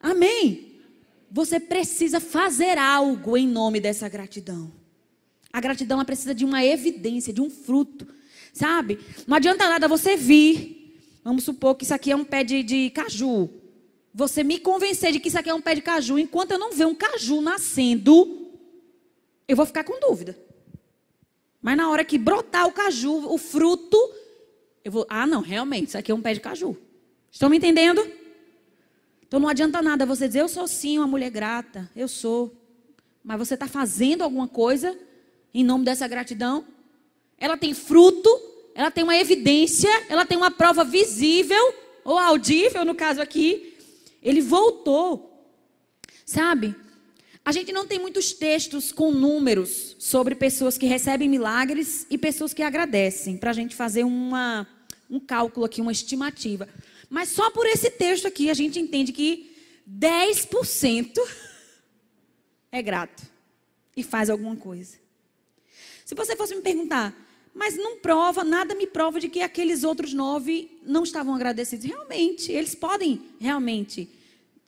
Amém? 0.00 0.69
Você 1.30 1.60
precisa 1.60 2.20
fazer 2.20 2.76
algo 2.76 3.36
em 3.36 3.46
nome 3.46 3.80
dessa 3.80 4.08
gratidão. 4.08 4.72
A 5.52 5.60
gratidão 5.60 5.98
ela 5.98 6.04
precisa 6.04 6.34
de 6.34 6.44
uma 6.44 6.64
evidência, 6.64 7.32
de 7.32 7.40
um 7.40 7.48
fruto. 7.48 8.06
Sabe? 8.52 8.98
Não 9.26 9.36
adianta 9.36 9.68
nada 9.68 9.86
você 9.86 10.16
vir 10.16 10.80
Vamos 11.22 11.44
supor 11.44 11.74
que 11.74 11.84
isso 11.84 11.94
aqui 11.94 12.10
é 12.10 12.16
um 12.16 12.24
pé 12.24 12.42
de, 12.42 12.62
de 12.62 12.90
caju. 12.90 13.50
Você 14.14 14.42
me 14.42 14.58
convencer 14.58 15.12
de 15.12 15.20
que 15.20 15.28
isso 15.28 15.38
aqui 15.38 15.50
é 15.50 15.54
um 15.54 15.60
pé 15.60 15.74
de 15.74 15.82
caju, 15.82 16.18
enquanto 16.18 16.52
eu 16.52 16.58
não 16.58 16.72
ver 16.72 16.86
um 16.86 16.94
caju 16.94 17.40
nascendo, 17.40 18.50
eu 19.46 19.56
vou 19.56 19.66
ficar 19.66 19.84
com 19.84 20.00
dúvida. 20.00 20.36
Mas 21.62 21.76
na 21.76 21.90
hora 21.90 22.04
que 22.04 22.16
brotar 22.16 22.66
o 22.66 22.72
caju, 22.72 23.32
o 23.32 23.36
fruto, 23.36 23.96
eu 24.82 24.90
vou. 24.90 25.06
Ah, 25.08 25.26
não, 25.26 25.42
realmente, 25.42 25.88
isso 25.88 25.98
aqui 25.98 26.10
é 26.10 26.14
um 26.14 26.22
pé 26.22 26.32
de 26.32 26.40
caju. 26.40 26.76
Estão 27.30 27.50
me 27.50 27.58
entendendo? 27.58 28.04
Então 29.30 29.38
não 29.38 29.48
adianta 29.48 29.80
nada 29.80 30.04
você 30.04 30.26
dizer, 30.26 30.40
eu 30.40 30.48
sou 30.48 30.66
sim 30.66 30.98
uma 30.98 31.06
mulher 31.06 31.30
grata, 31.30 31.88
eu 31.94 32.08
sou. 32.08 32.52
Mas 33.22 33.38
você 33.38 33.54
está 33.54 33.68
fazendo 33.68 34.22
alguma 34.22 34.48
coisa 34.48 34.98
em 35.54 35.62
nome 35.62 35.84
dessa 35.84 36.08
gratidão? 36.08 36.64
Ela 37.38 37.56
tem 37.56 37.72
fruto 37.72 38.50
ela 38.80 38.90
tem 38.90 39.04
uma 39.04 39.16
evidência, 39.16 39.90
ela 40.08 40.24
tem 40.24 40.38
uma 40.38 40.50
prova 40.50 40.84
visível, 40.84 41.74
ou 42.04 42.16
audível, 42.16 42.84
no 42.84 42.94
caso 42.94 43.20
aqui. 43.20 43.74
Ele 44.22 44.40
voltou. 44.40 45.44
Sabe? 46.24 46.74
A 47.44 47.52
gente 47.52 47.72
não 47.72 47.86
tem 47.86 47.98
muitos 47.98 48.32
textos 48.32 48.92
com 48.92 49.10
números 49.10 49.96
sobre 49.98 50.34
pessoas 50.34 50.78
que 50.78 50.86
recebem 50.86 51.28
milagres 51.28 52.06
e 52.08 52.16
pessoas 52.16 52.54
que 52.54 52.62
agradecem, 52.62 53.36
para 53.36 53.50
a 53.50 53.52
gente 53.54 53.74
fazer 53.74 54.04
uma, 54.04 54.66
um 55.10 55.18
cálculo 55.18 55.66
aqui, 55.66 55.80
uma 55.80 55.92
estimativa. 55.92 56.68
Mas 57.10 57.30
só 57.30 57.50
por 57.50 57.66
esse 57.66 57.90
texto 57.90 58.26
aqui 58.26 58.48
a 58.48 58.54
gente 58.54 58.78
entende 58.78 59.12
que 59.12 59.52
10% 59.86 61.18
é 62.70 62.80
grato 62.80 63.24
e 63.96 64.04
faz 64.04 64.30
alguma 64.30 64.54
coisa. 64.54 64.96
Se 66.06 66.14
você 66.14 66.36
fosse 66.36 66.54
me 66.54 66.62
perguntar, 66.62 67.14
mas 67.52 67.76
não 67.76 67.98
prova, 67.98 68.44
nada 68.44 68.74
me 68.74 68.86
prova 68.86 69.18
de 69.18 69.28
que 69.28 69.40
aqueles 69.40 69.82
outros 69.82 70.14
nove 70.14 70.78
não 70.84 71.02
estavam 71.02 71.34
agradecidos. 71.34 71.84
Realmente, 71.84 72.52
eles 72.52 72.76
podem 72.76 73.20
realmente 73.40 74.08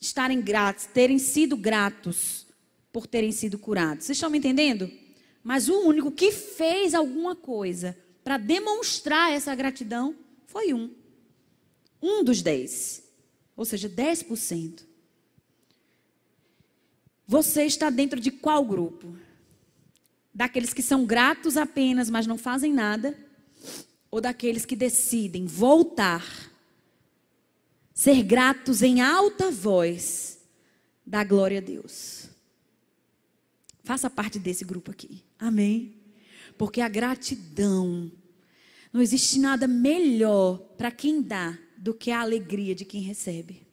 estarem 0.01 0.41
gratos, 0.41 0.87
terem 0.87 1.19
sido 1.19 1.57
gratos 1.57 2.45
por 2.93 3.07
terem 3.07 3.31
sido 3.31 3.57
curados. 3.57 4.05
Vocês 4.05 4.17
estão 4.17 4.29
me 4.29 4.39
entendendo? 4.39 4.91
Mas 5.45 5.69
o 5.69 5.81
único 5.81 6.11
que 6.11 6.33
fez 6.33 6.93
alguma 6.95 7.37
coisa 7.37 7.97
para 8.25 8.37
demonstrar 8.37 9.33
essa 9.33 9.55
gratidão 9.55 10.15
foi 10.47 10.75
um. 10.75 10.91
Um 12.03 12.25
dos 12.25 12.43
dez. 12.43 13.03
Ou 13.57 13.65
seja, 13.65 13.89
10%. 13.89 14.83
Você 17.27 17.65
está 17.65 17.89
dentro 17.89 18.19
de 18.19 18.31
qual 18.31 18.65
grupo? 18.65 19.17
daqueles 20.35 20.73
que 20.73 20.83
são 20.83 21.05
gratos 21.05 21.57
apenas, 21.57 22.09
mas 22.09 22.27
não 22.27 22.39
fazem 22.39 22.73
nada, 22.73 23.17
ou 24.11 24.21
daqueles 24.21 24.65
que 24.65 24.77
decidem 24.77 25.47
voltar, 25.47 26.25
ser 27.93 28.23
gratos 28.23 28.83
em 28.83 29.01
alta 29.01 29.51
voz, 29.51 30.41
da 31.05 31.23
glória 31.25 31.59
a 31.59 31.61
Deus. 31.61 32.29
Faça 33.85 34.09
parte 34.09 34.39
desse 34.39 34.65
grupo 34.65 34.91
aqui. 34.91 35.23
Amém? 35.39 35.97
Porque 36.57 36.81
a 36.81 36.89
gratidão, 36.89 38.11
não 38.93 39.03
existe 39.03 39.39
nada 39.39 39.67
melhor 39.67 40.59
para 40.77 40.91
quem 40.91 41.21
dá 41.21 41.59
do 41.83 41.93
que 41.93 42.13
a 42.13 42.21
alegria 42.21 42.77
de 42.77 42.85
quem 42.85 43.01
recebe. 43.01 43.67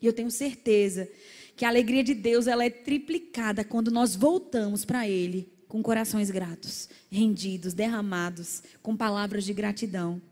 E 0.00 0.06
eu 0.06 0.12
tenho 0.12 0.30
certeza 0.30 1.10
que 1.56 1.64
a 1.64 1.68
alegria 1.68 2.04
de 2.04 2.14
Deus 2.14 2.46
ela 2.46 2.64
é 2.64 2.70
triplicada 2.70 3.64
quando 3.64 3.90
nós 3.90 4.14
voltamos 4.14 4.84
para 4.84 5.06
Ele 5.08 5.52
com 5.66 5.82
corações 5.82 6.30
gratos, 6.30 6.88
rendidos, 7.10 7.74
derramados, 7.74 8.62
com 8.82 8.96
palavras 8.96 9.44
de 9.44 9.52
gratidão. 9.52 10.22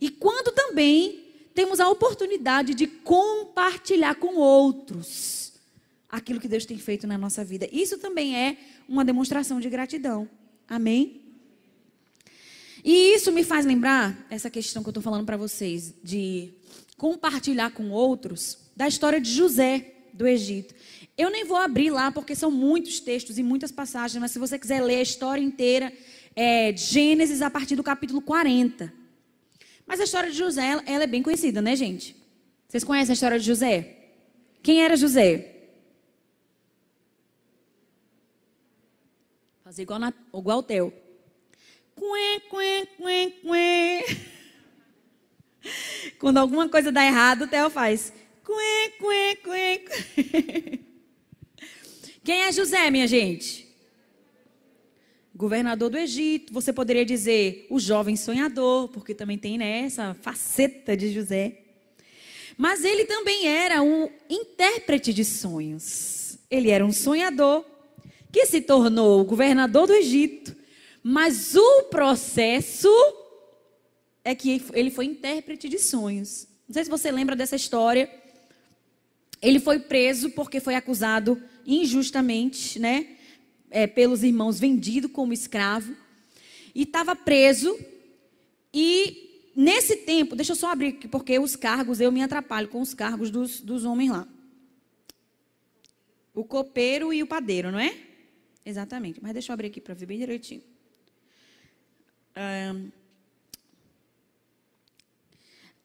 E 0.00 0.08
quando 0.08 0.54
também 0.54 1.24
temos 1.54 1.80
a 1.80 1.88
oportunidade 1.88 2.72
de 2.72 2.86
compartilhar 2.86 4.14
com 4.14 4.36
outros 4.36 5.52
aquilo 6.08 6.40
que 6.40 6.48
Deus 6.48 6.64
tem 6.64 6.78
feito 6.78 7.06
na 7.06 7.18
nossa 7.18 7.44
vida. 7.44 7.68
Isso 7.72 7.98
também 7.98 8.36
é 8.36 8.56
uma 8.88 9.04
demonstração 9.04 9.60
de 9.60 9.68
gratidão. 9.68 10.28
Amém? 10.68 11.21
E 12.84 13.14
isso 13.14 13.30
me 13.30 13.44
faz 13.44 13.64
lembrar 13.64 14.26
essa 14.28 14.50
questão 14.50 14.82
que 14.82 14.88
eu 14.88 14.92
estou 14.92 15.02
falando 15.02 15.24
para 15.24 15.36
vocês, 15.36 15.94
de 16.02 16.52
compartilhar 16.96 17.70
com 17.70 17.90
outros, 17.90 18.58
da 18.76 18.88
história 18.88 19.20
de 19.20 19.30
José 19.30 19.92
do 20.12 20.26
Egito. 20.26 20.74
Eu 21.16 21.30
nem 21.30 21.44
vou 21.44 21.56
abrir 21.56 21.90
lá, 21.90 22.10
porque 22.10 22.34
são 22.34 22.50
muitos 22.50 22.98
textos 22.98 23.38
e 23.38 23.42
muitas 23.42 23.70
passagens, 23.70 24.20
mas 24.20 24.30
se 24.30 24.38
você 24.38 24.58
quiser 24.58 24.82
ler 24.82 24.96
a 24.96 25.02
história 25.02 25.42
inteira, 25.42 25.92
é 26.34 26.74
Gênesis 26.76 27.42
a 27.42 27.50
partir 27.50 27.76
do 27.76 27.82
capítulo 27.82 28.20
40. 28.20 28.92
Mas 29.86 30.00
a 30.00 30.04
história 30.04 30.30
de 30.30 30.36
José, 30.36 30.82
ela 30.86 31.04
é 31.04 31.06
bem 31.06 31.22
conhecida, 31.22 31.60
né, 31.60 31.76
gente? 31.76 32.16
Vocês 32.66 32.82
conhecem 32.82 33.12
a 33.12 33.14
história 33.14 33.38
de 33.38 33.44
José? 33.44 33.96
Quem 34.62 34.82
era 34.82 34.96
José? 34.96 35.68
Fazer 39.62 39.82
igual, 39.82 39.98
na, 39.98 40.12
igual 40.34 40.58
o 40.58 40.62
Theo. 40.62 40.92
Quê, 42.02 42.42
quê, 42.50 42.88
quê, 42.98 43.32
quê. 43.40 44.16
Quando 46.18 46.38
alguma 46.38 46.68
coisa 46.68 46.90
dá 46.90 47.04
errado, 47.06 47.42
o 47.42 47.46
Theo 47.46 47.70
faz. 47.70 48.12
Quê, 48.44 48.92
quê, 48.98 49.38
quê, 49.44 50.80
Quem 52.24 52.42
é 52.42 52.50
José, 52.50 52.90
minha 52.90 53.06
gente? 53.06 53.72
Governador 55.32 55.90
do 55.90 55.96
Egito. 55.96 56.52
Você 56.52 56.72
poderia 56.72 57.04
dizer 57.04 57.68
o 57.70 57.78
jovem 57.78 58.16
sonhador, 58.16 58.88
porque 58.88 59.14
também 59.14 59.38
tem 59.38 59.56
né, 59.56 59.82
essa 59.82 60.12
faceta 60.12 60.96
de 60.96 61.12
José. 61.12 61.58
Mas 62.58 62.84
ele 62.84 63.04
também 63.04 63.46
era 63.46 63.80
um 63.80 64.10
intérprete 64.28 65.14
de 65.14 65.24
sonhos. 65.24 66.36
Ele 66.50 66.68
era 66.68 66.84
um 66.84 66.90
sonhador 66.90 67.64
que 68.32 68.44
se 68.46 68.60
tornou 68.60 69.24
governador 69.24 69.86
do 69.86 69.94
Egito. 69.94 70.61
Mas 71.02 71.56
o 71.56 71.82
processo 71.84 72.88
é 74.24 74.34
que 74.34 74.62
ele 74.72 74.90
foi 74.90 75.06
intérprete 75.06 75.68
de 75.68 75.78
sonhos. 75.78 76.46
Não 76.68 76.74
sei 76.74 76.84
se 76.84 76.90
você 76.90 77.10
lembra 77.10 77.34
dessa 77.34 77.56
história. 77.56 78.08
Ele 79.40 79.58
foi 79.58 79.80
preso 79.80 80.30
porque 80.30 80.60
foi 80.60 80.74
acusado 80.76 81.42
injustamente, 81.66 82.78
né? 82.78 83.16
É, 83.70 83.86
pelos 83.86 84.22
irmãos, 84.22 84.60
vendido 84.60 85.08
como 85.08 85.32
escravo. 85.32 85.96
E 86.74 86.82
estava 86.82 87.16
preso. 87.16 87.76
E 88.72 89.50
nesse 89.56 89.96
tempo, 89.96 90.36
deixa 90.36 90.52
eu 90.52 90.56
só 90.56 90.70
abrir 90.70 90.88
aqui, 90.88 91.08
porque 91.08 91.38
os 91.38 91.56
cargos, 91.56 92.00
eu 92.00 92.12
me 92.12 92.22
atrapalho 92.22 92.68
com 92.68 92.80
os 92.80 92.94
cargos 92.94 93.30
dos, 93.30 93.60
dos 93.60 93.84
homens 93.84 94.10
lá. 94.10 94.28
O 96.32 96.44
copeiro 96.44 97.12
e 97.12 97.22
o 97.22 97.26
padeiro, 97.26 97.72
não 97.72 97.80
é? 97.80 97.94
Exatamente. 98.64 99.20
Mas 99.20 99.32
deixa 99.32 99.50
eu 99.50 99.54
abrir 99.54 99.66
aqui 99.66 99.80
para 99.80 99.94
ver 99.94 100.06
bem 100.06 100.18
direitinho. 100.18 100.62
Um, 102.36 102.90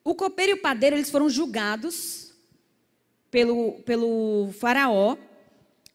o 0.02 0.14
copeiro 0.14 0.52
e 0.52 0.54
o 0.54 0.62
padeiro, 0.62 0.96
eles 0.96 1.10
foram 1.10 1.28
julgados 1.28 2.32
pelo, 3.30 3.74
pelo 3.80 4.50
faraó 4.58 5.16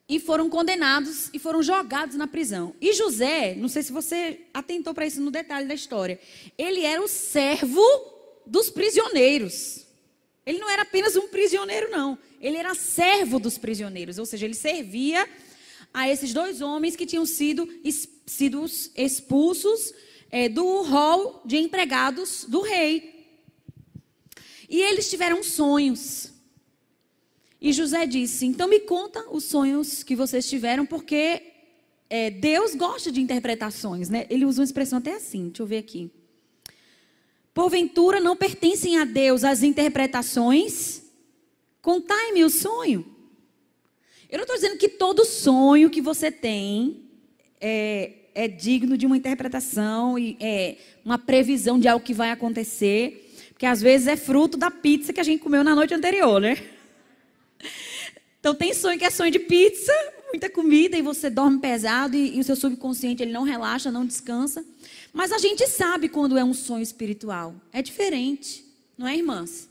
e 0.08 0.20
foram 0.20 0.50
condenados 0.50 1.30
e 1.34 1.40
foram 1.40 1.64
jogados 1.64 2.16
na 2.16 2.28
prisão. 2.28 2.76
E 2.80 2.94
José, 2.94 3.56
não 3.56 3.68
sei 3.68 3.82
se 3.82 3.92
você 3.92 4.42
atentou 4.54 4.94
para 4.94 5.08
isso 5.08 5.20
no 5.20 5.32
detalhe 5.32 5.68
da 5.68 5.74
história, 5.74 6.20
ele 6.58 6.82
era 6.82 7.02
o 7.02 7.08
servo 7.08 7.84
dos 8.46 8.70
prisioneiros. 8.70 9.88
Ele 10.46 10.60
não 10.60 10.70
era 10.70 10.82
apenas 10.84 11.16
um 11.16 11.28
prisioneiro, 11.30 11.90
não. 11.90 12.18
Ele 12.40 12.58
era 12.58 12.76
servo 12.76 13.40
dos 13.40 13.58
prisioneiros, 13.58 14.20
ou 14.20 14.26
seja, 14.26 14.46
ele 14.46 14.54
servia 14.54 15.28
a 15.94 16.10
esses 16.10 16.34
dois 16.34 16.62
homens 16.62 16.96
que 16.96 17.06
tinham 17.06 17.26
sido, 17.26 17.68
sido 18.26 18.66
expulsos 18.96 19.94
é, 20.34 20.50
do 20.50 20.82
hall 20.82 21.44
de 21.46 21.58
empregados 21.58 22.46
do 22.46 22.62
rei. 22.62 23.28
E 24.68 24.82
eles 24.82 25.08
tiveram 25.08 25.44
sonhos. 25.44 26.34
E 27.62 27.72
José 27.72 28.08
disse: 28.08 28.48
Então 28.48 28.68
me 28.68 28.80
conta 28.80 29.24
os 29.30 29.44
sonhos 29.44 30.02
que 30.02 30.16
vocês 30.16 30.50
tiveram, 30.50 30.88
porque 30.88 31.44
é, 32.10 32.32
Deus 32.32 32.74
gosta 32.74 33.12
de 33.12 33.22
interpretações, 33.22 34.10
né? 34.10 34.26
Ele 34.28 34.44
usa 34.44 34.62
uma 34.62 34.66
expressão 34.66 34.98
até 34.98 35.14
assim, 35.14 35.50
deixa 35.50 35.62
eu 35.62 35.68
ver 35.68 35.78
aqui. 35.78 36.10
Porventura 37.54 38.20
não 38.20 38.36
pertencem 38.36 38.98
a 38.98 39.06
Deus 39.06 39.44
as 39.44 39.62
interpretações? 39.62 41.04
Contai-me 41.80 42.44
o 42.44 42.50
sonho. 42.50 43.06
Eu 44.28 44.38
não 44.38 44.46
estou 44.46 44.56
dizendo 44.56 44.80
que 44.80 44.90
todo 44.90 45.26
sonho 45.26 45.92
que 45.92 46.02
você 46.02 46.32
tem 46.32 47.08
é, 47.62 48.23
é 48.36 48.48
digno 48.48 48.98
de 48.98 49.06
uma 49.06 49.18
interpretação 49.18 50.18
e 50.18 50.38
é 50.40 50.78
uma 51.04 51.18
previsão 51.18 51.80
de 51.80 51.88
algo 51.88 52.04
que 52.04 52.14
vai 52.14 52.32
acontecer, 52.32 53.34
porque 53.50 53.66
às 53.66 53.82
vezes 53.82 54.08
é 54.08 54.16
fruto 54.16 54.58
da 54.58 54.72
pizza 54.72 55.14
que 55.14 55.20
a 55.20 55.24
gente 55.24 55.42
comeu 55.42 55.64
na 55.64 55.76
noite 55.76 55.94
anterior, 55.94 56.40
né? 56.42 56.58
Então 58.40 58.54
tem 58.54 58.74
sonho 58.74 59.00
que 59.00 59.06
é 59.06 59.10
sonho 59.10 59.32
de 59.32 59.40
pizza, 59.40 59.94
muita 60.32 60.50
comida 60.50 60.98
e 60.98 61.02
você 61.02 61.30
dorme 61.30 61.60
pesado 61.60 62.16
e, 62.16 62.36
e 62.36 62.40
o 62.40 62.44
seu 62.44 62.56
subconsciente 62.56 63.24
ele 63.24 63.32
não 63.32 63.44
relaxa, 63.44 63.92
não 63.92 64.06
descansa. 64.06 64.66
Mas 65.14 65.32
a 65.32 65.38
gente 65.38 65.66
sabe 65.68 66.10
quando 66.10 66.38
é 66.38 66.44
um 66.44 66.54
sonho 66.54 66.82
espiritual. 66.84 67.56
É 67.72 67.82
diferente, 67.82 68.66
não 68.98 69.08
é, 69.08 69.16
irmãs? 69.16 69.70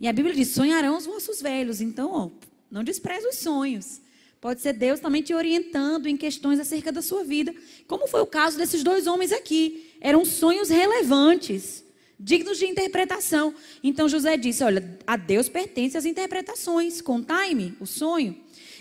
E 0.00 0.08
a 0.08 0.12
Bíblia 0.12 0.34
diz: 0.34 0.48
sonharão 0.48 0.96
os 0.96 1.04
vossos 1.04 1.42
velhos. 1.42 1.80
Então, 1.80 2.10
ó, 2.12 2.30
não 2.70 2.82
despreze 2.82 3.26
os 3.26 3.36
sonhos. 3.36 4.00
Pode 4.40 4.62
ser 4.62 4.72
Deus 4.72 5.00
também 5.00 5.20
te 5.20 5.34
orientando 5.34 6.06
em 6.06 6.16
questões 6.16 6.58
acerca 6.58 6.90
da 6.90 7.02
sua 7.02 7.22
vida. 7.22 7.54
Como 7.86 8.06
foi 8.06 8.22
o 8.22 8.26
caso 8.26 8.56
desses 8.56 8.82
dois 8.82 9.06
homens 9.06 9.32
aqui. 9.32 9.90
Eram 10.00 10.24
sonhos 10.24 10.70
relevantes, 10.70 11.84
dignos 12.18 12.58
de 12.58 12.66
interpretação. 12.66 13.54
Então 13.84 14.08
José 14.08 14.38
disse: 14.38 14.64
Olha, 14.64 14.98
a 15.06 15.16
Deus 15.18 15.48
pertence 15.48 15.98
as 15.98 16.06
interpretações. 16.06 17.02
Contai-me 17.02 17.76
o 17.78 17.86
sonho. 17.86 18.34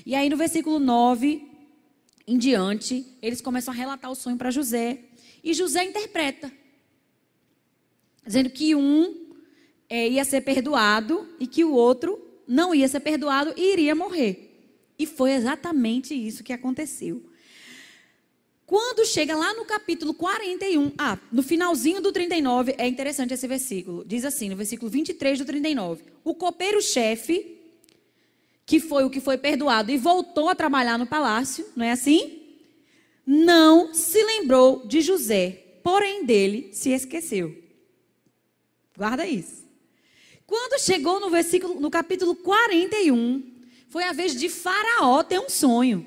E 0.05 0.15
aí 0.15 0.29
no 0.29 0.37
versículo 0.37 0.79
9 0.79 1.45
em 2.25 2.37
diante, 2.37 3.05
eles 3.21 3.41
começam 3.41 3.73
a 3.73 3.77
relatar 3.77 4.09
o 4.09 4.15
sonho 4.15 4.37
para 4.37 4.51
José. 4.51 4.99
E 5.43 5.53
José 5.53 5.83
interpreta, 5.83 6.51
dizendo 8.25 8.49
que 8.49 8.75
um 8.75 9.33
é, 9.89 10.07
ia 10.07 10.23
ser 10.23 10.41
perdoado 10.41 11.27
e 11.39 11.47
que 11.47 11.65
o 11.65 11.73
outro 11.73 12.23
não 12.47 12.73
ia 12.73 12.87
ser 12.87 12.99
perdoado 13.01 13.53
e 13.57 13.73
iria 13.73 13.95
morrer. 13.95 14.48
E 14.99 15.07
foi 15.07 15.31
exatamente 15.31 16.13
isso 16.13 16.43
que 16.43 16.53
aconteceu. 16.53 17.23
Quando 18.65 19.05
chega 19.05 19.35
lá 19.35 19.53
no 19.55 19.65
capítulo 19.65 20.13
41, 20.13 20.91
ah, 20.97 21.17
no 21.31 21.41
finalzinho 21.41 22.01
do 22.01 22.12
39, 22.12 22.75
é 22.77 22.88
interessante 22.88 23.33
esse 23.33 23.47
versículo. 23.47 24.03
Diz 24.05 24.23
assim, 24.25 24.49
no 24.49 24.55
versículo 24.55 24.91
23 24.91 25.39
do 25.39 25.45
39: 25.45 26.03
O 26.23 26.35
copeiro-chefe, 26.35 27.57
que 28.65 28.79
foi 28.79 29.05
o 29.05 29.09
que 29.09 29.19
foi 29.19 29.38
perdoado 29.38 29.91
e 29.91 29.97
voltou 29.97 30.49
a 30.49 30.53
trabalhar 30.53 30.99
no 30.99 31.07
palácio, 31.07 31.65
não 31.75 31.85
é 31.85 31.91
assim? 31.91 32.39
não 33.31 33.93
se 33.93 34.23
lembrou 34.23 34.88
de 34.88 35.01
José, 35.01 35.51
porém 35.83 36.25
dele 36.25 36.71
se 36.73 36.89
esqueceu. 36.89 37.55
Guarda 38.97 39.27
isso. 39.27 39.63
Quando 40.47 40.81
chegou 40.81 41.19
no 41.19 41.29
versículo, 41.29 41.79
no 41.79 41.91
capítulo 41.91 42.35
41, 42.35 43.43
foi 43.89 44.04
a 44.04 44.13
vez 44.13 44.36
de 44.36 44.47
Faraó 44.47 45.23
ter 45.23 45.39
um 45.39 45.49
sonho. 45.49 46.06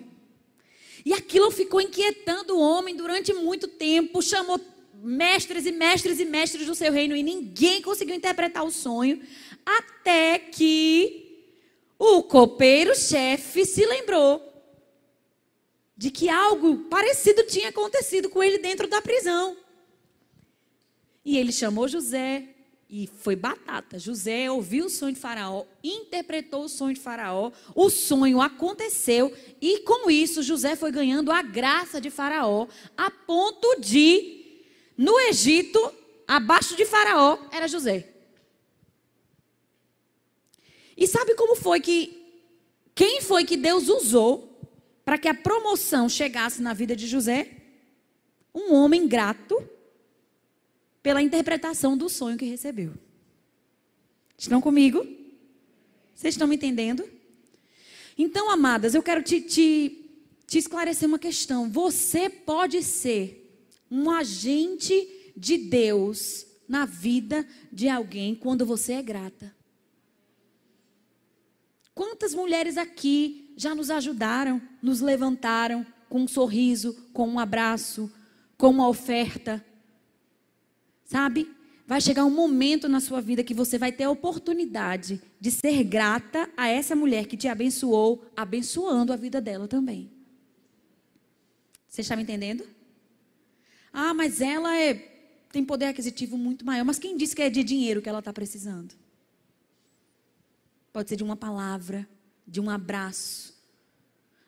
E 1.04 1.12
aquilo 1.12 1.50
ficou 1.50 1.80
inquietando 1.80 2.56
o 2.56 2.60
homem 2.60 2.94
durante 2.94 3.34
muito 3.34 3.66
tempo, 3.66 4.22
chamou 4.22 4.60
mestres 4.94 5.66
e 5.66 5.72
mestres 5.72 6.20
e 6.20 6.24
mestres 6.24 6.64
do 6.64 6.76
seu 6.76 6.92
reino 6.92 7.16
e 7.16 7.24
ninguém 7.24 7.82
conseguiu 7.82 8.14
interpretar 8.14 8.64
o 8.64 8.70
sonho, 8.70 9.20
até 9.66 10.38
que 10.38 11.44
o 11.98 12.22
copeiro-chefe 12.22 13.64
se 13.66 13.84
lembrou 13.84 14.40
de 15.96 16.10
que 16.10 16.28
algo 16.28 16.84
parecido 16.84 17.44
tinha 17.44 17.68
acontecido 17.68 18.30
com 18.30 18.42
ele 18.42 18.58
dentro 18.58 18.86
da 18.86 19.02
prisão. 19.02 19.56
E 21.24 21.36
ele 21.36 21.52
chamou 21.52 21.88
José 21.88 22.51
e 22.94 23.06
foi 23.06 23.34
batata. 23.34 23.98
José 23.98 24.50
ouviu 24.50 24.84
o 24.84 24.90
sonho 24.90 25.14
de 25.14 25.18
Faraó, 25.18 25.64
interpretou 25.82 26.64
o 26.64 26.68
sonho 26.68 26.92
de 26.92 27.00
Faraó, 27.00 27.50
o 27.74 27.88
sonho 27.88 28.38
aconteceu 28.38 29.34
e 29.62 29.78
com 29.78 30.10
isso 30.10 30.42
José 30.42 30.76
foi 30.76 30.92
ganhando 30.92 31.32
a 31.32 31.40
graça 31.40 31.98
de 31.98 32.10
Faraó, 32.10 32.68
a 32.94 33.10
ponto 33.10 33.80
de 33.80 34.60
no 34.94 35.18
Egito, 35.20 35.80
abaixo 36.28 36.76
de 36.76 36.84
Faraó, 36.84 37.38
era 37.50 37.66
José. 37.66 38.12
E 40.94 41.06
sabe 41.06 41.34
como 41.34 41.56
foi 41.56 41.80
que 41.80 42.22
quem 42.94 43.22
foi 43.22 43.46
que 43.46 43.56
Deus 43.56 43.88
usou 43.88 44.60
para 45.02 45.16
que 45.16 45.28
a 45.28 45.34
promoção 45.34 46.10
chegasse 46.10 46.60
na 46.60 46.74
vida 46.74 46.94
de 46.94 47.06
José, 47.06 47.56
um 48.54 48.74
homem 48.74 49.08
grato 49.08 49.66
pela 51.02 51.22
interpretação 51.22 51.96
do 51.96 52.08
sonho 52.08 52.38
que 52.38 52.44
recebeu. 52.44 52.94
Estão 54.38 54.60
comigo? 54.60 55.06
Vocês 56.14 56.34
estão 56.34 56.46
me 56.46 56.56
entendendo? 56.56 57.04
Então, 58.16 58.50
amadas, 58.50 58.94
eu 58.94 59.02
quero 59.02 59.22
te, 59.22 59.40
te, 59.40 60.10
te 60.46 60.58
esclarecer 60.58 61.08
uma 61.08 61.18
questão. 61.18 61.70
Você 61.70 62.28
pode 62.28 62.82
ser 62.82 63.42
um 63.90 64.10
agente 64.10 65.32
de 65.36 65.58
Deus 65.58 66.46
na 66.68 66.84
vida 66.84 67.46
de 67.72 67.88
alguém 67.88 68.34
quando 68.34 68.64
você 68.64 68.94
é 68.94 69.02
grata. 69.02 69.54
Quantas 71.94 72.34
mulheres 72.34 72.76
aqui 72.76 73.52
já 73.56 73.74
nos 73.74 73.90
ajudaram, 73.90 74.62
nos 74.80 75.00
levantaram 75.00 75.86
com 76.08 76.20
um 76.20 76.28
sorriso, 76.28 76.94
com 77.12 77.28
um 77.28 77.38
abraço, 77.38 78.10
com 78.56 78.70
uma 78.70 78.88
oferta. 78.88 79.64
Sabe? 81.04 81.50
Vai 81.86 82.00
chegar 82.00 82.24
um 82.24 82.30
momento 82.30 82.88
na 82.88 83.00
sua 83.00 83.20
vida 83.20 83.44
que 83.44 83.52
você 83.52 83.76
vai 83.76 83.92
ter 83.92 84.04
a 84.04 84.10
oportunidade 84.10 85.20
de 85.38 85.50
ser 85.50 85.84
grata 85.84 86.48
a 86.56 86.68
essa 86.68 86.94
mulher 86.94 87.26
que 87.26 87.36
te 87.36 87.48
abençoou, 87.48 88.24
abençoando 88.36 89.12
a 89.12 89.16
vida 89.16 89.40
dela 89.40 89.68
também. 89.68 90.10
Você 91.88 92.00
está 92.00 92.16
me 92.16 92.22
entendendo? 92.22 92.66
Ah, 93.92 94.14
mas 94.14 94.40
ela 94.40 94.74
é, 94.78 94.94
tem 95.52 95.62
poder 95.62 95.86
aquisitivo 95.86 96.38
muito 96.38 96.64
maior. 96.64 96.84
Mas 96.84 96.98
quem 96.98 97.16
disse 97.16 97.36
que 97.36 97.42
é 97.42 97.50
de 97.50 97.62
dinheiro 97.62 98.00
que 98.00 98.08
ela 98.08 98.20
está 98.20 98.32
precisando? 98.32 98.94
Pode 100.92 101.10
ser 101.10 101.16
de 101.16 101.24
uma 101.24 101.36
palavra, 101.36 102.08
de 102.46 102.60
um 102.60 102.70
abraço, 102.70 103.54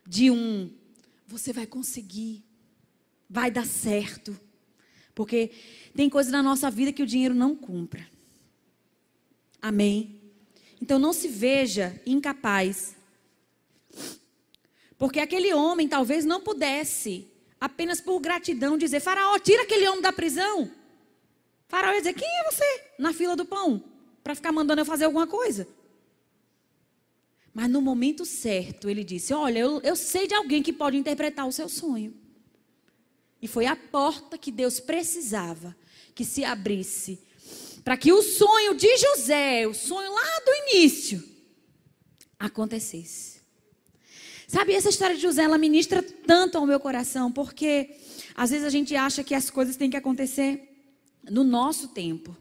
de 0.06 0.30
um 0.30 0.70
você 1.26 1.52
vai 1.52 1.66
conseguir, 1.66 2.44
vai 3.28 3.50
dar 3.50 3.66
certo. 3.66 4.38
Porque 5.14 5.50
tem 5.94 6.10
coisas 6.10 6.32
na 6.32 6.42
nossa 6.42 6.70
vida 6.70 6.92
que 6.92 7.02
o 7.02 7.06
dinheiro 7.06 7.34
não 7.34 7.54
cumpra. 7.54 8.06
Amém? 9.62 10.20
Então 10.80 10.98
não 10.98 11.12
se 11.12 11.28
veja 11.28 11.98
incapaz. 12.04 12.96
Porque 14.98 15.20
aquele 15.20 15.54
homem 15.54 15.88
talvez 15.88 16.24
não 16.24 16.40
pudesse, 16.40 17.28
apenas 17.60 18.00
por 18.00 18.20
gratidão, 18.20 18.76
dizer: 18.76 19.00
Faraó, 19.00 19.38
tira 19.38 19.62
aquele 19.62 19.88
homem 19.88 20.02
da 20.02 20.12
prisão. 20.12 20.70
Faraó 21.68 21.92
ia 21.92 21.98
dizer: 21.98 22.14
Quem 22.14 22.28
é 22.28 22.50
você 22.50 22.82
na 22.98 23.12
fila 23.12 23.36
do 23.36 23.44
pão? 23.44 23.82
Para 24.22 24.34
ficar 24.34 24.52
mandando 24.52 24.80
eu 24.80 24.86
fazer 24.86 25.04
alguma 25.04 25.26
coisa. 25.26 25.66
Mas 27.52 27.70
no 27.70 27.80
momento 27.80 28.24
certo, 28.24 28.90
ele 28.90 29.04
disse: 29.04 29.32
Olha, 29.32 29.60
eu, 29.60 29.80
eu 29.82 29.94
sei 29.94 30.26
de 30.26 30.34
alguém 30.34 30.62
que 30.62 30.72
pode 30.72 30.96
interpretar 30.96 31.46
o 31.46 31.52
seu 31.52 31.68
sonho. 31.68 32.23
E 33.44 33.46
foi 33.46 33.66
a 33.66 33.76
porta 33.76 34.38
que 34.38 34.50
Deus 34.50 34.80
precisava 34.80 35.76
que 36.14 36.24
se 36.24 36.42
abrisse 36.42 37.18
para 37.84 37.94
que 37.94 38.10
o 38.10 38.22
sonho 38.22 38.74
de 38.74 38.96
José, 38.96 39.66
o 39.66 39.74
sonho 39.74 40.10
lá 40.14 40.40
do 40.46 40.72
início, 40.72 41.22
acontecesse. 42.38 43.42
Sabe, 44.48 44.72
essa 44.72 44.88
história 44.88 45.14
de 45.14 45.20
José, 45.20 45.42
ela 45.42 45.58
ministra 45.58 46.02
tanto 46.02 46.56
ao 46.56 46.64
meu 46.64 46.80
coração, 46.80 47.30
porque 47.30 47.90
às 48.34 48.48
vezes 48.48 48.64
a 48.64 48.70
gente 48.70 48.96
acha 48.96 49.22
que 49.22 49.34
as 49.34 49.50
coisas 49.50 49.76
têm 49.76 49.90
que 49.90 49.96
acontecer 49.98 50.66
no 51.30 51.44
nosso 51.44 51.88
tempo 51.88 52.34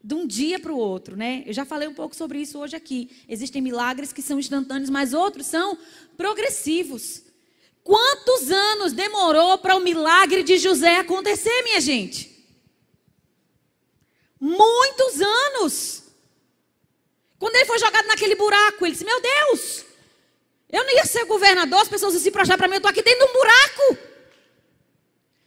de 0.00 0.14
um 0.14 0.28
dia 0.28 0.60
para 0.60 0.72
o 0.72 0.78
outro, 0.78 1.16
né? 1.16 1.42
Eu 1.44 1.52
já 1.52 1.64
falei 1.64 1.88
um 1.88 1.94
pouco 1.94 2.14
sobre 2.14 2.40
isso 2.40 2.56
hoje 2.60 2.76
aqui. 2.76 3.10
Existem 3.28 3.60
milagres 3.60 4.12
que 4.12 4.22
são 4.22 4.38
instantâneos, 4.38 4.90
mas 4.90 5.12
outros 5.12 5.48
são 5.48 5.76
progressivos. 6.16 7.33
Quantos 7.84 8.50
anos 8.50 8.94
demorou 8.94 9.58
para 9.58 9.76
o 9.76 9.80
milagre 9.80 10.42
de 10.42 10.56
José 10.56 10.96
acontecer, 10.96 11.62
minha 11.62 11.80
gente? 11.82 12.34
Muitos 14.40 15.20
anos. 15.20 16.02
Quando 17.38 17.56
ele 17.56 17.66
foi 17.66 17.78
jogado 17.78 18.06
naquele 18.06 18.34
buraco, 18.34 18.86
ele 18.86 18.92
disse: 18.92 19.04
Meu 19.04 19.20
Deus, 19.20 19.84
eu 20.72 20.82
não 20.82 20.92
ia 20.94 21.04
ser 21.04 21.26
governador, 21.26 21.82
as 21.82 21.88
pessoas 21.88 22.16
assim 22.16 22.30
para 22.30 22.56
para 22.56 22.66
mim, 22.66 22.74
eu 22.74 22.78
estou 22.78 22.90
aqui 22.90 23.02
dentro 23.02 23.26
de 23.26 23.30
um 23.30 23.34
buraco. 23.34 23.98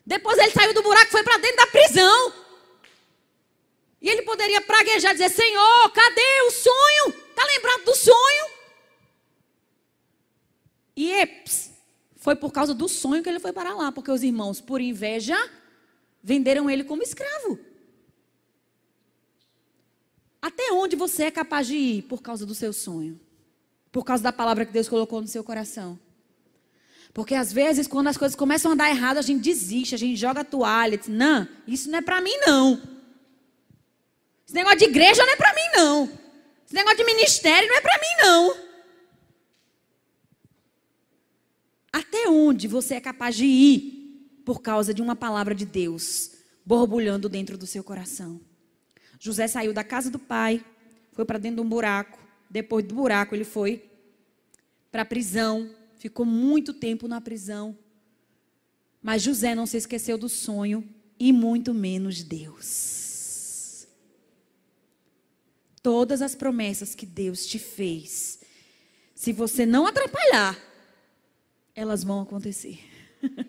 Depois 0.06 0.38
ele 0.38 0.52
saiu 0.52 0.76
do 0.76 0.84
buraco 0.84 1.08
e 1.08 1.12
foi 1.12 1.24
para 1.24 1.38
dentro 1.38 1.58
da 1.58 1.68
prisão. 1.68 2.34
E 4.00 4.10
ele 4.10 4.22
poderia 4.22 4.62
praguejar, 4.62 5.14
dizer: 5.14 5.30
Senhor, 5.30 5.90
cadê 5.90 6.42
o 6.44 6.52
sonho? 6.52 7.10
Está 7.30 7.44
lembrado 7.46 7.84
do 7.84 7.96
sonho? 7.96 8.52
E 10.96 11.12
eps, 11.14 11.72
foi 12.18 12.36
por 12.36 12.52
causa 12.52 12.74
do 12.74 12.90
sonho 12.90 13.24
que 13.24 13.30
ele 13.30 13.40
foi 13.40 13.54
para 13.54 13.74
lá, 13.74 13.92
porque 13.92 14.12
os 14.12 14.24
irmãos, 14.24 14.60
por 14.60 14.82
inveja, 14.82 15.38
venderam 16.22 16.70
ele 16.70 16.84
como 16.84 17.04
escravo. 17.04 17.60
Até 20.42 20.72
onde 20.72 20.96
você 20.96 21.26
é 21.26 21.32
capaz 21.32 21.68
de 21.68 21.76
ir 21.76 22.02
por 22.04 22.22
causa 22.22 22.46
do 22.46 22.56
seu 22.56 22.74
sonho? 22.74 23.20
Por 23.92 24.04
causa 24.04 24.24
da 24.24 24.34
palavra 24.34 24.66
que 24.66 24.72
Deus 24.72 24.90
colocou 24.90 25.22
no 25.22 25.28
seu 25.28 25.44
coração? 25.44 26.00
Porque 27.14 27.34
às 27.34 27.52
vezes, 27.52 27.88
quando 27.88 28.08
as 28.08 28.18
coisas 28.18 28.36
começam 28.36 28.72
a 28.72 28.76
dar 28.76 28.90
errado, 28.90 29.18
a 29.18 29.22
gente 29.22 29.42
desiste, 29.42 29.96
a 29.96 29.98
gente 29.98 30.16
joga 30.16 30.42
a 30.42 30.46
toalha, 30.46 30.98
diz, 30.98 31.08
não, 31.08 31.48
isso 31.68 31.90
não 31.90 32.00
é 32.00 32.02
para 32.02 32.22
mim 32.22 32.36
não. 32.46 32.82
Esse 34.46 34.56
negócio 34.56 34.80
de 34.80 34.86
igreja 34.86 35.26
não 35.26 35.34
é 35.34 35.36
para 35.36 35.54
mim 35.54 35.70
não. 35.76 36.04
Esse 36.66 36.76
negócio 36.76 36.98
de 36.98 37.04
ministério 37.06 37.68
não 37.68 37.78
é 37.78 37.82
para 37.82 37.98
mim 37.98 38.24
não. 38.24 38.67
Até 41.98 42.30
onde 42.30 42.68
você 42.68 42.94
é 42.94 43.02
capaz 43.02 43.36
de 43.36 43.46
ir 43.46 44.40
por 44.46 44.62
causa 44.62 44.94
de 44.94 45.02
uma 45.02 45.16
palavra 45.16 45.56
de 45.56 45.66
Deus 45.66 46.30
borbulhando 46.64 47.28
dentro 47.28 47.58
do 47.58 47.66
seu 47.66 47.84
coração? 47.84 48.40
José 49.20 49.48
saiu 49.48 49.74
da 49.74 49.84
casa 49.84 50.12
do 50.12 50.20
pai, 50.20 50.64
foi 51.12 51.26
para 51.26 51.40
dentro 51.40 51.56
de 51.56 51.62
um 51.64 51.68
buraco. 51.68 52.20
Depois 52.52 52.86
do 52.86 52.94
buraco, 52.94 53.34
ele 53.34 53.44
foi 53.44 53.90
para 54.92 55.02
a 55.02 55.06
prisão. 55.06 55.72
Ficou 55.98 56.24
muito 56.24 56.72
tempo 56.72 57.08
na 57.08 57.20
prisão. 57.20 57.76
Mas 59.02 59.24
José 59.24 59.56
não 59.56 59.66
se 59.66 59.78
esqueceu 59.78 60.20
do 60.20 60.30
sonho 60.30 60.88
e 61.20 61.34
muito 61.34 61.74
menos 61.74 62.22
Deus. 62.22 63.88
Todas 65.82 66.22
as 66.22 66.36
promessas 66.36 66.94
que 66.94 67.08
Deus 67.08 67.48
te 67.48 67.58
fez, 67.58 68.40
se 69.16 69.34
você 69.34 69.66
não 69.66 69.88
atrapalhar, 69.88 70.67
elas 71.78 72.04
vão 72.04 72.20
acontecer. 72.20 72.80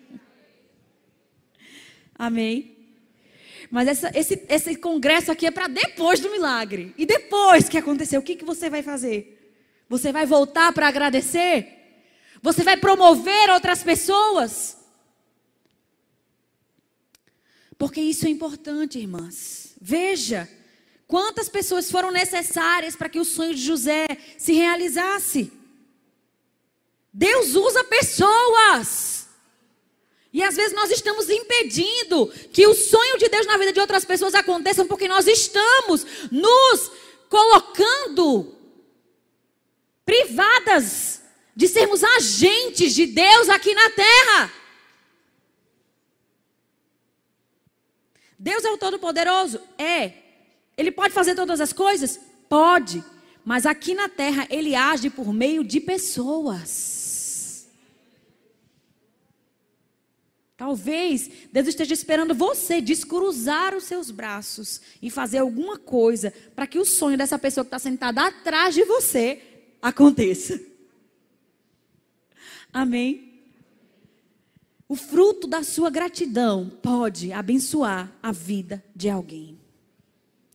Amém? 2.15 2.77
Mas 3.71 3.89
essa, 3.89 4.13
esse, 4.15 4.45
esse 4.51 4.77
congresso 4.77 5.33
aqui 5.33 5.47
é 5.47 5.51
para 5.51 5.67
depois 5.67 6.21
do 6.21 6.31
milagre. 6.31 6.95
E 6.99 7.07
depois 7.07 7.71
que 7.71 7.79
aconteceu, 7.79 8.21
o 8.21 8.23
que, 8.23 8.37
que 8.37 8.45
você 8.45 8.69
vai 8.69 8.83
fazer? 8.83 9.57
Você 9.89 10.13
vai 10.13 10.27
voltar 10.27 10.75
para 10.75 10.89
agradecer? 10.89 11.75
Você 12.43 12.63
vai 12.63 12.77
promover 12.77 13.49
outras 13.49 13.83
pessoas? 13.83 14.77
Porque 17.79 18.03
isso 18.03 18.27
é 18.27 18.29
importante, 18.29 18.99
irmãs. 18.99 19.75
Veja 19.81 20.47
quantas 21.07 21.49
pessoas 21.49 21.91
foram 21.91 22.11
necessárias 22.11 22.95
para 22.95 23.09
que 23.09 23.19
o 23.19 23.25
sonho 23.25 23.55
de 23.55 23.63
José 23.63 24.07
se 24.37 24.53
realizasse. 24.53 25.58
Deus 27.19 27.57
usa 27.57 27.83
pessoas. 27.83 29.27
E 30.33 30.41
às 30.41 30.55
vezes 30.55 30.73
nós 30.73 30.89
estamos 30.89 31.29
impedindo 31.29 32.29
que 32.53 32.65
o 32.65 32.75
sonho 32.75 33.19
de 33.19 33.29
Deus 33.29 33.45
na 33.45 33.57
vida 33.57 33.73
de 33.73 33.81
outras 33.81 34.05
pessoas 34.05 34.37
aconteça 34.37 34.85
porque 34.85 35.09
nós 35.09 35.27
estamos 35.27 36.07
nos 36.31 36.93
colocando 37.29 38.55
privadas 40.07 41.21
de 41.57 41.67
sermos 41.67 42.05
agentes 42.05 42.95
de 42.95 43.07
Deus 43.07 43.49
aqui 43.49 43.75
na 43.75 43.91
terra. 43.91 44.53
Deus 48.39 48.65
é 48.65 48.71
o 48.71 48.79
Todo-Poderoso? 48.79 49.61
É. 49.77 50.13
Ele 50.77 50.93
pode 50.93 51.13
fazer 51.13 51.35
todas 51.35 51.61
as 51.61 51.73
coisas? 51.73 52.21
Pode. 52.49 53.05
Mas 53.45 53.67
aqui 53.67 53.93
na 53.93 54.09
terra 54.09 54.47
ele 54.49 54.77
age 54.77 55.11
por 55.11 55.33
meio 55.33 55.65
de 55.65 55.81
pessoas. 55.81 56.98
Talvez 60.59 61.31
Deus 61.53 61.69
esteja 61.69 61.95
esperando 61.95 62.35
você 62.35 62.81
descruzar 62.81 63.77
os 63.77 63.85
seus 63.85 64.11
braços 64.11 64.81
e 65.01 65.09
fazer 65.09 65.39
alguma 65.39 65.79
coisa 65.79 66.35
para 66.53 66.67
que 66.67 66.81
o 66.81 66.85
sonho 66.85 67.17
dessa 67.17 67.39
pessoa 67.39 67.65
que 67.65 67.69
está 67.69 67.79
sentada 67.79 68.27
atrás 68.27 68.75
de 68.75 68.85
você 68.85 69.41
aconteça. 69.81 70.61
Amém? 72.73 73.41
O 74.89 74.97
fruto 74.97 75.47
da 75.47 75.63
sua 75.63 75.91
gratidão 75.91 76.69
pode 76.83 77.33
abençoar 77.33 78.13
a 78.21 78.33
vida 78.33 78.83
de 78.97 79.09
alguém. 79.09 79.57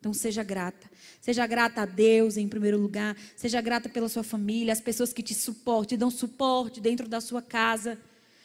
Então 0.01 0.13
seja 0.13 0.43
grata. 0.43 0.91
Seja 1.21 1.47
grata 1.47 1.83
a 1.83 1.85
Deus 1.85 2.35
em 2.35 2.49
primeiro 2.49 2.77
lugar. 2.77 3.15
Seja 3.37 3.61
grata 3.61 3.87
pela 3.87 4.09
sua 4.09 4.21
família, 4.21 4.73
as 4.73 4.81
pessoas 4.81 5.13
que 5.13 5.23
te 5.23 5.33
suportam, 5.33 5.85
te 5.85 5.97
dão 5.97 6.11
suporte 6.11 6.81
dentro 6.81 7.07
da 7.07 7.21
sua 7.21 7.41
casa. 7.41 7.97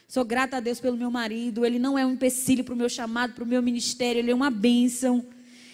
Sou 0.09 0.25
grata 0.25 0.57
a 0.57 0.61
Deus 0.61 0.81
pelo 0.81 0.97
meu 0.97 1.11
marido. 1.11 1.67
Ele 1.67 1.79
não 1.79 1.99
é 1.99 2.07
um 2.07 2.13
empecilho 2.13 2.65
para 2.65 2.73
o 2.73 2.77
meu 2.77 2.89
chamado, 2.89 3.35
para 3.35 3.45
o 3.45 3.47
meu 3.47 3.61
ministério. 3.61 4.21
Ele 4.21 4.31
é 4.31 4.35
uma 4.35 4.51
bênção. 4.51 5.23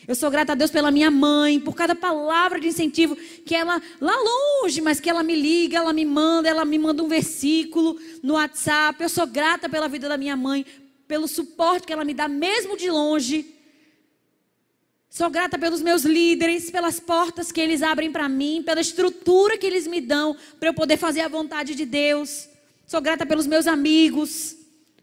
Eu 0.08 0.14
sou 0.16 0.28
grata 0.28 0.52
a 0.52 0.54
Deus 0.56 0.72
pela 0.72 0.90
minha 0.90 1.08
mãe, 1.08 1.60
por 1.60 1.72
cada 1.74 1.94
palavra 1.94 2.58
de 2.58 2.66
incentivo 2.66 3.14
que 3.14 3.54
ela, 3.54 3.80
lá 4.00 4.12
longe, 4.12 4.80
mas 4.80 4.98
que 4.98 5.08
ela 5.08 5.22
me 5.22 5.36
liga, 5.36 5.78
ela 5.78 5.92
me 5.92 6.04
manda, 6.04 6.48
ela 6.48 6.64
me 6.64 6.76
manda 6.80 7.00
um 7.00 7.06
versículo 7.06 7.96
no 8.24 8.34
WhatsApp. 8.34 9.00
Eu 9.00 9.08
sou 9.08 9.24
grata 9.24 9.68
pela 9.68 9.86
vida 9.88 10.08
da 10.08 10.16
minha 10.16 10.36
mãe, 10.36 10.66
pelo 11.06 11.28
suporte 11.28 11.86
que 11.86 11.92
ela 11.92 12.04
me 12.04 12.12
dá, 12.12 12.26
mesmo 12.26 12.76
de 12.76 12.90
longe. 12.90 13.54
Sou 15.08 15.30
grata 15.30 15.56
pelos 15.56 15.80
meus 15.80 16.02
líderes, 16.02 16.72
pelas 16.72 16.98
portas 16.98 17.52
que 17.52 17.60
eles 17.60 17.84
abrem 17.84 18.10
para 18.10 18.28
mim, 18.28 18.64
pela 18.66 18.80
estrutura 18.80 19.56
que 19.56 19.64
eles 19.64 19.86
me 19.86 20.00
dão 20.00 20.36
para 20.58 20.70
eu 20.70 20.74
poder 20.74 20.96
fazer 20.96 21.20
a 21.20 21.28
vontade 21.28 21.76
de 21.76 21.86
Deus. 21.86 22.48
Sou 22.86 23.00
grata 23.00 23.24
pelos 23.24 23.46
meus 23.46 23.66
amigos. 23.66 24.56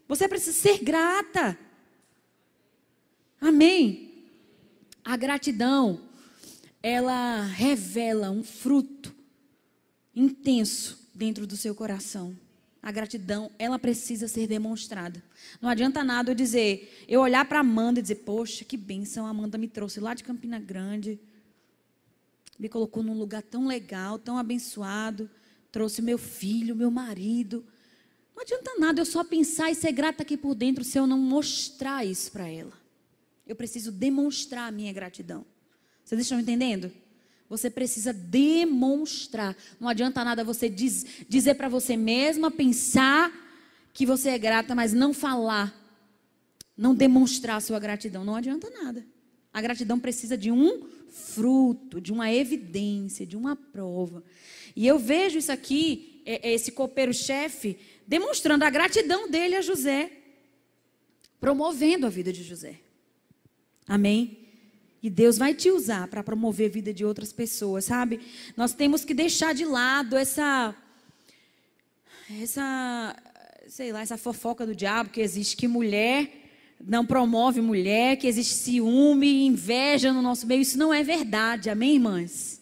Você 0.08 0.28
precisa 0.28 0.56
ser 0.56 0.78
grata. 0.82 1.58
Amém. 3.40 4.24
A 5.04 5.16
gratidão, 5.16 6.00
ela 6.82 7.42
revela 7.42 8.30
um 8.30 8.44
fruto 8.44 9.12
intenso 10.14 11.08
dentro 11.14 11.46
do 11.46 11.56
seu 11.56 11.74
coração. 11.74 12.36
A 12.80 12.90
gratidão, 12.90 13.50
ela 13.58 13.78
precisa 13.78 14.28
ser 14.28 14.46
demonstrada. 14.46 15.22
Não 15.60 15.68
adianta 15.68 16.02
nada 16.02 16.30
eu 16.30 16.34
dizer, 16.34 17.04
eu 17.08 17.20
olhar 17.20 17.44
para 17.44 17.60
Amanda 17.60 17.98
e 17.98 18.02
dizer, 18.02 18.16
poxa, 18.16 18.64
que 18.64 18.76
bênção, 18.76 19.26
a 19.26 19.30
Amanda 19.30 19.56
me 19.56 19.68
trouxe 19.68 20.00
lá 20.00 20.14
de 20.14 20.24
Campina 20.24 20.58
Grande, 20.58 21.20
me 22.58 22.68
colocou 22.68 23.02
num 23.02 23.16
lugar 23.16 23.42
tão 23.42 23.66
legal, 23.66 24.18
tão 24.18 24.36
abençoado, 24.36 25.30
trouxe 25.70 26.02
meu 26.02 26.18
filho, 26.18 26.76
meu 26.76 26.90
marido. 26.90 27.64
Não 28.42 28.56
adianta 28.56 28.74
nada 28.76 29.00
eu 29.00 29.06
só 29.06 29.22
pensar 29.22 29.70
e 29.70 29.74
ser 29.76 29.92
grata 29.92 30.24
aqui 30.24 30.36
por 30.36 30.56
dentro 30.56 30.82
se 30.82 30.98
eu 30.98 31.06
não 31.06 31.16
mostrar 31.16 32.04
isso 32.04 32.32
para 32.32 32.48
ela. 32.48 32.72
Eu 33.46 33.54
preciso 33.54 33.92
demonstrar 33.92 34.68
a 34.68 34.72
minha 34.72 34.92
gratidão. 34.92 35.44
Vocês 36.04 36.22
estão 36.22 36.40
entendendo? 36.40 36.90
Você 37.48 37.70
precisa 37.70 38.12
demonstrar. 38.12 39.56
Não 39.78 39.88
adianta 39.88 40.24
nada 40.24 40.42
você 40.42 40.68
diz, 40.68 41.06
dizer 41.28 41.54
para 41.54 41.68
você 41.68 41.96
mesma, 41.96 42.50
pensar 42.50 43.30
que 43.92 44.04
você 44.04 44.30
é 44.30 44.38
grata, 44.38 44.74
mas 44.74 44.92
não 44.92 45.14
falar. 45.14 45.72
Não 46.76 46.96
demonstrar 46.96 47.62
sua 47.62 47.78
gratidão. 47.78 48.24
Não 48.24 48.34
adianta 48.34 48.68
nada. 48.70 49.06
A 49.52 49.62
gratidão 49.62 50.00
precisa 50.00 50.36
de 50.36 50.50
um 50.50 50.84
fruto, 51.10 52.00
de 52.00 52.12
uma 52.12 52.32
evidência, 52.32 53.24
de 53.24 53.36
uma 53.36 53.54
prova. 53.54 54.24
E 54.74 54.84
eu 54.84 54.98
vejo 54.98 55.38
isso 55.38 55.52
aqui, 55.52 56.22
é, 56.24 56.48
é 56.48 56.54
esse 56.54 56.72
copeiro-chefe, 56.72 57.78
demonstrando 58.12 58.62
a 58.62 58.68
gratidão 58.68 59.26
dele 59.26 59.56
a 59.56 59.62
José, 59.62 60.10
promovendo 61.40 62.06
a 62.06 62.10
vida 62.10 62.30
de 62.30 62.42
José. 62.42 62.74
Amém? 63.88 64.36
E 65.02 65.08
Deus 65.08 65.38
vai 65.38 65.54
te 65.54 65.70
usar 65.70 66.06
para 66.08 66.22
promover 66.22 66.68
a 66.68 66.72
vida 66.74 66.92
de 66.92 67.06
outras 67.06 67.32
pessoas, 67.32 67.86
sabe? 67.86 68.20
Nós 68.54 68.74
temos 68.74 69.02
que 69.02 69.14
deixar 69.14 69.54
de 69.54 69.64
lado 69.64 70.14
essa 70.14 70.76
essa 72.38 73.16
sei 73.66 73.92
lá, 73.92 74.02
essa 74.02 74.18
fofoca 74.18 74.66
do 74.66 74.74
diabo 74.74 75.08
que 75.08 75.22
existe 75.22 75.56
que 75.56 75.66
mulher 75.66 76.30
não 76.84 77.06
promove 77.06 77.62
mulher, 77.62 78.18
que 78.18 78.26
existe 78.26 78.52
ciúme, 78.56 79.46
inveja 79.46 80.12
no 80.12 80.20
nosso 80.20 80.46
meio. 80.46 80.60
Isso 80.60 80.76
não 80.76 80.92
é 80.92 81.02
verdade, 81.02 81.70
amém, 81.70 81.94
irmãs? 81.94 82.60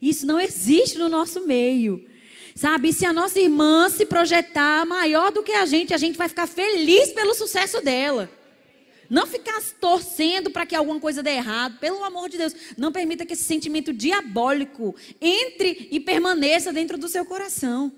Isso 0.00 0.24
não 0.24 0.38
existe 0.38 0.98
no 0.98 1.08
nosso 1.08 1.44
meio. 1.44 2.13
Sabe, 2.54 2.92
se 2.92 3.04
a 3.04 3.12
nossa 3.12 3.40
irmã 3.40 3.88
se 3.88 4.06
projetar 4.06 4.86
maior 4.86 5.32
do 5.32 5.42
que 5.42 5.52
a 5.52 5.66
gente, 5.66 5.92
a 5.92 5.98
gente 5.98 6.16
vai 6.16 6.28
ficar 6.28 6.46
feliz 6.46 7.10
pelo 7.12 7.34
sucesso 7.34 7.80
dela. 7.80 8.30
Não 9.10 9.26
ficar 9.26 9.60
torcendo 9.80 10.50
para 10.50 10.64
que 10.64 10.74
alguma 10.74 11.00
coisa 11.00 11.22
dê 11.22 11.30
errado. 11.30 11.78
Pelo 11.78 12.02
amor 12.04 12.28
de 12.28 12.38
Deus, 12.38 12.54
não 12.76 12.92
permita 12.92 13.26
que 13.26 13.32
esse 13.32 13.42
sentimento 13.42 13.92
diabólico 13.92 14.94
entre 15.20 15.88
e 15.90 15.98
permaneça 15.98 16.72
dentro 16.72 16.96
do 16.96 17.08
seu 17.08 17.24
coração. 17.24 17.92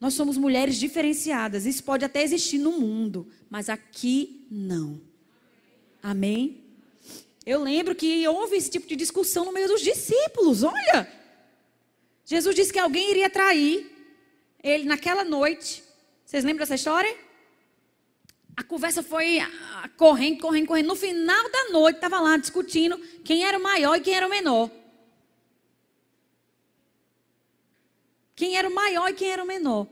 Nós 0.00 0.14
somos 0.14 0.36
mulheres 0.36 0.76
diferenciadas. 0.76 1.66
Isso 1.66 1.82
pode 1.82 2.04
até 2.04 2.22
existir 2.22 2.58
no 2.58 2.72
mundo, 2.72 3.26
mas 3.50 3.68
aqui 3.68 4.46
não. 4.50 5.00
Amém? 6.00 6.62
Eu 7.44 7.62
lembro 7.62 7.94
que 7.94 8.26
houve 8.28 8.56
esse 8.56 8.70
tipo 8.70 8.86
de 8.86 8.94
discussão 8.94 9.44
no 9.44 9.52
meio 9.52 9.68
dos 9.68 9.80
discípulos. 9.80 10.62
Olha, 10.62 11.17
Jesus 12.28 12.54
disse 12.54 12.70
que 12.70 12.78
alguém 12.78 13.10
iria 13.10 13.30
trair 13.30 13.90
ele 14.62 14.84
naquela 14.84 15.24
noite. 15.24 15.82
Vocês 16.26 16.44
lembram 16.44 16.58
dessa 16.58 16.74
história? 16.74 17.16
A 18.54 18.62
conversa 18.62 19.02
foi 19.02 19.38
correndo, 19.96 20.38
correndo, 20.38 20.66
correndo. 20.66 20.88
No 20.88 20.94
final 20.94 21.50
da 21.50 21.70
noite, 21.70 21.96
estava 21.96 22.20
lá 22.20 22.36
discutindo 22.36 22.98
quem 23.24 23.46
era 23.46 23.58
o 23.58 23.62
maior 23.62 23.96
e 23.96 24.02
quem 24.02 24.12
era 24.12 24.26
o 24.26 24.30
menor. 24.30 24.70
Quem 28.36 28.58
era 28.58 28.68
o 28.68 28.74
maior 28.74 29.08
e 29.08 29.14
quem 29.14 29.30
era 29.30 29.42
o 29.42 29.46
menor. 29.46 29.86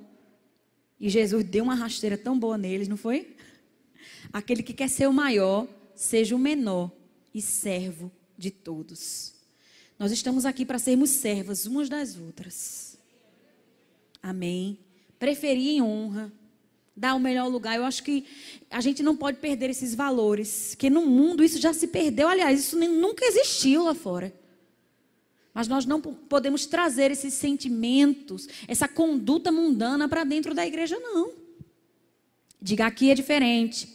E 1.01 1.09
Jesus 1.09 1.43
deu 1.43 1.65
uma 1.65 1.75
rasteira 1.75 2.19
tão 2.19 2.39
boa 2.39 2.59
neles, 2.59 2.87
não 2.87 2.99
foi? 2.99 3.35
Aquele 4.31 4.63
que 4.63 4.75
quer 4.75 4.91
ser 4.91 5.07
o 5.07 5.13
maior, 5.13 5.67
seja 5.95 6.37
o 6.37 6.39
menor 6.39 6.93
e 7.33 7.41
servo 7.41 8.13
de 8.37 8.51
todos. 8.51 9.36
Nós 9.99 10.13
estamos 10.13 10.45
aqui 10.45 10.65
para 10.67 10.79
sermos 10.79 11.11
servas 11.11 11.65
umas 11.67 11.89
das 11.89 12.17
outras. 12.17 12.99
Amém. 14.23 14.79
Preferir 15.19 15.77
em 15.77 15.83
honra, 15.83 16.31
dar 16.95 17.15
o 17.15 17.21
melhor 17.21 17.49
lugar. 17.49 17.77
Eu 17.77 17.85
acho 17.85 18.03
que 18.03 18.25
a 18.71 18.81
gente 18.81 19.03
não 19.03 19.17
pode 19.17 19.39
perder 19.39 19.71
esses 19.71 19.95
valores, 19.95 20.75
que 20.75 20.91
no 20.91 21.07
mundo 21.07 21.43
isso 21.43 21.59
já 21.59 21.73
se 21.73 21.87
perdeu. 21.87 22.29
Aliás, 22.29 22.61
isso 22.61 22.79
nunca 22.79 23.25
existiu 23.25 23.85
lá 23.85 23.95
fora. 23.95 24.35
Mas 25.55 25.69
nós 25.69 25.87
não 25.87 26.03
podemos 26.03 26.67
trazer 26.67 27.11
esses 27.11 27.33
sentimentos, 27.33 28.47
essa 28.69 28.87
conduta 28.87 29.51
mundana 29.51 30.07
para 30.07 30.23
dentro 30.23 30.55
da 30.55 30.67
igreja, 30.67 30.99
não. 30.99 31.33
Diga 32.61 32.85
aqui 32.85 33.11
é 33.11 33.15
diferente. 33.15 33.89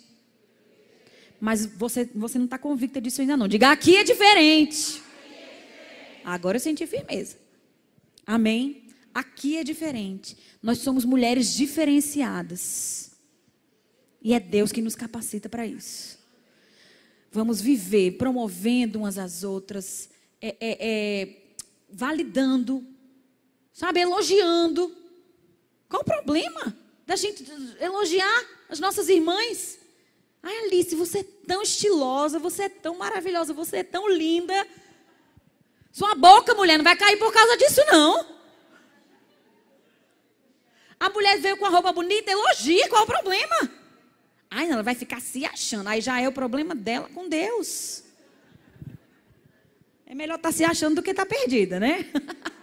Mas 1.39 1.66
você, 1.66 2.10
você 2.16 2.39
não 2.39 2.45
está 2.45 2.58
convicta 2.58 2.99
disso 2.99 3.22
ainda 3.22 3.38
não. 3.38 3.47
Diga 3.47 3.70
aqui 3.70 3.95
é 3.95 4.04
diferente. 4.04 5.04
Agora 6.24 6.58
eu 6.58 6.62
senti 6.62 6.86
firmeza. 6.88 7.38
Amém? 8.26 8.84
Aqui 9.14 9.58
é 9.58 9.64
diferente. 9.64 10.38
Nós 10.62 10.80
somos 10.80 11.04
mulheres 11.04 11.54
diferenciadas. 11.54 13.12
E 14.22 14.34
é 14.34 14.40
Deus 14.40 14.72
que 14.72 14.82
nos 14.82 14.96
capacita 14.96 15.50
para 15.50 15.66
isso. 15.66 16.20
Vamos 17.32 17.62
viver 17.62 18.18
promovendo 18.18 19.00
umas 19.00 19.18
às 19.18 19.44
outras, 19.44 20.10
é, 20.42 20.56
é, 20.60 20.78
é, 20.80 21.38
validando, 21.90 22.86
sabe, 23.74 24.02
elogiando. 24.02 24.96
Qual 25.90 26.02
o 26.02 26.06
problema 26.06 26.78
da 27.06 27.16
gente 27.16 27.44
elogiar 27.80 28.46
as 28.70 28.80
nossas 28.80 29.10
irmãs? 29.10 29.80
Ai, 30.44 30.66
Alice, 30.66 30.96
você 30.96 31.20
é 31.20 31.24
tão 31.24 31.62
estilosa, 31.62 32.40
você 32.40 32.64
é 32.64 32.70
tão 32.70 32.98
maravilhosa, 32.98 33.54
você 33.54 33.78
é 33.78 33.84
tão 33.84 34.10
linda. 34.10 34.68
Sua 35.92 36.16
boca, 36.16 36.56
mulher, 36.56 36.78
não 36.78 36.84
vai 36.84 36.96
cair 36.96 37.18
por 37.18 37.34
causa 37.34 37.58
disso, 37.58 37.82
não. 37.92 38.26
A 41.00 41.10
mulher 41.10 41.39
veio 41.39 41.58
com 41.58 41.66
a 41.66 41.70
roupa 41.70 41.92
bonita, 41.92 42.32
elogia, 42.32 42.88
qual 42.88 43.04
o 43.04 43.08
problema? 43.08 43.72
Ai, 44.50 44.70
ela 44.70 44.84
vai 44.84 44.94
ficar 44.94 45.20
se 45.20 45.46
achando. 45.46 45.88
Aí 45.88 46.02
já 46.02 46.22
é 46.22 46.28
o 46.28 46.32
problema 46.32 46.76
dela 46.76 47.10
com 47.14 47.28
Deus. 47.28 48.04
É 50.06 50.14
melhor 50.14 50.36
estar 50.36 50.50
tá 50.50 50.56
se 50.56 50.64
achando 50.64 50.96
do 50.96 51.02
que 51.02 51.12
estar 51.12 51.26
tá 51.26 51.36
perdida, 51.36 51.80
né? 51.80 52.06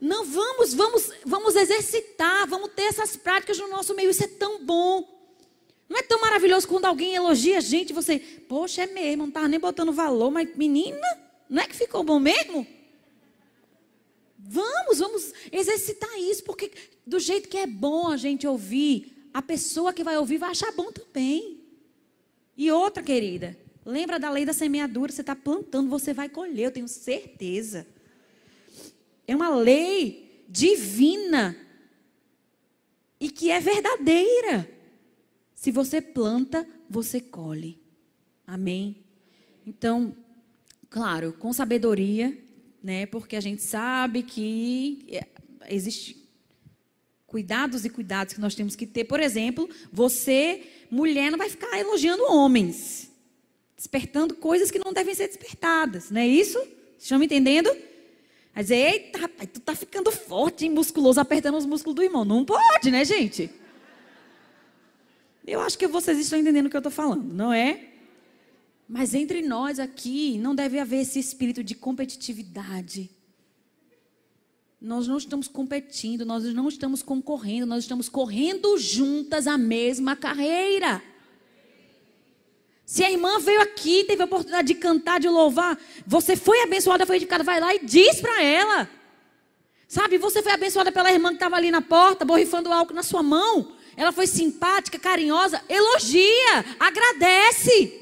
Não, 0.00 0.24
vamos, 0.24 0.72
vamos, 0.72 1.10
vamos 1.26 1.56
exercitar, 1.56 2.46
vamos 2.46 2.70
ter 2.74 2.84
essas 2.84 3.16
práticas 3.16 3.58
no 3.58 3.68
nosso 3.68 3.94
meio. 3.94 4.10
Isso 4.10 4.24
é 4.24 4.28
tão 4.28 4.64
bom. 4.64 5.18
Não 5.88 5.98
é 5.98 6.02
tão 6.02 6.20
maravilhoso 6.20 6.68
quando 6.68 6.84
alguém 6.84 7.14
elogia 7.14 7.58
a 7.58 7.60
gente, 7.60 7.92
você, 7.92 8.18
poxa, 8.18 8.84
é 8.84 8.86
mesmo, 8.86 9.22
não 9.22 9.28
estava 9.28 9.48
nem 9.48 9.58
botando 9.58 9.92
valor, 9.92 10.30
mas 10.30 10.48
menina, 10.54 11.06
não 11.50 11.62
é 11.62 11.66
que 11.66 11.76
ficou 11.76 12.02
bom 12.02 12.18
mesmo? 12.18 12.66
Vamos, 14.38 14.98
vamos 14.98 15.32
exercitar 15.52 16.18
isso, 16.18 16.42
porque 16.44 16.70
do 17.06 17.18
jeito 17.18 17.48
que 17.48 17.58
é 17.58 17.66
bom 17.66 18.08
a 18.08 18.16
gente 18.16 18.46
ouvir, 18.46 19.28
a 19.34 19.42
pessoa 19.42 19.92
que 19.92 20.02
vai 20.02 20.16
ouvir 20.16 20.38
vai 20.38 20.50
achar 20.50 20.72
bom 20.72 20.90
também. 20.90 21.60
E 22.56 22.70
outra, 22.72 23.02
querida, 23.02 23.56
Lembra 23.84 24.18
da 24.18 24.30
lei 24.30 24.44
da 24.44 24.52
semeadura? 24.52 25.10
Você 25.10 25.22
está 25.22 25.34
plantando, 25.34 25.88
você 25.88 26.12
vai 26.12 26.28
colher, 26.28 26.66
eu 26.66 26.72
tenho 26.72 26.88
certeza. 26.88 27.86
É 29.26 29.34
uma 29.34 29.48
lei 29.48 30.44
divina 30.48 31.56
e 33.18 33.30
que 33.30 33.50
é 33.50 33.58
verdadeira. 33.60 34.70
Se 35.54 35.70
você 35.70 36.00
planta, 36.00 36.66
você 36.88 37.20
colhe. 37.20 37.80
Amém? 38.46 38.96
Então, 39.66 40.16
claro, 40.90 41.32
com 41.32 41.52
sabedoria, 41.52 42.36
né? 42.82 43.06
Porque 43.06 43.36
a 43.36 43.40
gente 43.40 43.62
sabe 43.62 44.22
que 44.22 45.06
é, 45.08 45.26
existe 45.70 46.28
cuidados 47.26 47.84
e 47.84 47.90
cuidados 47.90 48.34
que 48.34 48.40
nós 48.40 48.54
temos 48.54 48.76
que 48.76 48.86
ter. 48.86 49.04
Por 49.04 49.20
exemplo, 49.20 49.70
você, 49.92 50.62
mulher, 50.90 51.30
não 51.30 51.38
vai 51.38 51.48
ficar 51.48 51.78
elogiando 51.78 52.24
homens 52.24 53.10
despertando 53.80 54.34
coisas 54.34 54.70
que 54.70 54.78
não 54.78 54.92
devem 54.92 55.14
ser 55.14 55.26
despertadas, 55.26 56.10
não 56.10 56.20
é 56.20 56.26
isso? 56.26 56.58
Vocês 56.58 57.04
estão 57.04 57.18
me 57.18 57.24
entendendo? 57.24 57.74
Vai 58.54 58.62
dizer, 58.62 58.76
eita, 58.76 59.20
rapaz, 59.20 59.48
tu 59.50 59.58
tá 59.58 59.74
ficando 59.74 60.12
forte, 60.12 60.66
hein, 60.66 60.70
musculoso, 60.70 61.18
apertando 61.18 61.56
os 61.56 61.64
músculos 61.64 61.94
do 61.94 62.02
irmão. 62.02 62.22
Não 62.22 62.44
pode, 62.44 62.90
né, 62.90 63.06
gente? 63.06 63.50
Eu 65.46 65.60
acho 65.62 65.78
que 65.78 65.86
vocês 65.86 66.18
estão 66.18 66.38
entendendo 66.38 66.66
o 66.66 66.68
que 66.68 66.76
eu 66.76 66.80
estou 66.80 66.92
falando, 66.92 67.32
não 67.32 67.50
é? 67.50 67.86
Mas 68.92 69.14
entre 69.14 69.40
nós 69.40 69.78
aqui 69.78 70.36
não 70.38 70.52
deve 70.52 70.76
haver 70.80 71.02
esse 71.02 71.20
espírito 71.20 71.62
de 71.62 71.76
competitividade. 71.76 73.08
Nós 74.80 75.06
não 75.06 75.16
estamos 75.16 75.46
competindo, 75.46 76.26
nós 76.26 76.42
não 76.52 76.68
estamos 76.68 77.00
concorrendo, 77.00 77.66
nós 77.66 77.84
estamos 77.84 78.08
correndo 78.08 78.76
juntas 78.78 79.46
a 79.46 79.56
mesma 79.56 80.16
carreira. 80.16 81.00
Se 82.84 83.04
a 83.04 83.10
irmã 83.12 83.38
veio 83.38 83.60
aqui, 83.60 84.02
teve 84.02 84.22
a 84.22 84.24
oportunidade 84.24 84.66
de 84.66 84.74
cantar, 84.74 85.20
de 85.20 85.28
louvar, 85.28 85.78
você 86.04 86.34
foi 86.34 86.60
abençoada, 86.62 87.06
foi 87.06 87.14
edificada, 87.14 87.44
vai 87.44 87.60
lá 87.60 87.72
e 87.72 87.84
diz 87.84 88.20
para 88.20 88.42
ela. 88.42 88.90
Sabe, 89.86 90.18
você 90.18 90.42
foi 90.42 90.50
abençoada 90.50 90.90
pela 90.90 91.12
irmã 91.12 91.28
que 91.28 91.36
estava 91.36 91.54
ali 91.54 91.70
na 91.70 91.80
porta, 91.80 92.24
borrifando 92.24 92.72
álcool 92.72 92.94
na 92.94 93.04
sua 93.04 93.22
mão. 93.22 93.72
Ela 93.96 94.10
foi 94.10 94.26
simpática, 94.26 94.98
carinhosa, 94.98 95.62
elogia, 95.68 96.64
agradece. 96.80 97.99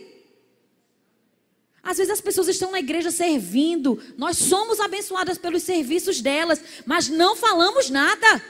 Às 1.89 1.97
vezes 1.97 2.13
as 2.13 2.21
pessoas 2.21 2.49
estão 2.49 2.71
na 2.71 2.81
igreja 2.81 3.11
servindo, 3.11 3.99
nós 4.19 4.37
somos 4.37 4.79
abençoadas 4.79 5.39
pelos 5.39 5.63
serviços 5.63 6.21
delas, 6.21 6.63
mas 6.85 7.09
não 7.09 7.35
falamos 7.35 7.89
nada. 7.89 8.45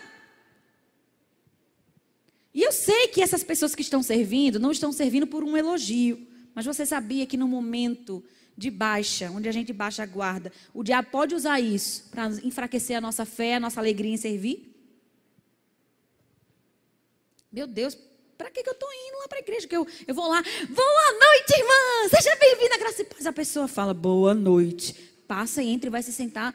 E 2.53 2.61
eu 2.61 2.73
sei 2.73 3.07
que 3.07 3.23
essas 3.23 3.45
pessoas 3.45 3.77
que 3.77 3.83
estão 3.83 4.03
servindo 4.03 4.59
não 4.59 4.73
estão 4.73 4.91
servindo 4.91 5.25
por 5.25 5.45
um 5.45 5.57
elogio. 5.57 6.27
Mas 6.53 6.67
você 6.67 6.85
sabia 6.85 7.27
que 7.27 7.37
no 7.37 7.47
momento 7.47 8.25
de 8.57 8.73
baixa, 8.73 9.31
onde 9.31 9.49
a 9.49 9.53
gente 9.53 9.73
baixa 9.73 10.03
a 10.03 10.07
guarda, 10.07 10.51
o 10.75 10.83
diabo 10.83 11.09
pode 11.13 11.33
usar 11.33 11.61
isso 11.61 12.09
para 12.11 12.27
enfraquecer 12.43 12.97
a 12.97 13.01
nossa 13.01 13.25
fé, 13.25 13.55
a 13.55 13.61
nossa 13.61 13.79
alegria 13.79 14.13
em 14.13 14.17
servir? 14.17 14.75
Meu 17.53 17.69
Deus, 17.69 17.97
para 18.39 18.51
que, 18.53 18.63
que 18.63 18.69
eu 18.69 18.73
estou 18.73 18.89
indo 18.89 19.19
lá 19.19 19.27
para 19.27 19.39
a 19.39 19.41
igreja? 19.41 19.67
Que 19.67 19.77
eu, 19.77 19.85
eu 20.07 20.15
vou 20.15 20.29
lá, 20.29 20.41
boa 20.41 21.13
noite, 21.13 21.59
irmã, 21.59 22.09
seja 22.09 22.37
bem-vinda, 22.37 22.79
graça 22.79 23.03
e 23.03 23.05
paz. 23.05 23.27
A 23.27 23.33
pessoa 23.33 23.67
fala, 23.67 23.93
boa 23.93 24.33
noite. 24.33 24.95
Passa, 25.27 25.61
entra 25.61 25.89
e 25.89 25.91
vai 25.91 26.05
se 26.05 26.13
sentar. 26.13 26.55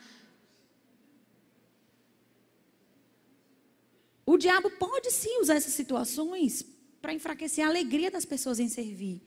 O 4.25 4.37
diabo 4.37 4.71
pode 4.71 5.11
sim 5.11 5.41
usar 5.41 5.55
essas 5.55 5.73
situações 5.73 6.65
para 7.01 7.13
enfraquecer 7.13 7.65
a 7.65 7.67
alegria 7.67 8.09
das 8.09 8.23
pessoas 8.23 8.61
em 8.61 8.69
servir. 8.69 9.21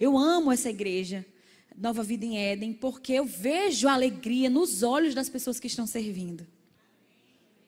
Eu 0.00 0.18
amo 0.18 0.50
essa 0.50 0.68
igreja, 0.68 1.24
Nova 1.76 2.02
Vida 2.02 2.26
em 2.26 2.36
Éden, 2.36 2.72
porque 2.72 3.12
eu 3.12 3.24
vejo 3.24 3.86
a 3.86 3.94
alegria 3.94 4.50
nos 4.50 4.82
olhos 4.82 5.14
das 5.14 5.28
pessoas 5.28 5.60
que 5.60 5.68
estão 5.68 5.86
servindo. 5.86 6.44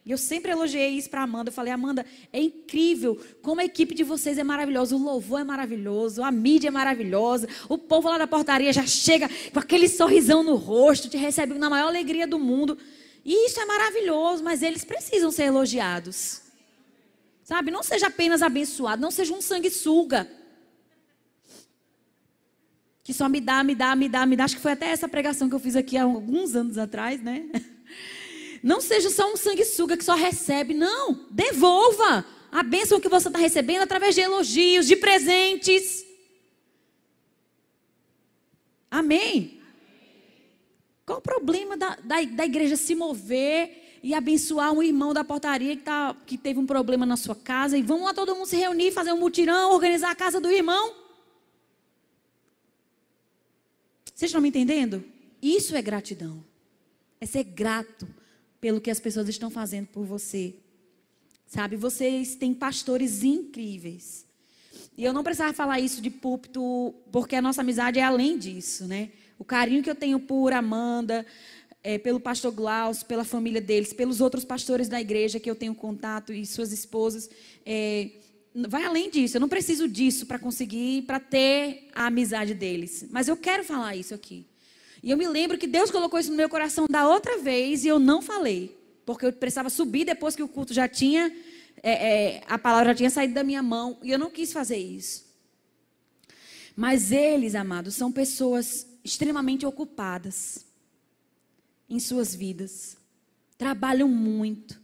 E 0.04 0.10
eu 0.10 0.18
sempre 0.18 0.50
elogiei 0.50 0.90
isso 0.90 1.08
para 1.08 1.22
Amanda. 1.22 1.50
Eu 1.50 1.52
falei, 1.52 1.72
Amanda, 1.72 2.04
é 2.32 2.40
incrível 2.40 3.20
como 3.40 3.60
a 3.60 3.64
equipe 3.64 3.94
de 3.94 4.02
vocês 4.02 4.36
é 4.36 4.42
maravilhosa. 4.42 4.96
O 4.96 5.02
louvor 5.02 5.40
é 5.40 5.44
maravilhoso, 5.44 6.22
a 6.24 6.30
mídia 6.30 6.68
é 6.68 6.70
maravilhosa. 6.70 7.48
O 7.68 7.78
povo 7.78 8.08
lá 8.08 8.18
da 8.18 8.26
portaria 8.26 8.72
já 8.72 8.84
chega 8.84 9.30
com 9.52 9.60
aquele 9.60 9.88
sorrisão 9.88 10.42
no 10.42 10.56
rosto, 10.56 11.08
te 11.08 11.16
recebe 11.16 11.54
na 11.54 11.70
maior 11.70 11.88
alegria 11.88 12.26
do 12.26 12.38
mundo. 12.38 12.76
E 13.24 13.46
isso 13.46 13.60
é 13.60 13.64
maravilhoso, 13.64 14.42
mas 14.42 14.62
eles 14.62 14.84
precisam 14.84 15.30
ser 15.30 15.44
elogiados. 15.44 16.42
Sabe? 17.44 17.70
Não 17.70 17.82
seja 17.82 18.08
apenas 18.08 18.42
abençoado, 18.42 19.00
não 19.00 19.10
seja 19.10 19.32
um 19.32 19.40
sanguessuga 19.40 20.28
que 23.04 23.12
só 23.12 23.28
me 23.28 23.40
dá, 23.40 23.64
me 23.64 23.74
dá, 23.74 23.96
me 23.96 24.08
dá, 24.08 24.24
me 24.24 24.36
dá. 24.36 24.44
Acho 24.44 24.56
que 24.56 24.62
foi 24.62 24.72
até 24.72 24.86
essa 24.86 25.08
pregação 25.08 25.48
que 25.48 25.54
eu 25.54 25.58
fiz 25.58 25.74
aqui 25.74 25.96
há 25.96 26.04
alguns 26.04 26.54
anos 26.54 26.78
atrás, 26.78 27.22
né? 27.22 27.46
Não 28.62 28.80
seja 28.80 29.10
só 29.10 29.32
um 29.32 29.36
sanguessuga 29.36 29.96
que 29.96 30.04
só 30.04 30.14
recebe, 30.14 30.72
não. 30.72 31.26
Devolva 31.30 32.24
a 32.50 32.62
bênção 32.62 33.00
que 33.00 33.08
você 33.08 33.28
está 33.28 33.38
recebendo 33.38 33.82
através 33.82 34.14
de 34.14 34.20
elogios, 34.20 34.86
de 34.86 34.94
presentes. 34.94 36.06
Amém? 38.88 39.60
Qual 41.04 41.18
o 41.18 41.22
problema 41.22 41.76
da, 41.76 41.96
da, 41.96 42.22
da, 42.22 42.44
igreja 42.44 42.76
se 42.76 42.94
mover 42.94 43.98
e 44.02 44.14
abençoar 44.14 44.72
um 44.72 44.82
irmão 44.82 45.12
da 45.12 45.24
portaria 45.24 45.76
que, 45.76 45.82
tá, 45.82 46.14
que 46.24 46.38
teve 46.38 46.60
um 46.60 46.66
problema 46.66 47.04
na 47.04 47.16
sua 47.16 47.34
casa 47.34 47.76
e 47.76 47.82
vamos 47.82 48.04
lá 48.04 48.14
todo 48.14 48.34
mundo 48.36 48.46
se 48.46 48.56
reunir, 48.56 48.92
fazer 48.92 49.12
um 49.12 49.18
mutirão, 49.18 49.72
organizar 49.72 50.10
a 50.10 50.14
casa 50.14 50.40
do 50.40 50.50
irmão? 50.50 50.94
Vocês 54.14 54.28
estão 54.28 54.40
me 54.40 54.50
entendendo? 54.50 55.02
Isso 55.40 55.74
é 55.74 55.82
gratidão. 55.82 56.44
É 57.20 57.26
ser 57.26 57.42
grato 57.42 58.06
pelo 58.62 58.80
que 58.80 58.92
as 58.92 59.00
pessoas 59.00 59.28
estão 59.28 59.50
fazendo 59.50 59.88
por 59.88 60.06
você. 60.06 60.54
Sabe, 61.48 61.76
vocês 61.76 62.36
têm 62.36 62.54
pastores 62.54 63.24
incríveis. 63.24 64.24
E 64.96 65.04
eu 65.04 65.12
não 65.12 65.24
precisava 65.24 65.52
falar 65.52 65.80
isso 65.80 66.00
de 66.00 66.08
púlpito, 66.08 66.94
porque 67.10 67.34
a 67.34 67.42
nossa 67.42 67.60
amizade 67.60 67.98
é 67.98 68.04
além 68.04 68.38
disso, 68.38 68.86
né? 68.86 69.10
O 69.36 69.44
carinho 69.44 69.82
que 69.82 69.90
eu 69.90 69.96
tenho 69.96 70.20
por 70.20 70.52
Amanda, 70.52 71.26
é, 71.82 71.98
pelo 71.98 72.20
pastor 72.20 72.52
Glaus, 72.52 73.02
pela 73.02 73.24
família 73.24 73.60
deles, 73.60 73.92
pelos 73.92 74.20
outros 74.20 74.44
pastores 74.44 74.88
da 74.88 75.00
igreja 75.00 75.40
que 75.40 75.50
eu 75.50 75.56
tenho 75.56 75.74
contato 75.74 76.32
e 76.32 76.46
suas 76.46 76.70
esposas, 76.70 77.28
é, 77.66 78.12
vai 78.68 78.84
além 78.84 79.10
disso. 79.10 79.36
Eu 79.36 79.40
não 79.40 79.48
preciso 79.48 79.88
disso 79.88 80.24
para 80.24 80.38
conseguir, 80.38 81.02
para 81.02 81.18
ter 81.18 81.88
a 81.92 82.06
amizade 82.06 82.54
deles. 82.54 83.08
Mas 83.10 83.26
eu 83.26 83.36
quero 83.36 83.64
falar 83.64 83.96
isso 83.96 84.14
aqui. 84.14 84.46
E 85.02 85.10
eu 85.10 85.16
me 85.16 85.26
lembro 85.26 85.58
que 85.58 85.66
Deus 85.66 85.90
colocou 85.90 86.20
isso 86.20 86.30
no 86.30 86.36
meu 86.36 86.48
coração 86.48 86.86
da 86.88 87.08
outra 87.08 87.38
vez 87.38 87.84
e 87.84 87.88
eu 87.88 87.98
não 87.98 88.22
falei. 88.22 88.78
Porque 89.04 89.26
eu 89.26 89.32
precisava 89.32 89.68
subir 89.68 90.04
depois 90.04 90.36
que 90.36 90.42
o 90.42 90.48
culto 90.48 90.72
já 90.72 90.86
tinha, 90.86 91.34
é, 91.82 92.36
é, 92.36 92.42
a 92.46 92.56
palavra 92.56 92.90
já 92.90 92.94
tinha 92.94 93.10
saído 93.10 93.34
da 93.34 93.42
minha 93.42 93.62
mão. 93.62 93.98
E 94.02 94.10
eu 94.10 94.18
não 94.18 94.30
quis 94.30 94.52
fazer 94.52 94.76
isso. 94.76 95.26
Mas 96.76 97.10
eles, 97.10 97.56
amados, 97.56 97.96
são 97.96 98.12
pessoas 98.12 98.86
extremamente 99.04 99.66
ocupadas 99.66 100.64
em 101.90 101.98
suas 101.98 102.32
vidas. 102.32 102.96
Trabalham 103.58 104.08
muito. 104.08 104.80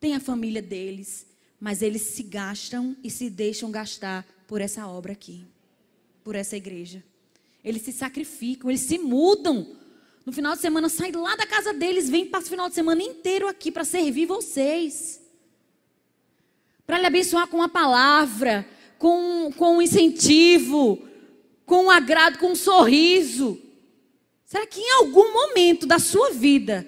Têm 0.00 0.14
a 0.14 0.20
família 0.20 0.62
deles. 0.62 1.26
Mas 1.60 1.82
eles 1.82 2.02
se 2.02 2.22
gastam 2.22 2.96
e 3.04 3.10
se 3.10 3.28
deixam 3.28 3.70
gastar 3.70 4.26
por 4.46 4.62
essa 4.62 4.86
obra 4.86 5.12
aqui. 5.12 5.44
Por 6.24 6.34
essa 6.34 6.56
igreja. 6.56 7.04
Eles 7.66 7.82
se 7.82 7.90
sacrificam, 7.90 8.70
eles 8.70 8.82
se 8.82 8.96
mudam. 8.96 9.76
No 10.24 10.32
final 10.32 10.54
de 10.54 10.60
semana, 10.60 10.88
saem 10.88 11.10
lá 11.10 11.34
da 11.34 11.44
casa 11.44 11.74
deles, 11.74 12.08
vêm 12.08 12.24
para 12.24 12.38
o 12.38 12.46
final 12.46 12.68
de 12.68 12.76
semana 12.76 13.02
inteiro 13.02 13.48
aqui 13.48 13.72
para 13.72 13.82
servir 13.82 14.24
vocês. 14.24 15.20
Para 16.86 17.00
lhe 17.00 17.06
abençoar 17.06 17.48
com 17.48 17.60
a 17.60 17.68
palavra, 17.68 18.64
com, 18.98 19.50
com 19.56 19.78
um 19.78 19.82
incentivo, 19.82 21.02
com 21.64 21.86
um 21.86 21.90
agrado, 21.90 22.38
com 22.38 22.52
um 22.52 22.54
sorriso. 22.54 23.60
Será 24.44 24.64
que 24.64 24.78
em 24.78 24.92
algum 25.00 25.32
momento 25.32 25.88
da 25.88 25.98
sua 25.98 26.30
vida, 26.30 26.86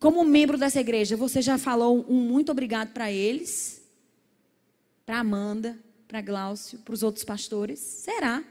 como 0.00 0.24
membro 0.24 0.56
dessa 0.56 0.80
igreja, 0.80 1.14
você 1.14 1.42
já 1.42 1.58
falou 1.58 2.06
um 2.08 2.22
muito 2.22 2.50
obrigado 2.50 2.94
para 2.94 3.12
eles? 3.12 3.86
Para 5.04 5.18
Amanda, 5.18 5.78
para 6.06 6.22
Glaucio, 6.22 6.78
para 6.78 6.94
os 6.94 7.02
outros 7.02 7.22
pastores? 7.22 7.80
Será? 7.80 8.42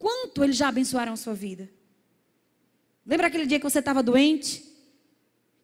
Quanto 0.00 0.42
eles 0.42 0.56
já 0.56 0.68
abençoaram 0.68 1.12
a 1.12 1.16
sua 1.16 1.34
vida? 1.34 1.68
Lembra 3.04 3.26
aquele 3.26 3.44
dia 3.44 3.58
que 3.58 3.68
você 3.68 3.80
estava 3.80 4.02
doente? 4.02 4.64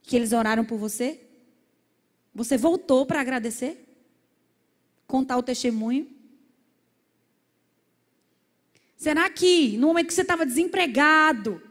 Que 0.03 0.15
eles 0.15 0.33
oraram 0.33 0.63
por 0.63 0.77
você? 0.77 1.19
Você 2.35 2.59
voltou 2.59 3.07
para 3.07 3.19
agradecer? 3.19 3.83
Contar 5.07 5.39
o 5.39 5.43
testemunho? 5.43 6.07
Será 8.99 9.31
que 9.31 9.79
no 9.79 9.87
momento 9.87 10.09
que 10.09 10.15
você 10.15 10.21
estava 10.21 10.45
desempregado, 10.45 11.63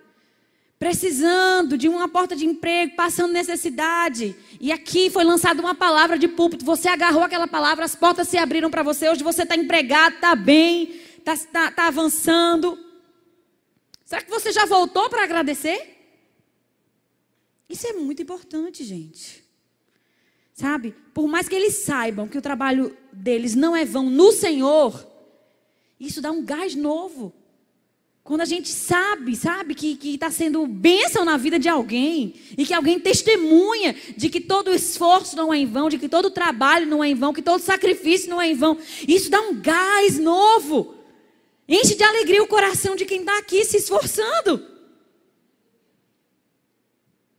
precisando 0.79 1.77
de 1.77 1.87
uma 1.87 2.09
porta 2.09 2.35
de 2.35 2.47
emprego, 2.47 2.95
passando 2.95 3.31
necessidade, 3.31 4.35
e 4.59 4.71
aqui 4.71 5.11
foi 5.11 5.23
lançada 5.23 5.61
uma 5.61 5.75
palavra 5.75 6.17
de 6.17 6.27
púlpito, 6.27 6.65
você 6.65 6.87
agarrou 6.87 7.21
aquela 7.21 7.47
palavra, 7.47 7.85
as 7.85 7.95
portas 7.95 8.27
se 8.27 8.39
abriram 8.39 8.71
para 8.71 8.81
você, 8.81 9.07
hoje 9.07 9.23
você 9.23 9.43
está 9.43 9.55
empregado, 9.55 10.15
está 10.15 10.35
bem, 10.35 11.04
está 11.31 11.37
tá, 11.51 11.71
tá 11.71 11.87
avançando. 11.87 12.77
Será 14.03 14.21
que 14.21 14.29
você 14.29 14.51
já 14.51 14.65
voltou 14.65 15.09
para 15.09 15.23
agradecer? 15.23 15.95
Isso 17.67 17.87
é 17.87 17.93
muito 17.93 18.21
importante, 18.21 18.83
gente. 18.83 19.43
Sabe? 20.53 20.95
Por 21.13 21.27
mais 21.27 21.49
que 21.49 21.55
eles 21.55 21.73
saibam 21.73 22.27
que 22.27 22.37
o 22.37 22.41
trabalho 22.41 22.95
deles 23.11 23.55
não 23.55 23.75
é 23.75 23.83
vão 23.83 24.09
no 24.09 24.31
Senhor, 24.31 25.05
isso 25.99 26.21
dá 26.21 26.31
um 26.31 26.45
gás 26.45 26.75
novo. 26.75 27.33
Quando 28.23 28.41
a 28.41 28.45
gente 28.45 28.69
sabe, 28.69 29.35
sabe, 29.35 29.75
que 29.75 29.99
está 30.03 30.31
sendo 30.31 30.65
bênção 30.65 31.25
na 31.25 31.37
vida 31.37 31.59
de 31.59 31.69
alguém, 31.69 32.33
e 32.57 32.65
que 32.65 32.73
alguém 32.73 32.99
testemunha 32.99 33.95
de 34.15 34.29
que 34.29 34.41
todo 34.41 34.73
esforço 34.73 35.35
não 35.35 35.53
é 35.53 35.57
em 35.57 35.65
vão, 35.65 35.89
de 35.89 35.99
que 35.99 36.09
todo 36.09 36.31
trabalho 36.31 36.87
não 36.87 37.03
é 37.03 37.09
em 37.09 37.15
vão, 37.15 37.33
que 37.33 37.41
todo 37.41 37.61
sacrifício 37.61 38.29
não 38.29 38.41
é 38.41 38.49
em 38.49 38.55
vão, 38.55 38.79
isso 39.07 39.29
dá 39.29 39.41
um 39.41 39.59
gás 39.61 40.17
novo. 40.17 40.94
Enche 41.67 41.95
de 41.95 42.03
alegria 42.03 42.43
o 42.43 42.47
coração 42.47 42.95
de 42.95 43.05
quem 43.05 43.21
está 43.21 43.39
aqui 43.39 43.65
se 43.65 43.77
esforçando. 43.77 44.63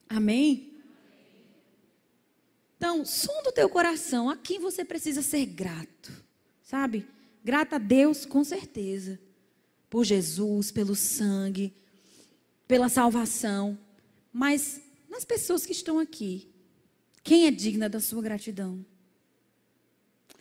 Amém? 0.09 0.73
Então, 2.77 3.05
som 3.05 3.43
do 3.43 3.53
teu 3.53 3.69
coração, 3.69 4.29
a 4.29 4.37
quem 4.37 4.59
você 4.59 4.85
precisa 4.85 5.23
ser 5.23 5.47
grato, 5.47 6.13
sabe? 6.63 7.07
Grata 7.43 7.77
a 7.77 7.79
Deus, 7.79 8.27
com 8.27 8.43
certeza, 8.43 9.19
por 9.89 10.05
Jesus, 10.05 10.73
pelo 10.73 10.97
sangue, 10.97 11.73
pela 12.67 12.89
salvação, 12.89 13.79
mas 14.33 14.81
nas 15.09 15.25
pessoas 15.25 15.65
que 15.65 15.73
estão 15.73 15.99
aqui, 15.99 16.51
quem 17.23 17.47
é 17.47 17.51
digna 17.51 17.89
da 17.89 18.01
sua 18.01 18.21
gratidão? 18.21 18.85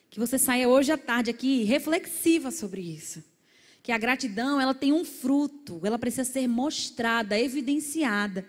Que 0.10 0.20
você 0.20 0.38
saia 0.38 0.68
hoje 0.68 0.92
à 0.92 0.98
tarde 0.98 1.30
aqui 1.30 1.64
reflexiva 1.64 2.50
sobre 2.52 2.82
isso 2.82 3.24
que 3.86 3.92
a 3.92 4.00
gratidão 4.00 4.60
ela 4.60 4.74
tem 4.74 4.92
um 4.92 5.06
fruto, 5.06 5.80
ela 5.84 6.00
precisa 6.00 6.24
ser 6.24 6.48
mostrada, 6.48 7.40
evidenciada. 7.40 8.44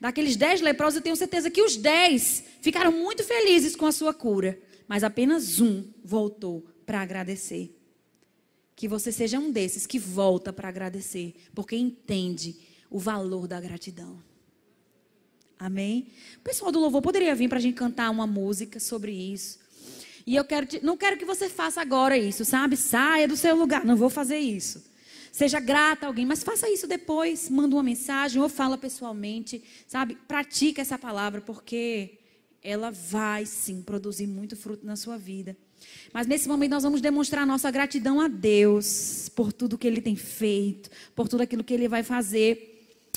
Daqueles 0.00 0.34
dez 0.34 0.62
leprosos, 0.62 0.96
eu 0.96 1.02
tenho 1.02 1.14
certeza 1.14 1.50
que 1.50 1.60
os 1.60 1.76
dez 1.76 2.42
ficaram 2.62 2.90
muito 2.90 3.22
felizes 3.22 3.76
com 3.76 3.84
a 3.84 3.92
sua 3.92 4.14
cura, 4.14 4.58
mas 4.88 5.04
apenas 5.04 5.60
um 5.60 5.84
voltou 6.02 6.64
para 6.86 7.02
agradecer. 7.02 7.78
Que 8.74 8.88
você 8.88 9.12
seja 9.12 9.38
um 9.38 9.52
desses 9.52 9.86
que 9.86 9.98
volta 9.98 10.54
para 10.54 10.70
agradecer, 10.70 11.34
porque 11.54 11.76
entende 11.76 12.56
o 12.88 12.98
valor 12.98 13.46
da 13.46 13.60
gratidão. 13.60 14.22
Amém? 15.58 16.08
O 16.38 16.40
pessoal 16.40 16.72
do 16.72 16.80
louvor 16.80 17.02
poderia 17.02 17.34
vir 17.34 17.50
para 17.50 17.58
a 17.58 17.62
gente 17.62 17.74
cantar 17.74 18.08
uma 18.08 18.26
música 18.26 18.80
sobre 18.80 19.12
isso. 19.12 19.58
E 20.26 20.36
eu 20.36 20.44
quero 20.44 20.66
te, 20.66 20.84
não 20.84 20.96
quero 20.96 21.16
que 21.16 21.24
você 21.24 21.48
faça 21.48 21.80
agora 21.80 22.16
isso, 22.16 22.44
sabe? 22.44 22.76
Saia 22.76 23.26
do 23.26 23.36
seu 23.36 23.56
lugar. 23.56 23.84
Não 23.84 23.96
vou 23.96 24.10
fazer 24.10 24.38
isso. 24.38 24.84
Seja 25.32 25.58
grata 25.58 26.04
a 26.04 26.08
alguém, 26.08 26.26
mas 26.26 26.42
faça 26.42 26.68
isso 26.68 26.86
depois. 26.86 27.48
Manda 27.48 27.74
uma 27.74 27.82
mensagem 27.82 28.40
ou 28.40 28.48
fala 28.48 28.76
pessoalmente, 28.76 29.62
sabe? 29.88 30.16
Pratica 30.28 30.82
essa 30.82 30.98
palavra, 30.98 31.40
porque 31.40 32.18
ela 32.62 32.90
vai 32.90 33.46
sim 33.46 33.82
produzir 33.82 34.26
muito 34.26 34.56
fruto 34.56 34.86
na 34.86 34.94
sua 34.94 35.16
vida. 35.16 35.56
Mas 36.12 36.26
nesse 36.26 36.48
momento 36.48 36.72
nós 36.72 36.82
vamos 36.82 37.00
demonstrar 37.00 37.46
nossa 37.46 37.70
gratidão 37.70 38.20
a 38.20 38.28
Deus 38.28 39.28
por 39.34 39.52
tudo 39.52 39.78
que 39.78 39.86
Ele 39.86 40.00
tem 40.00 40.14
feito, 40.14 40.90
por 41.14 41.28
tudo 41.28 41.42
aquilo 41.42 41.64
que 41.64 41.74
Ele 41.74 41.88
vai 41.88 42.02
fazer. 42.02 42.68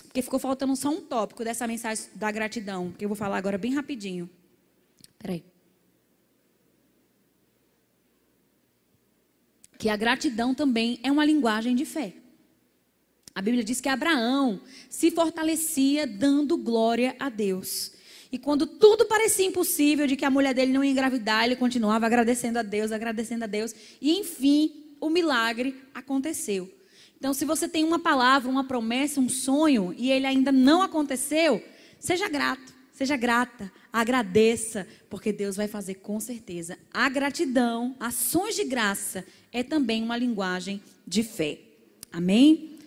Porque 0.03 0.22
ficou 0.22 0.39
faltando 0.39 0.76
só 0.76 0.89
um 0.89 1.01
tópico 1.01 1.43
dessa 1.43 1.68
mensagem 1.68 2.06
da 2.16 2.32
gratidão, 2.32 2.91
que 2.97 3.03
eu 3.03 3.10
vou 3.10 3.16
falar 3.16 3.38
agora 3.38 3.58
bem 3.58 3.74
rapidinho. 3.74 4.30
Peraí. 5.20 5.43
Que 9.78 9.89
a 9.89 9.95
gratidão 9.95 10.53
também 10.53 10.99
é 11.03 11.11
uma 11.11 11.26
linguagem 11.26 11.76
de 11.76 11.86
fé. 11.86 12.13
A 13.34 13.41
Bíblia 13.41 13.63
diz 13.63 13.82
que 13.82 13.89
Abraão 13.89 14.61
se 14.89 15.11
fortalecia 15.11 16.07
dando 16.07 16.55
glória 16.57 17.15
a 17.19 17.28
Deus. 17.30 17.91
E 18.32 18.38
quando 18.38 18.65
tudo 18.65 19.05
parecia 19.05 19.45
impossível 19.45 20.07
de 20.07 20.15
que 20.15 20.26
a 20.26 20.30
mulher 20.30 20.53
dele 20.53 20.71
não 20.71 20.84
ia 20.84 20.91
engravidar, 20.91 21.45
ele 21.45 21.55
continuava 21.55 22.05
agradecendo 22.05 22.59
a 22.59 22.63
Deus, 22.63 22.91
agradecendo 22.91 23.43
a 23.43 23.47
Deus. 23.47 23.76
E 24.01 24.17
enfim, 24.19 24.95
o 25.01 25.09
milagre 25.09 25.76
aconteceu. 25.93 26.73
Então, 27.17 27.34
se 27.34 27.45
você 27.45 27.67
tem 27.67 27.84
uma 27.84 27.99
palavra, 27.99 28.49
uma 28.49 28.63
promessa, 28.63 29.19
um 29.19 29.30
sonho 29.30 29.93
e 29.97 30.11
ele 30.11 30.26
ainda 30.26 30.51
não 30.51 30.82
aconteceu, 30.82 31.63
seja 31.99 32.28
grato, 32.30 32.73
seja 32.91 33.15
grata, 33.17 33.71
agradeça, 34.01 34.85
porque 35.09 35.31
Deus 35.31 35.55
vai 35.55 35.67
fazer 35.67 35.95
com 35.95 36.19
certeza. 36.19 36.77
A 36.93 37.07
gratidão, 37.07 37.95
ações 37.97 38.55
de 38.55 38.65
graça, 38.65 39.25
é 39.53 39.63
também 39.63 40.03
uma 40.03 40.17
linguagem 40.17 40.81
de 41.07 41.23
fé. 41.23 41.59
Amém? 42.11 42.77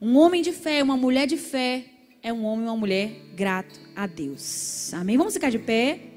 Um 0.00 0.16
homem 0.16 0.40
de 0.40 0.52
fé, 0.52 0.82
uma 0.82 0.96
mulher 0.96 1.26
de 1.26 1.36
fé, 1.36 1.84
é 2.22 2.32
um 2.32 2.44
homem 2.44 2.64
e 2.64 2.68
uma 2.68 2.76
mulher 2.76 3.10
grato 3.34 3.78
a 3.94 4.06
Deus. 4.06 4.94
Amém? 4.94 5.18
Vamos 5.18 5.34
ficar 5.34 5.50
de 5.50 5.58
pé. 5.58 6.13